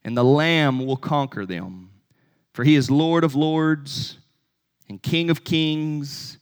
And 0.03 0.18
the 0.18 0.26
Lamb 0.26 0.86
will 0.86 0.97
conquer 0.97 1.45
them. 1.45 1.89
For 2.53 2.66
he 2.66 2.76
is 2.76 2.91
Lord 2.91 3.24
of 3.24 3.36
lords 3.36 4.18
and 4.89 5.01
King 5.01 5.30
of 5.30 5.43
kings, 5.43 6.38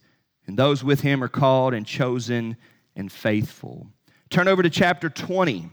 and 0.46 0.56
those 0.56 0.82
with 0.82 1.00
him 1.00 1.22
are 1.22 1.28
called 1.28 1.74
and 1.74 1.86
chosen 1.86 2.56
and 2.94 3.10
faithful. 3.12 3.88
Turn 4.30 4.48
over 4.48 4.62
to 4.62 4.70
chapter 4.70 5.08
20. 5.08 5.70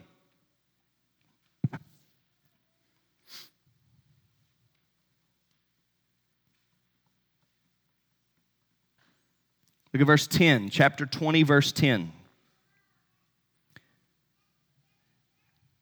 Look 9.94 10.02
at 10.02 10.08
verse 10.08 10.26
10, 10.26 10.70
chapter 10.72 11.06
20, 11.06 11.44
verse 11.44 11.72
10. 11.72 12.12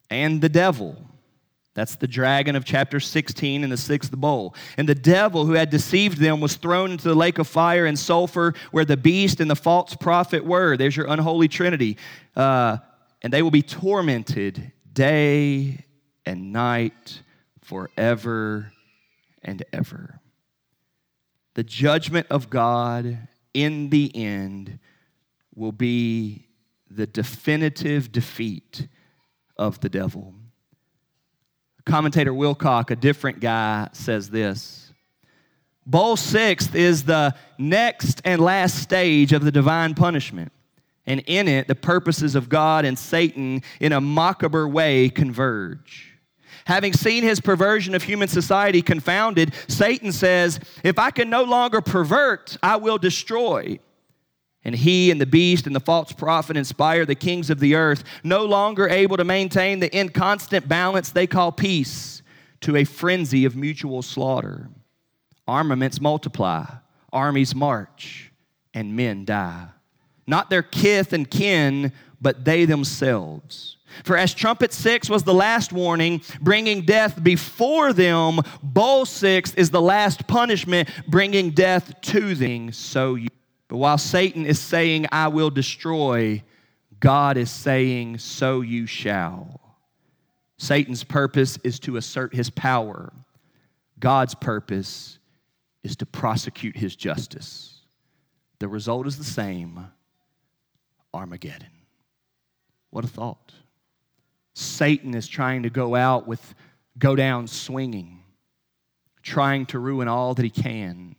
And 0.09 0.41
the 0.41 0.49
devil, 0.49 0.97
that's 1.73 1.95
the 1.95 2.07
dragon 2.07 2.57
of 2.57 2.65
chapter 2.65 2.99
16 2.99 3.63
in 3.63 3.69
the 3.69 3.77
sixth 3.77 4.11
bowl. 4.11 4.53
And 4.75 4.89
the 4.89 4.95
devil 4.95 5.45
who 5.45 5.53
had 5.53 5.69
deceived 5.69 6.17
them 6.17 6.41
was 6.41 6.57
thrown 6.57 6.91
into 6.91 7.07
the 7.07 7.15
lake 7.15 7.39
of 7.39 7.47
fire 7.47 7.85
and 7.85 7.97
sulfur 7.97 8.53
where 8.71 8.83
the 8.83 8.97
beast 8.97 9.39
and 9.39 9.49
the 9.49 9.55
false 9.55 9.95
prophet 9.95 10.43
were. 10.43 10.75
There's 10.75 10.97
your 10.97 11.07
unholy 11.07 11.47
trinity. 11.47 11.97
Uh, 12.35 12.77
and 13.21 13.31
they 13.31 13.41
will 13.41 13.51
be 13.51 13.61
tormented 13.61 14.73
day 14.91 15.85
and 16.25 16.51
night 16.51 17.21
forever 17.61 18.73
and 19.41 19.63
ever. 19.71 20.19
The 21.53 21.63
judgment 21.63 22.27
of 22.29 22.49
God 22.49 23.29
in 23.53 23.89
the 23.89 24.15
end 24.15 24.79
will 25.55 25.71
be 25.71 26.47
the 26.89 27.07
definitive 27.07 28.11
defeat 28.11 28.87
of 29.57 29.79
the 29.79 29.89
devil. 29.89 30.33
Commentator 31.85 32.33
Wilcock, 32.33 32.91
a 32.91 32.95
different 32.95 33.39
guy, 33.39 33.89
says 33.93 34.29
this 34.29 34.91
Bowl 35.85 36.15
sixth 36.15 36.75
is 36.75 37.03
the 37.03 37.35
next 37.57 38.21
and 38.23 38.41
last 38.41 38.81
stage 38.81 39.33
of 39.33 39.43
the 39.43 39.51
divine 39.51 39.95
punishment. 39.95 40.51
And 41.07 41.23
in 41.25 41.47
it, 41.47 41.67
the 41.67 41.75
purposes 41.75 42.35
of 42.35 42.47
God 42.47 42.85
and 42.85 42.97
Satan 42.97 43.63
in 43.79 43.91
a 43.91 43.99
Macabre 43.99 44.67
way 44.67 45.09
converge. 45.09 46.10
Having 46.65 46.93
seen 46.93 47.23
his 47.23 47.39
perversion 47.39 47.95
of 47.95 48.03
human 48.03 48.27
society 48.27 48.81
confounded, 48.81 49.53
Satan 49.67 50.11
says, 50.11 50.59
If 50.83 50.99
I 50.99 51.11
can 51.11 51.29
no 51.29 51.43
longer 51.43 51.81
pervert, 51.81 52.57
I 52.61 52.75
will 52.77 52.97
destroy. 52.97 53.79
And 54.63 54.75
he 54.75 55.09
and 55.09 55.19
the 55.19 55.25
beast 55.25 55.65
and 55.65 55.75
the 55.75 55.79
false 55.79 56.11
prophet 56.11 56.55
inspire 56.55 57.05
the 57.05 57.15
kings 57.15 57.49
of 57.49 57.59
the 57.59 57.75
earth, 57.75 58.03
no 58.23 58.45
longer 58.45 58.87
able 58.87 59.17
to 59.17 59.23
maintain 59.23 59.79
the 59.79 59.95
inconstant 59.95 60.67
balance 60.67 61.09
they 61.09 61.27
call 61.27 61.51
peace, 61.51 62.21
to 62.61 62.75
a 62.75 62.83
frenzy 62.83 63.45
of 63.45 63.55
mutual 63.55 64.03
slaughter. 64.03 64.69
Armaments 65.47 65.99
multiply, 65.99 66.65
armies 67.11 67.55
march, 67.55 68.31
and 68.73 68.95
men 68.95 69.25
die. 69.25 69.67
Not 70.27 70.51
their 70.51 70.61
kith 70.61 71.11
and 71.11 71.29
kin, 71.29 71.91
but 72.21 72.45
they 72.45 72.65
themselves. 72.65 73.77
For 74.03 74.15
as 74.15 74.33
trumpet 74.33 74.71
six 74.71 75.09
was 75.09 75.23
the 75.23 75.33
last 75.33 75.73
warning, 75.73 76.21
bringing 76.39 76.85
death 76.85 77.21
before 77.21 77.91
them, 77.91 78.39
bowl 78.63 79.05
six 79.05 79.53
is 79.55 79.69
the 79.69 79.81
last 79.81 80.27
punishment, 80.27 80.89
bringing 81.07 81.51
death 81.51 81.99
to 82.01 82.35
them. 82.35 82.71
So 82.71 83.15
you. 83.15 83.27
But 83.67 83.77
while 83.77 83.97
Satan 83.97 84.45
is 84.45 84.59
saying, 84.59 85.07
I 85.11 85.29
will 85.29 85.49
destroy, 85.49 86.43
God 86.99 87.37
is 87.37 87.49
saying, 87.49 88.17
So 88.17 88.61
you 88.61 88.85
shall. 88.85 89.61
Satan's 90.57 91.03
purpose 91.03 91.57
is 91.63 91.79
to 91.81 91.97
assert 91.97 92.35
his 92.35 92.49
power, 92.49 93.11
God's 93.99 94.35
purpose 94.35 95.19
is 95.83 95.95
to 95.97 96.05
prosecute 96.05 96.77
his 96.77 96.95
justice. 96.95 97.79
The 98.59 98.67
result 98.67 99.07
is 99.07 99.17
the 99.17 99.23
same 99.23 99.87
Armageddon. 101.13 101.80
What 102.91 103.03
a 103.03 103.07
thought. 103.07 103.53
Satan 104.53 105.15
is 105.15 105.27
trying 105.27 105.63
to 105.63 105.69
go 105.69 105.95
out 105.95 106.27
with 106.27 106.53
go 106.99 107.15
down 107.15 107.47
swinging. 107.47 108.19
trying 109.21 109.65
to 109.67 109.79
ruin 109.79 110.07
all 110.07 110.33
that 110.33 110.43
he 110.43 110.49
can. 110.49 111.15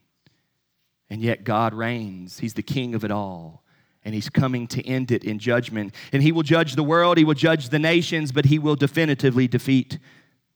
And 1.08 1.20
yet 1.20 1.44
God 1.44 1.74
reigns, 1.74 2.38
he's 2.38 2.54
the 2.54 2.62
king 2.62 2.94
of 2.94 3.04
it 3.04 3.10
all. 3.10 3.62
And 4.04 4.14
he's 4.14 4.28
coming 4.28 4.66
to 4.68 4.84
end 4.84 5.12
it 5.12 5.22
in 5.22 5.38
judgment. 5.38 5.94
And 6.12 6.22
he 6.22 6.32
will 6.32 6.42
judge 6.42 6.74
the 6.74 6.82
world, 6.82 7.18
he 7.18 7.24
will 7.24 7.34
judge 7.34 7.68
the 7.68 7.78
nations, 7.78 8.32
but 8.32 8.46
he 8.46 8.58
will 8.58 8.74
definitively 8.74 9.46
defeat 9.46 9.98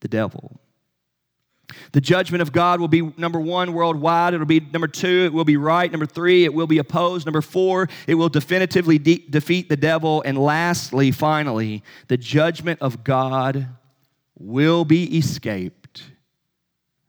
the 0.01 0.07
devil. 0.07 0.59
The 1.91 2.01
judgment 2.01 2.41
of 2.41 2.51
God 2.51 2.79
will 2.79 2.87
be 2.87 3.01
number 3.17 3.39
one, 3.39 3.73
worldwide. 3.73 4.33
It'll 4.33 4.45
be 4.45 4.59
number 4.59 4.87
two, 4.87 5.25
it 5.25 5.33
will 5.33 5.43
be 5.43 5.57
right. 5.57 5.91
Number 5.91 6.05
three, 6.05 6.45
it 6.45 6.53
will 6.53 6.67
be 6.67 6.77
opposed. 6.77 7.25
Number 7.25 7.41
four, 7.41 7.89
it 8.07 8.15
will 8.15 8.29
definitively 8.29 8.97
de- 8.97 9.25
defeat 9.29 9.67
the 9.67 9.77
devil. 9.77 10.21
And 10.25 10.37
lastly, 10.37 11.11
finally, 11.11 11.83
the 12.07 12.17
judgment 12.17 12.81
of 12.81 13.03
God 13.03 13.67
will 14.39 14.85
be 14.85 15.17
escaped 15.17 16.03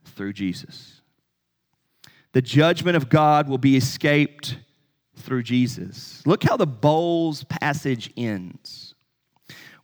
through 0.05 0.33
Jesus. 0.33 1.03
The 2.33 2.43
judgment 2.43 2.97
of 2.97 3.09
God 3.09 3.49
will 3.49 3.59
be 3.59 3.77
escaped 3.77 4.59
through 5.17 5.43
Jesus. 5.43 6.23
Look 6.27 6.43
how 6.43 6.57
the 6.57 6.67
bowls 6.67 7.45
passage 7.45 8.13
ends. 8.17 8.88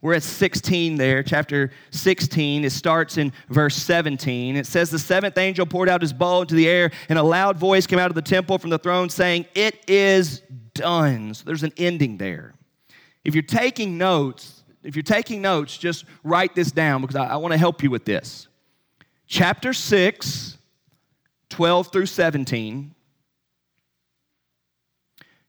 We're 0.05 0.13
at 0.13 0.21
16 0.21 0.97
there, 0.97 1.23
chapter 1.23 1.71
16. 1.89 2.63
It 2.63 2.71
starts 2.71 3.17
in 3.17 3.33
verse 3.49 3.75
17. 3.75 4.55
It 4.55 4.67
says, 4.67 4.91
The 4.91 4.99
seventh 4.99 5.35
angel 5.35 5.65
poured 5.65 5.89
out 5.89 5.99
his 5.99 6.13
bowl 6.13 6.43
into 6.43 6.53
the 6.53 6.69
air, 6.69 6.91
and 7.09 7.17
a 7.17 7.23
loud 7.23 7.57
voice 7.57 7.87
came 7.87 7.97
out 7.97 8.11
of 8.11 8.15
the 8.15 8.21
temple 8.21 8.59
from 8.59 8.69
the 8.69 8.77
throne 8.77 9.09
saying, 9.09 9.47
It 9.55 9.83
is 9.89 10.43
done. 10.75 11.33
So 11.33 11.43
there's 11.45 11.63
an 11.63 11.73
ending 11.77 12.19
there. 12.19 12.53
If 13.23 13.33
you're 13.33 13.41
taking 13.41 13.97
notes, 13.97 14.63
if 14.83 14.95
you're 14.95 15.01
taking 15.01 15.41
notes, 15.41 15.75
just 15.75 16.05
write 16.23 16.53
this 16.53 16.71
down 16.71 17.01
because 17.01 17.15
I, 17.15 17.25
I 17.25 17.35
want 17.37 17.53
to 17.53 17.57
help 17.57 17.81
you 17.81 17.89
with 17.89 18.05
this. 18.05 18.47
Chapter 19.25 19.73
6, 19.73 20.55
12 21.49 21.91
through 21.91 22.05
17. 22.05 22.93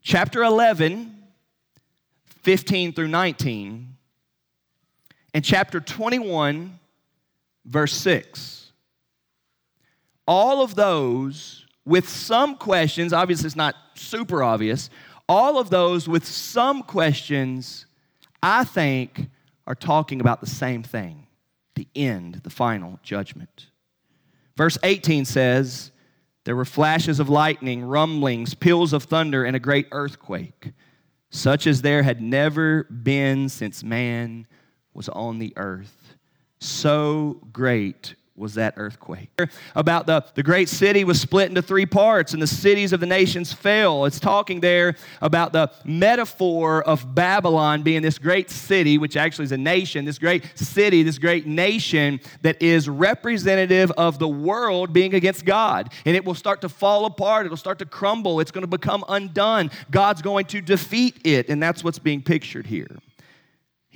Chapter 0.00 0.42
11, 0.42 1.24
15 2.42 2.94
through 2.94 3.09
19 3.09 3.95
and 5.37 5.45
chapter 5.45 5.80
21, 5.80 6.78
verse 7.66 7.93
6. 7.93 8.72
All 10.26 10.62
of 10.62 10.74
those 10.74 11.66
with 11.84 12.09
some 12.09 12.57
questions, 12.57 13.12
obviously 13.12 13.49
it's 13.49 13.55
not 13.55 13.74
super 13.97 14.43
obvious, 14.43 14.89
all 15.28 15.59
of 15.59 15.68
those 15.68 16.09
with 16.09 16.24
some 16.24 16.82
questions, 16.82 17.84
I 18.43 18.64
think, 18.64 19.28
are 19.66 19.74
talking 19.74 20.22
about 20.22 20.41
the 20.41 20.47
same 20.47 20.82
thing 20.82 21.26
the 21.74 21.87
end, 21.95 22.37
the 22.37 22.49
final 22.49 22.99
judgment. 23.03 23.66
Verse 24.57 24.78
18 24.82 25.26
says, 25.26 25.93
There 26.45 26.57
were 26.57 26.64
flashes 26.64 27.20
of 27.20 27.28
lightning, 27.28 27.84
rumblings, 27.84 28.55
peals 28.55 28.95
of 28.95 29.03
thunder, 29.03 29.45
and 29.45 29.55
a 29.55 29.61
great 29.61 29.87
earthquake, 29.93 30.72
such 31.28 31.66
as 31.66 31.82
there 31.82 32.03
had 32.03 32.22
never 32.22 32.84
been 32.84 33.51
since 33.51 33.84
man 33.84 34.47
was 34.97 35.09
on 35.11 35.38
the 35.38 35.53
earth. 35.57 36.14
So 36.59 37.38
great 37.53 38.14
was 38.36 38.55
that 38.55 38.74
earthquake. 38.76 39.30
About 39.74 40.07
the, 40.07 40.24
the 40.34 40.42
great 40.42 40.68
city 40.68 41.05
was 41.05 41.20
split 41.20 41.49
into 41.49 41.62
three 41.62 41.86
parts, 41.86 42.34
and 42.34 42.42
the 42.42 42.47
cities 42.47 42.92
of 42.92 43.01
the 43.01 43.07
nations 43.07 43.53
fell. 43.53 44.05
It's 44.05 44.20
talking 44.20 44.61
there 44.61 44.94
about 45.22 45.53
the 45.53 45.70
metaphor 45.84 46.82
of 46.82 47.14
Babylon 47.14 47.82
being 47.82 48.03
this 48.03 48.18
great 48.18 48.51
city, 48.51 48.99
which 48.99 49.16
actually 49.16 49.47
is 49.47 49.53
a 49.53 49.57
nation, 49.57 50.05
this 50.05 50.18
great 50.18 50.44
city, 50.55 51.03
this 51.03 51.18
great 51.18 51.47
nation 51.47 52.20
that 52.42 52.61
is 52.61 52.88
representative 52.88 53.90
of 53.92 54.18
the 54.18 54.28
world 54.28 54.92
being 54.92 55.14
against 55.14 55.44
God. 55.44 55.90
And 56.05 56.14
it 56.14 56.24
will 56.24 56.34
start 56.34 56.61
to 56.61 56.68
fall 56.68 57.07
apart, 57.07 57.47
it'll 57.47 57.57
start 57.57 57.78
to 57.78 57.86
crumble, 57.86 58.40
it's 58.40 58.51
going 58.51 58.62
to 58.62 58.68
become 58.68 59.05
undone. 59.09 59.70
God's 59.90 60.20
going 60.20 60.44
to 60.47 60.61
defeat 60.61 61.20
it, 61.24 61.49
and 61.49 61.62
that's 61.62 61.82
what's 61.82 61.99
being 61.99 62.22
pictured 62.22 62.66
here. 62.66 62.99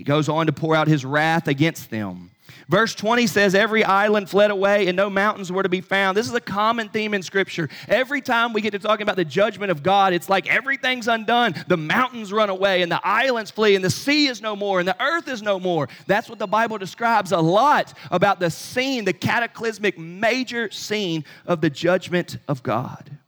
He 0.01 0.05
goes 0.05 0.31
on 0.31 0.47
to 0.47 0.53
pour 0.55 0.75
out 0.75 0.89
his 0.89 1.05
wrath 1.05 1.47
against 1.47 1.91
them. 1.91 2.31
Verse 2.71 2.95
20 2.95 3.27
says, 3.27 3.55
Every 3.55 3.85
island 3.85 4.31
fled 4.31 4.51
away 4.51 4.87
and 4.87 4.97
no 4.97 5.11
mountains 5.11 5.53
were 5.53 5.63
to 5.63 5.69
be 5.69 5.83
found. 5.83 6.17
This 6.17 6.27
is 6.27 6.33
a 6.33 6.41
common 6.41 6.89
theme 6.89 7.13
in 7.13 7.23
Scripture. 7.23 7.69
Every 7.87 8.23
time 8.23 8.55
we 8.55 8.63
get 8.63 8.71
to 8.71 8.79
talking 8.79 9.03
about 9.03 9.17
the 9.17 9.27
judgment 9.27 9.71
of 9.71 9.83
God, 9.83 10.15
it's 10.15 10.31
like 10.31 10.51
everything's 10.51 11.07
undone. 11.07 11.55
The 11.69 11.77
mountains 11.77 12.33
run 12.33 12.49
away 12.49 12.81
and 12.81 12.91
the 12.91 13.07
islands 13.07 13.51
flee 13.51 13.75
and 13.75 13.85
the 13.85 13.91
sea 13.91 14.29
is 14.29 14.41
no 14.41 14.57
more 14.57 14.79
and 14.79 14.89
the 14.89 14.97
earth 15.05 15.29
is 15.29 15.43
no 15.43 15.61
more. 15.61 15.91
That's 16.07 16.31
what 16.31 16.39
the 16.39 16.47
Bible 16.47 16.79
describes 16.79 17.31
a 17.31 17.41
lot 17.41 17.93
about 18.11 18.41
the 18.41 18.49
scene, 18.49 19.05
the 19.05 19.13
cataclysmic 19.13 19.99
major 19.99 20.71
scene 20.71 21.27
of 21.45 21.61
the 21.61 21.69
judgment 21.69 22.39
of 22.49 22.63
God. 22.63 23.19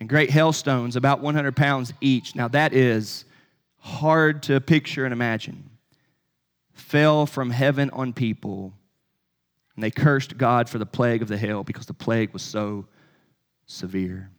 And 0.00 0.08
great 0.08 0.30
hailstones, 0.30 0.96
about 0.96 1.20
100 1.20 1.54
pounds 1.54 1.92
each. 2.00 2.34
Now, 2.34 2.48
that 2.48 2.72
is 2.72 3.26
hard 3.78 4.42
to 4.44 4.60
picture 4.60 5.04
and 5.04 5.12
imagine, 5.12 5.70
fell 6.72 7.26
from 7.26 7.50
heaven 7.50 7.90
on 7.90 8.12
people, 8.12 8.72
and 9.74 9.82
they 9.82 9.90
cursed 9.90 10.36
God 10.36 10.68
for 10.68 10.78
the 10.78 10.86
plague 10.86 11.22
of 11.22 11.28
the 11.28 11.38
hail 11.38 11.62
because 11.64 11.86
the 11.86 11.94
plague 11.94 12.32
was 12.32 12.42
so 12.42 12.86
severe. 13.66 14.30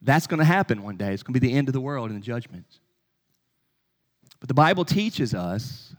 That's 0.00 0.26
going 0.26 0.38
to 0.38 0.44
happen 0.44 0.82
one 0.82 0.96
day. 0.96 1.12
It's 1.12 1.22
going 1.22 1.34
to 1.34 1.40
be 1.40 1.46
the 1.46 1.54
end 1.54 1.68
of 1.68 1.72
the 1.72 1.80
world 1.80 2.10
and 2.10 2.20
the 2.20 2.24
judgment. 2.24 2.66
But 4.40 4.48
the 4.48 4.54
Bible 4.54 4.84
teaches 4.84 5.34
us 5.34 5.94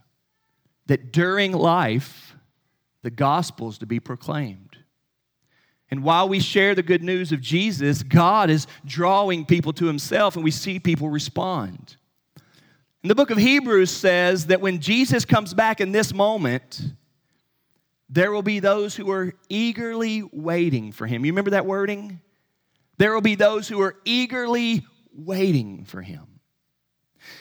that 0.86 1.12
during 1.12 1.52
life, 1.52 2.36
the 3.02 3.10
gospel 3.10 3.70
is 3.70 3.78
to 3.78 3.86
be 3.86 4.00
proclaimed. 4.00 4.73
And 5.90 6.02
while 6.02 6.28
we 6.28 6.40
share 6.40 6.74
the 6.74 6.82
good 6.82 7.02
news 7.02 7.30
of 7.30 7.40
Jesus, 7.40 8.02
God 8.02 8.50
is 8.50 8.66
drawing 8.84 9.44
people 9.44 9.72
to 9.74 9.86
himself, 9.86 10.34
and 10.34 10.44
we 10.44 10.50
see 10.50 10.78
people 10.78 11.08
respond. 11.08 11.96
And 13.02 13.10
the 13.10 13.14
book 13.14 13.30
of 13.30 13.38
Hebrews 13.38 13.90
says 13.90 14.46
that 14.46 14.62
when 14.62 14.80
Jesus 14.80 15.24
comes 15.24 15.52
back 15.52 15.80
in 15.80 15.92
this 15.92 16.14
moment, 16.14 16.80
there 18.08 18.32
will 18.32 18.42
be 18.42 18.60
those 18.60 18.96
who 18.96 19.10
are 19.10 19.34
eagerly 19.48 20.22
waiting 20.32 20.90
for 20.90 21.06
him. 21.06 21.24
You 21.24 21.32
remember 21.32 21.50
that 21.50 21.66
wording? 21.66 22.20
There 22.96 23.12
will 23.12 23.20
be 23.20 23.34
those 23.34 23.68
who 23.68 23.80
are 23.82 23.96
eagerly 24.04 24.86
waiting 25.12 25.84
for 25.84 26.00
him. 26.00 26.40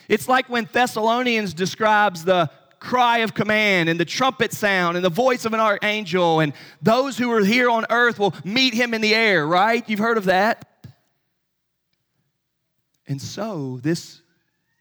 It's 0.09 0.27
like 0.27 0.49
when 0.49 0.67
Thessalonians 0.71 1.53
describes 1.53 2.25
the 2.25 2.49
cry 2.83 3.19
of 3.19 3.33
command 3.33 3.87
and 3.87 3.99
the 3.99 4.05
trumpet 4.05 4.51
sound 4.51 4.97
and 4.97 5.05
the 5.05 5.09
voice 5.09 5.45
of 5.45 5.53
an 5.53 5.59
archangel, 5.59 6.41
and 6.41 6.53
those 6.81 7.17
who 7.17 7.31
are 7.31 7.43
here 7.43 7.69
on 7.69 7.85
earth 7.89 8.19
will 8.19 8.35
meet 8.43 8.73
him 8.73 8.93
in 8.93 9.01
the 9.01 9.15
air, 9.15 9.47
right? 9.47 9.87
You've 9.89 9.99
heard 9.99 10.17
of 10.17 10.25
that. 10.25 10.67
And 13.07 13.21
so, 13.21 13.79
this 13.81 14.21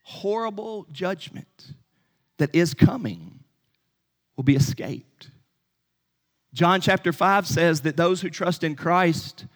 horrible 0.03 0.86
judgment 0.90 1.74
that 2.38 2.55
is 2.55 2.74
coming 2.74 3.40
will 4.36 4.44
be 4.44 4.57
escaped. 4.57 5.30
John 6.53 6.80
chapter 6.80 7.12
5 7.12 7.46
says 7.46 7.82
that 7.82 7.96
those 7.96 8.20
who 8.20 8.30
trust 8.30 8.64
in 8.64 8.74
Christ 8.74 9.46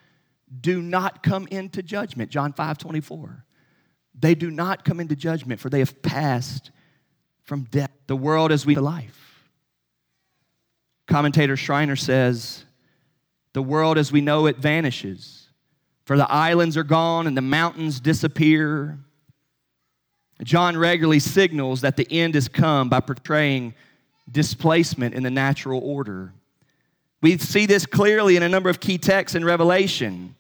do 0.61 0.81
not 0.81 1.23
come 1.23 1.49
into 1.51 1.83
judgment. 1.83 2.31
John 2.31 2.53
5 2.53 2.79
24. 2.79 3.45
They 4.19 4.35
do 4.35 4.51
not 4.51 4.85
come 4.85 5.01
into 5.01 5.17
judgment, 5.17 5.61
for 5.61 5.69
they 5.69 5.81
have 5.81 6.01
passed 6.01 6.71
from 7.47 7.63
death, 7.65 7.91
the 8.07 8.17
world 8.17 8.53
as 8.53 8.67
we 8.67 8.75
know 8.75 8.83
life. 8.83 9.49
Commentator 11.07 11.57
Schreiner 11.57 11.97
says, 11.97 12.65
the 13.53 13.63
world 13.63 13.97
as 13.97 14.13
we 14.13 14.21
know 14.21 14.47
it 14.47 14.59
vanishes, 14.59 15.49
for 16.05 16.17
the 16.17 16.31
islands 16.31 16.77
are 16.77 16.85
gone 16.85 17.27
and 17.27 17.37
the 17.37 17.43
mountains 17.43 18.01
disappear. 18.01 18.99
John 20.43 20.77
regularly 20.77 21.21
signals 21.21 21.81
that 21.81 21.97
the 21.97 22.07
end 22.11 22.35
has 22.35 22.49
come 22.49 22.89
by 22.89 23.01
portraying 23.01 23.75
displacement 24.31 25.15
in 25.15 25.23
the 25.23 25.31
natural 25.31 25.81
order. 25.83 26.33
We 27.23 27.39
see 27.39 27.67
this 27.67 27.87
clearly 27.87 28.37
in 28.37 28.43
a 28.43 28.49
number 28.49 28.69
of 28.69 28.79
key 28.79 28.99
texts 28.99 29.35
in 29.35 29.45
Revelation. 29.45 30.37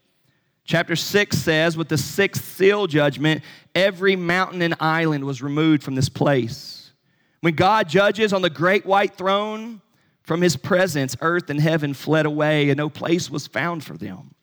Chapter 0.64 0.96
6 0.96 1.38
says, 1.38 1.76
with 1.76 1.88
the 1.88 1.96
sixth 1.96 2.44
seal 2.44 2.86
judgment, 2.86 3.42
every 3.74 4.16
mountain 4.16 4.62
and 4.62 4.74
island 4.80 5.24
was 5.24 5.40
removed 5.40 5.82
from 5.82 5.94
this 5.94 6.08
place. 6.08 6.75
When 7.40 7.54
God 7.54 7.88
judges 7.88 8.32
on 8.32 8.42
the 8.42 8.50
great 8.50 8.86
white 8.86 9.16
throne, 9.16 9.80
from 10.26 10.40
his 10.42 10.56
presence, 10.56 11.16
earth 11.20 11.50
and 11.50 11.60
heaven 11.60 11.94
fled 11.94 12.26
away, 12.26 12.68
and 12.68 12.76
no 12.76 12.90
place 12.90 13.30
was 13.30 13.46
found 13.46 13.84
for 13.84 13.96
them. 13.96 14.34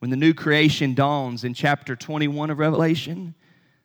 When 0.00 0.10
the 0.10 0.16
new 0.16 0.34
creation 0.34 0.94
dawns 0.94 1.44
in 1.44 1.54
chapter 1.54 1.94
21 1.94 2.50
of 2.50 2.58
Revelation, 2.58 3.36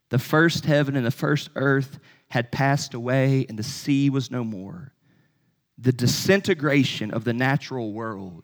the 0.09 0.17
first 0.17 0.65
heaven 0.65 0.95
and 0.95 1.05
the 1.05 1.11
first 1.11 1.51
earth 1.55 1.99
had 2.29 2.51
passed 2.51 2.95
away, 2.95 3.45
and 3.47 3.59
the 3.59 3.63
sea 3.63 4.09
was 4.09 4.31
no 4.31 4.43
more. 4.43 4.91
The 5.77 5.93
disintegration 5.93 7.11
of 7.11 7.23
the 7.23 7.33
natural 7.33 7.93
world 7.93 8.43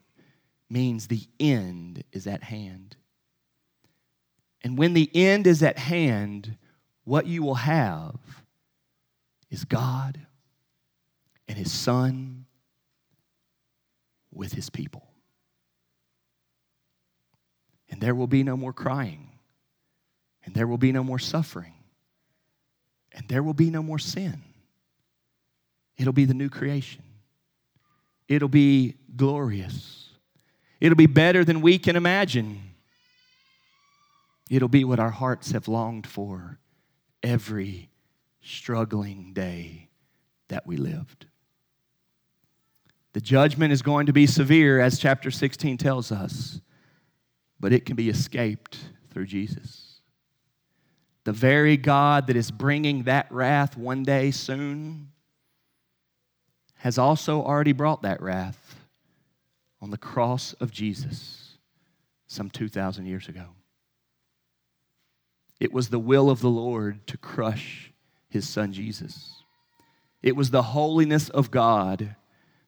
means 0.70 1.08
the 1.08 1.26
end 1.40 2.04
is 2.12 2.28
at 2.28 2.44
hand. 2.44 2.96
And 4.62 4.78
when 4.78 4.94
the 4.94 5.10
end 5.12 5.48
is 5.48 5.62
at 5.62 5.78
hand, 5.78 6.56
what 7.04 7.26
you 7.26 7.42
will 7.42 7.56
have 7.56 8.16
is 9.50 9.64
God 9.64 10.26
and 11.48 11.56
His 11.56 11.72
Son 11.72 12.46
with 14.36 14.52
his 14.52 14.70
people. 14.70 15.02
And 17.88 18.00
there 18.00 18.14
will 18.14 18.26
be 18.26 18.42
no 18.42 18.56
more 18.56 18.72
crying, 18.72 19.30
and 20.44 20.54
there 20.54 20.66
will 20.66 20.78
be 20.78 20.92
no 20.92 21.02
more 21.02 21.18
suffering, 21.18 21.74
and 23.12 23.28
there 23.28 23.42
will 23.42 23.54
be 23.54 23.70
no 23.70 23.82
more 23.82 23.98
sin. 23.98 24.42
It'll 25.96 26.12
be 26.12 26.26
the 26.26 26.34
new 26.34 26.50
creation. 26.50 27.02
It'll 28.28 28.48
be 28.48 28.96
glorious. 29.16 30.10
It'll 30.80 30.96
be 30.96 31.06
better 31.06 31.44
than 31.44 31.62
we 31.62 31.78
can 31.78 31.96
imagine. 31.96 32.60
It'll 34.50 34.68
be 34.68 34.84
what 34.84 35.00
our 35.00 35.10
hearts 35.10 35.52
have 35.52 35.68
longed 35.68 36.06
for 36.06 36.58
every 37.22 37.88
struggling 38.46 39.32
day 39.32 39.88
that 40.48 40.66
we 40.66 40.76
lived. 40.76 41.26
The 43.12 43.20
judgment 43.20 43.72
is 43.72 43.82
going 43.82 44.06
to 44.06 44.12
be 44.12 44.26
severe, 44.26 44.80
as 44.80 44.98
chapter 44.98 45.30
16 45.30 45.78
tells 45.78 46.12
us, 46.12 46.60
but 47.58 47.72
it 47.72 47.86
can 47.86 47.96
be 47.96 48.08
escaped 48.08 48.78
through 49.10 49.26
Jesus. 49.26 50.00
The 51.24 51.32
very 51.32 51.76
God 51.76 52.26
that 52.26 52.36
is 52.36 52.50
bringing 52.50 53.04
that 53.04 53.26
wrath 53.32 53.76
one 53.76 54.02
day 54.02 54.30
soon 54.30 55.12
has 56.76 56.98
also 56.98 57.42
already 57.42 57.72
brought 57.72 58.02
that 58.02 58.20
wrath 58.20 58.76
on 59.80 59.90
the 59.90 59.98
cross 59.98 60.52
of 60.60 60.70
Jesus 60.70 61.58
some 62.26 62.50
2,000 62.50 63.06
years 63.06 63.28
ago. 63.28 63.46
It 65.58 65.72
was 65.72 65.88
the 65.88 65.98
will 65.98 66.28
of 66.28 66.40
the 66.40 66.50
Lord 66.50 67.06
to 67.06 67.16
crush 67.16 67.92
his 68.36 68.48
son 68.48 68.72
Jesus. 68.72 69.42
It 70.22 70.36
was 70.36 70.50
the 70.50 70.62
holiness 70.62 71.28
of 71.30 71.50
God 71.50 72.14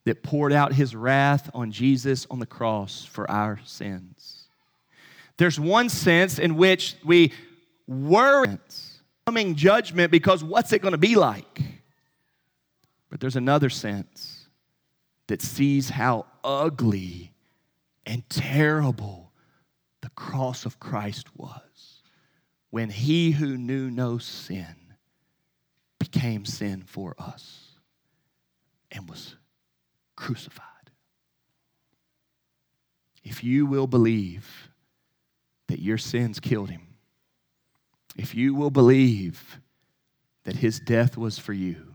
that 0.04 0.22
poured 0.22 0.52
out 0.52 0.72
his 0.72 0.96
wrath 0.96 1.50
on 1.52 1.70
Jesus 1.70 2.26
on 2.30 2.38
the 2.38 2.46
cross 2.46 3.04
for 3.04 3.30
our 3.30 3.60
sins. 3.64 4.48
There's 5.36 5.60
one 5.60 5.90
sense 5.90 6.38
in 6.38 6.56
which 6.56 6.96
we 7.04 7.32
worry 7.86 8.58
coming 9.26 9.54
judgment 9.54 10.10
because 10.10 10.42
what's 10.42 10.72
it 10.72 10.80
going 10.80 10.92
to 10.92 10.98
be 10.98 11.14
like? 11.14 11.60
But 13.10 13.20
there's 13.20 13.36
another 13.36 13.68
sense 13.68 14.46
that 15.26 15.42
sees 15.42 15.90
how 15.90 16.24
ugly 16.42 17.34
and 18.06 18.26
terrible 18.30 19.30
the 20.00 20.10
cross 20.10 20.64
of 20.64 20.80
Christ 20.80 21.28
was 21.36 22.02
when 22.70 22.88
he 22.88 23.32
who 23.32 23.58
knew 23.58 23.90
no 23.90 24.16
sin 24.16 24.77
became 26.10 26.44
sin 26.44 26.82
for 26.86 27.14
us 27.18 27.72
and 28.90 29.08
was 29.08 29.36
crucified. 30.16 30.64
If 33.22 33.44
you 33.44 33.66
will 33.66 33.86
believe 33.86 34.70
that 35.68 35.80
your 35.80 35.98
sins 35.98 36.40
killed 36.40 36.70
him, 36.70 36.94
if 38.16 38.34
you 38.34 38.54
will 38.54 38.70
believe 38.70 39.60
that 40.44 40.56
his 40.56 40.80
death 40.80 41.16
was 41.16 41.38
for 41.38 41.52
you, 41.52 41.94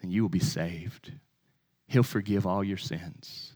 then 0.00 0.10
you 0.10 0.22
will 0.22 0.28
be 0.28 0.38
saved. 0.38 1.12
He'll 1.86 2.02
forgive 2.02 2.46
all 2.46 2.62
your 2.62 2.76
sins. 2.76 3.54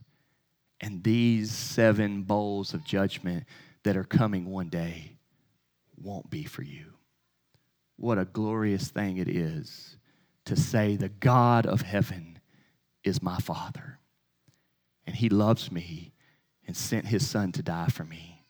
And 0.81 1.03
these 1.03 1.51
seven 1.51 2.23
bowls 2.23 2.73
of 2.73 2.83
judgment 2.83 3.45
that 3.83 3.97
are 3.97 4.03
coming 4.03 4.45
one 4.45 4.69
day 4.69 5.17
won't 5.95 6.29
be 6.29 6.43
for 6.43 6.63
you. 6.63 6.96
What 7.97 8.19
a 8.19 8.25
glorious 8.25 8.89
thing 8.89 9.17
it 9.17 9.27
is 9.27 9.97
to 10.45 10.55
say, 10.55 10.95
The 10.95 11.09
God 11.09 11.65
of 11.65 11.81
heaven 11.81 12.39
is 13.03 13.21
my 13.21 13.37
Father, 13.37 13.99
and 15.05 15.15
He 15.15 15.29
loves 15.29 15.71
me 15.71 16.13
and 16.65 16.77
sent 16.77 17.07
His 17.07 17.27
Son 17.27 17.51
to 17.53 17.63
die 17.63 17.87
for 17.87 18.03
me. 18.03 18.43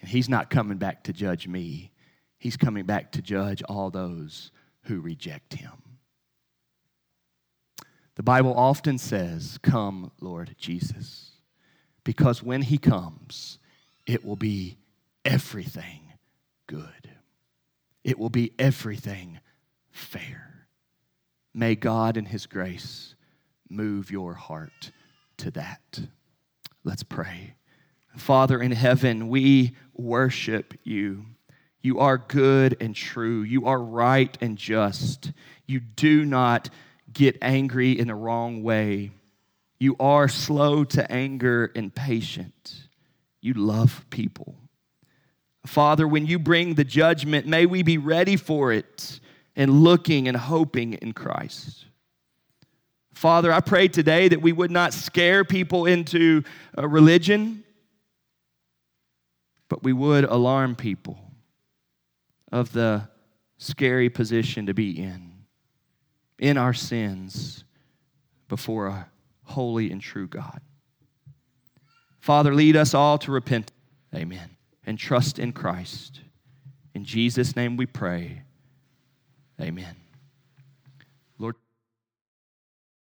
And 0.00 0.08
He's 0.08 0.28
not 0.28 0.50
coming 0.50 0.78
back 0.78 1.04
to 1.04 1.12
judge 1.12 1.48
me, 1.48 1.92
He's 2.38 2.56
coming 2.56 2.84
back 2.84 3.12
to 3.12 3.22
judge 3.22 3.62
all 3.62 3.90
those 3.90 4.52
who 4.82 5.00
reject 5.00 5.54
Him. 5.54 5.72
The 8.16 8.22
Bible 8.22 8.54
often 8.54 8.98
says, 8.98 9.58
Come, 9.62 10.12
Lord 10.20 10.54
Jesus, 10.58 11.32
because 12.04 12.42
when 12.42 12.62
He 12.62 12.78
comes, 12.78 13.58
it 14.06 14.24
will 14.24 14.36
be 14.36 14.76
everything 15.24 16.12
good. 16.66 17.03
It 18.04 18.18
will 18.18 18.30
be 18.30 18.52
everything 18.58 19.40
fair. 19.90 20.68
May 21.54 21.74
God 21.74 22.16
in 22.16 22.26
His 22.26 22.46
grace 22.46 23.14
move 23.68 24.10
your 24.10 24.34
heart 24.34 24.92
to 25.38 25.50
that. 25.52 26.00
Let's 26.84 27.02
pray. 27.02 27.54
Father 28.16 28.60
in 28.60 28.72
heaven, 28.72 29.28
we 29.28 29.74
worship 29.94 30.74
you. 30.84 31.24
You 31.80 31.98
are 32.00 32.18
good 32.18 32.76
and 32.80 32.94
true. 32.94 33.42
You 33.42 33.66
are 33.66 33.80
right 33.80 34.36
and 34.40 34.56
just. 34.56 35.32
You 35.66 35.80
do 35.80 36.24
not 36.24 36.70
get 37.12 37.38
angry 37.42 37.98
in 37.98 38.08
the 38.08 38.14
wrong 38.14 38.62
way. 38.62 39.10
You 39.78 39.96
are 39.98 40.28
slow 40.28 40.84
to 40.84 41.10
anger 41.10 41.72
and 41.74 41.94
patient. 41.94 42.88
You 43.40 43.54
love 43.54 44.06
people. 44.10 44.56
Father, 45.66 46.06
when 46.06 46.26
you 46.26 46.38
bring 46.38 46.74
the 46.74 46.84
judgment, 46.84 47.46
may 47.46 47.66
we 47.66 47.82
be 47.82 47.98
ready 47.98 48.36
for 48.36 48.72
it 48.72 49.20
and 49.56 49.82
looking 49.82 50.28
and 50.28 50.36
hoping 50.36 50.94
in 50.94 51.12
Christ. 51.12 51.86
Father, 53.14 53.52
I 53.52 53.60
pray 53.60 53.88
today 53.88 54.28
that 54.28 54.42
we 54.42 54.52
would 54.52 54.70
not 54.70 54.92
scare 54.92 55.44
people 55.44 55.86
into 55.86 56.42
a 56.76 56.86
religion, 56.86 57.64
but 59.68 59.82
we 59.82 59.92
would 59.92 60.24
alarm 60.24 60.76
people 60.76 61.18
of 62.52 62.72
the 62.72 63.08
scary 63.56 64.10
position 64.10 64.66
to 64.66 64.74
be 64.74 64.90
in, 64.90 65.32
in 66.38 66.58
our 66.58 66.74
sins 66.74 67.64
before 68.48 68.88
a 68.88 69.08
holy 69.44 69.90
and 69.90 70.00
true 70.00 70.26
God. 70.26 70.60
Father, 72.20 72.54
lead 72.54 72.76
us 72.76 72.92
all 72.92 73.16
to 73.18 73.30
repent. 73.30 73.70
Amen 74.14 74.53
and 74.86 74.98
trust 74.98 75.38
in 75.38 75.52
Christ. 75.52 76.20
In 76.94 77.04
Jesus' 77.04 77.56
name 77.56 77.76
we 77.76 77.86
pray. 77.86 78.42
Amen. 79.60 80.03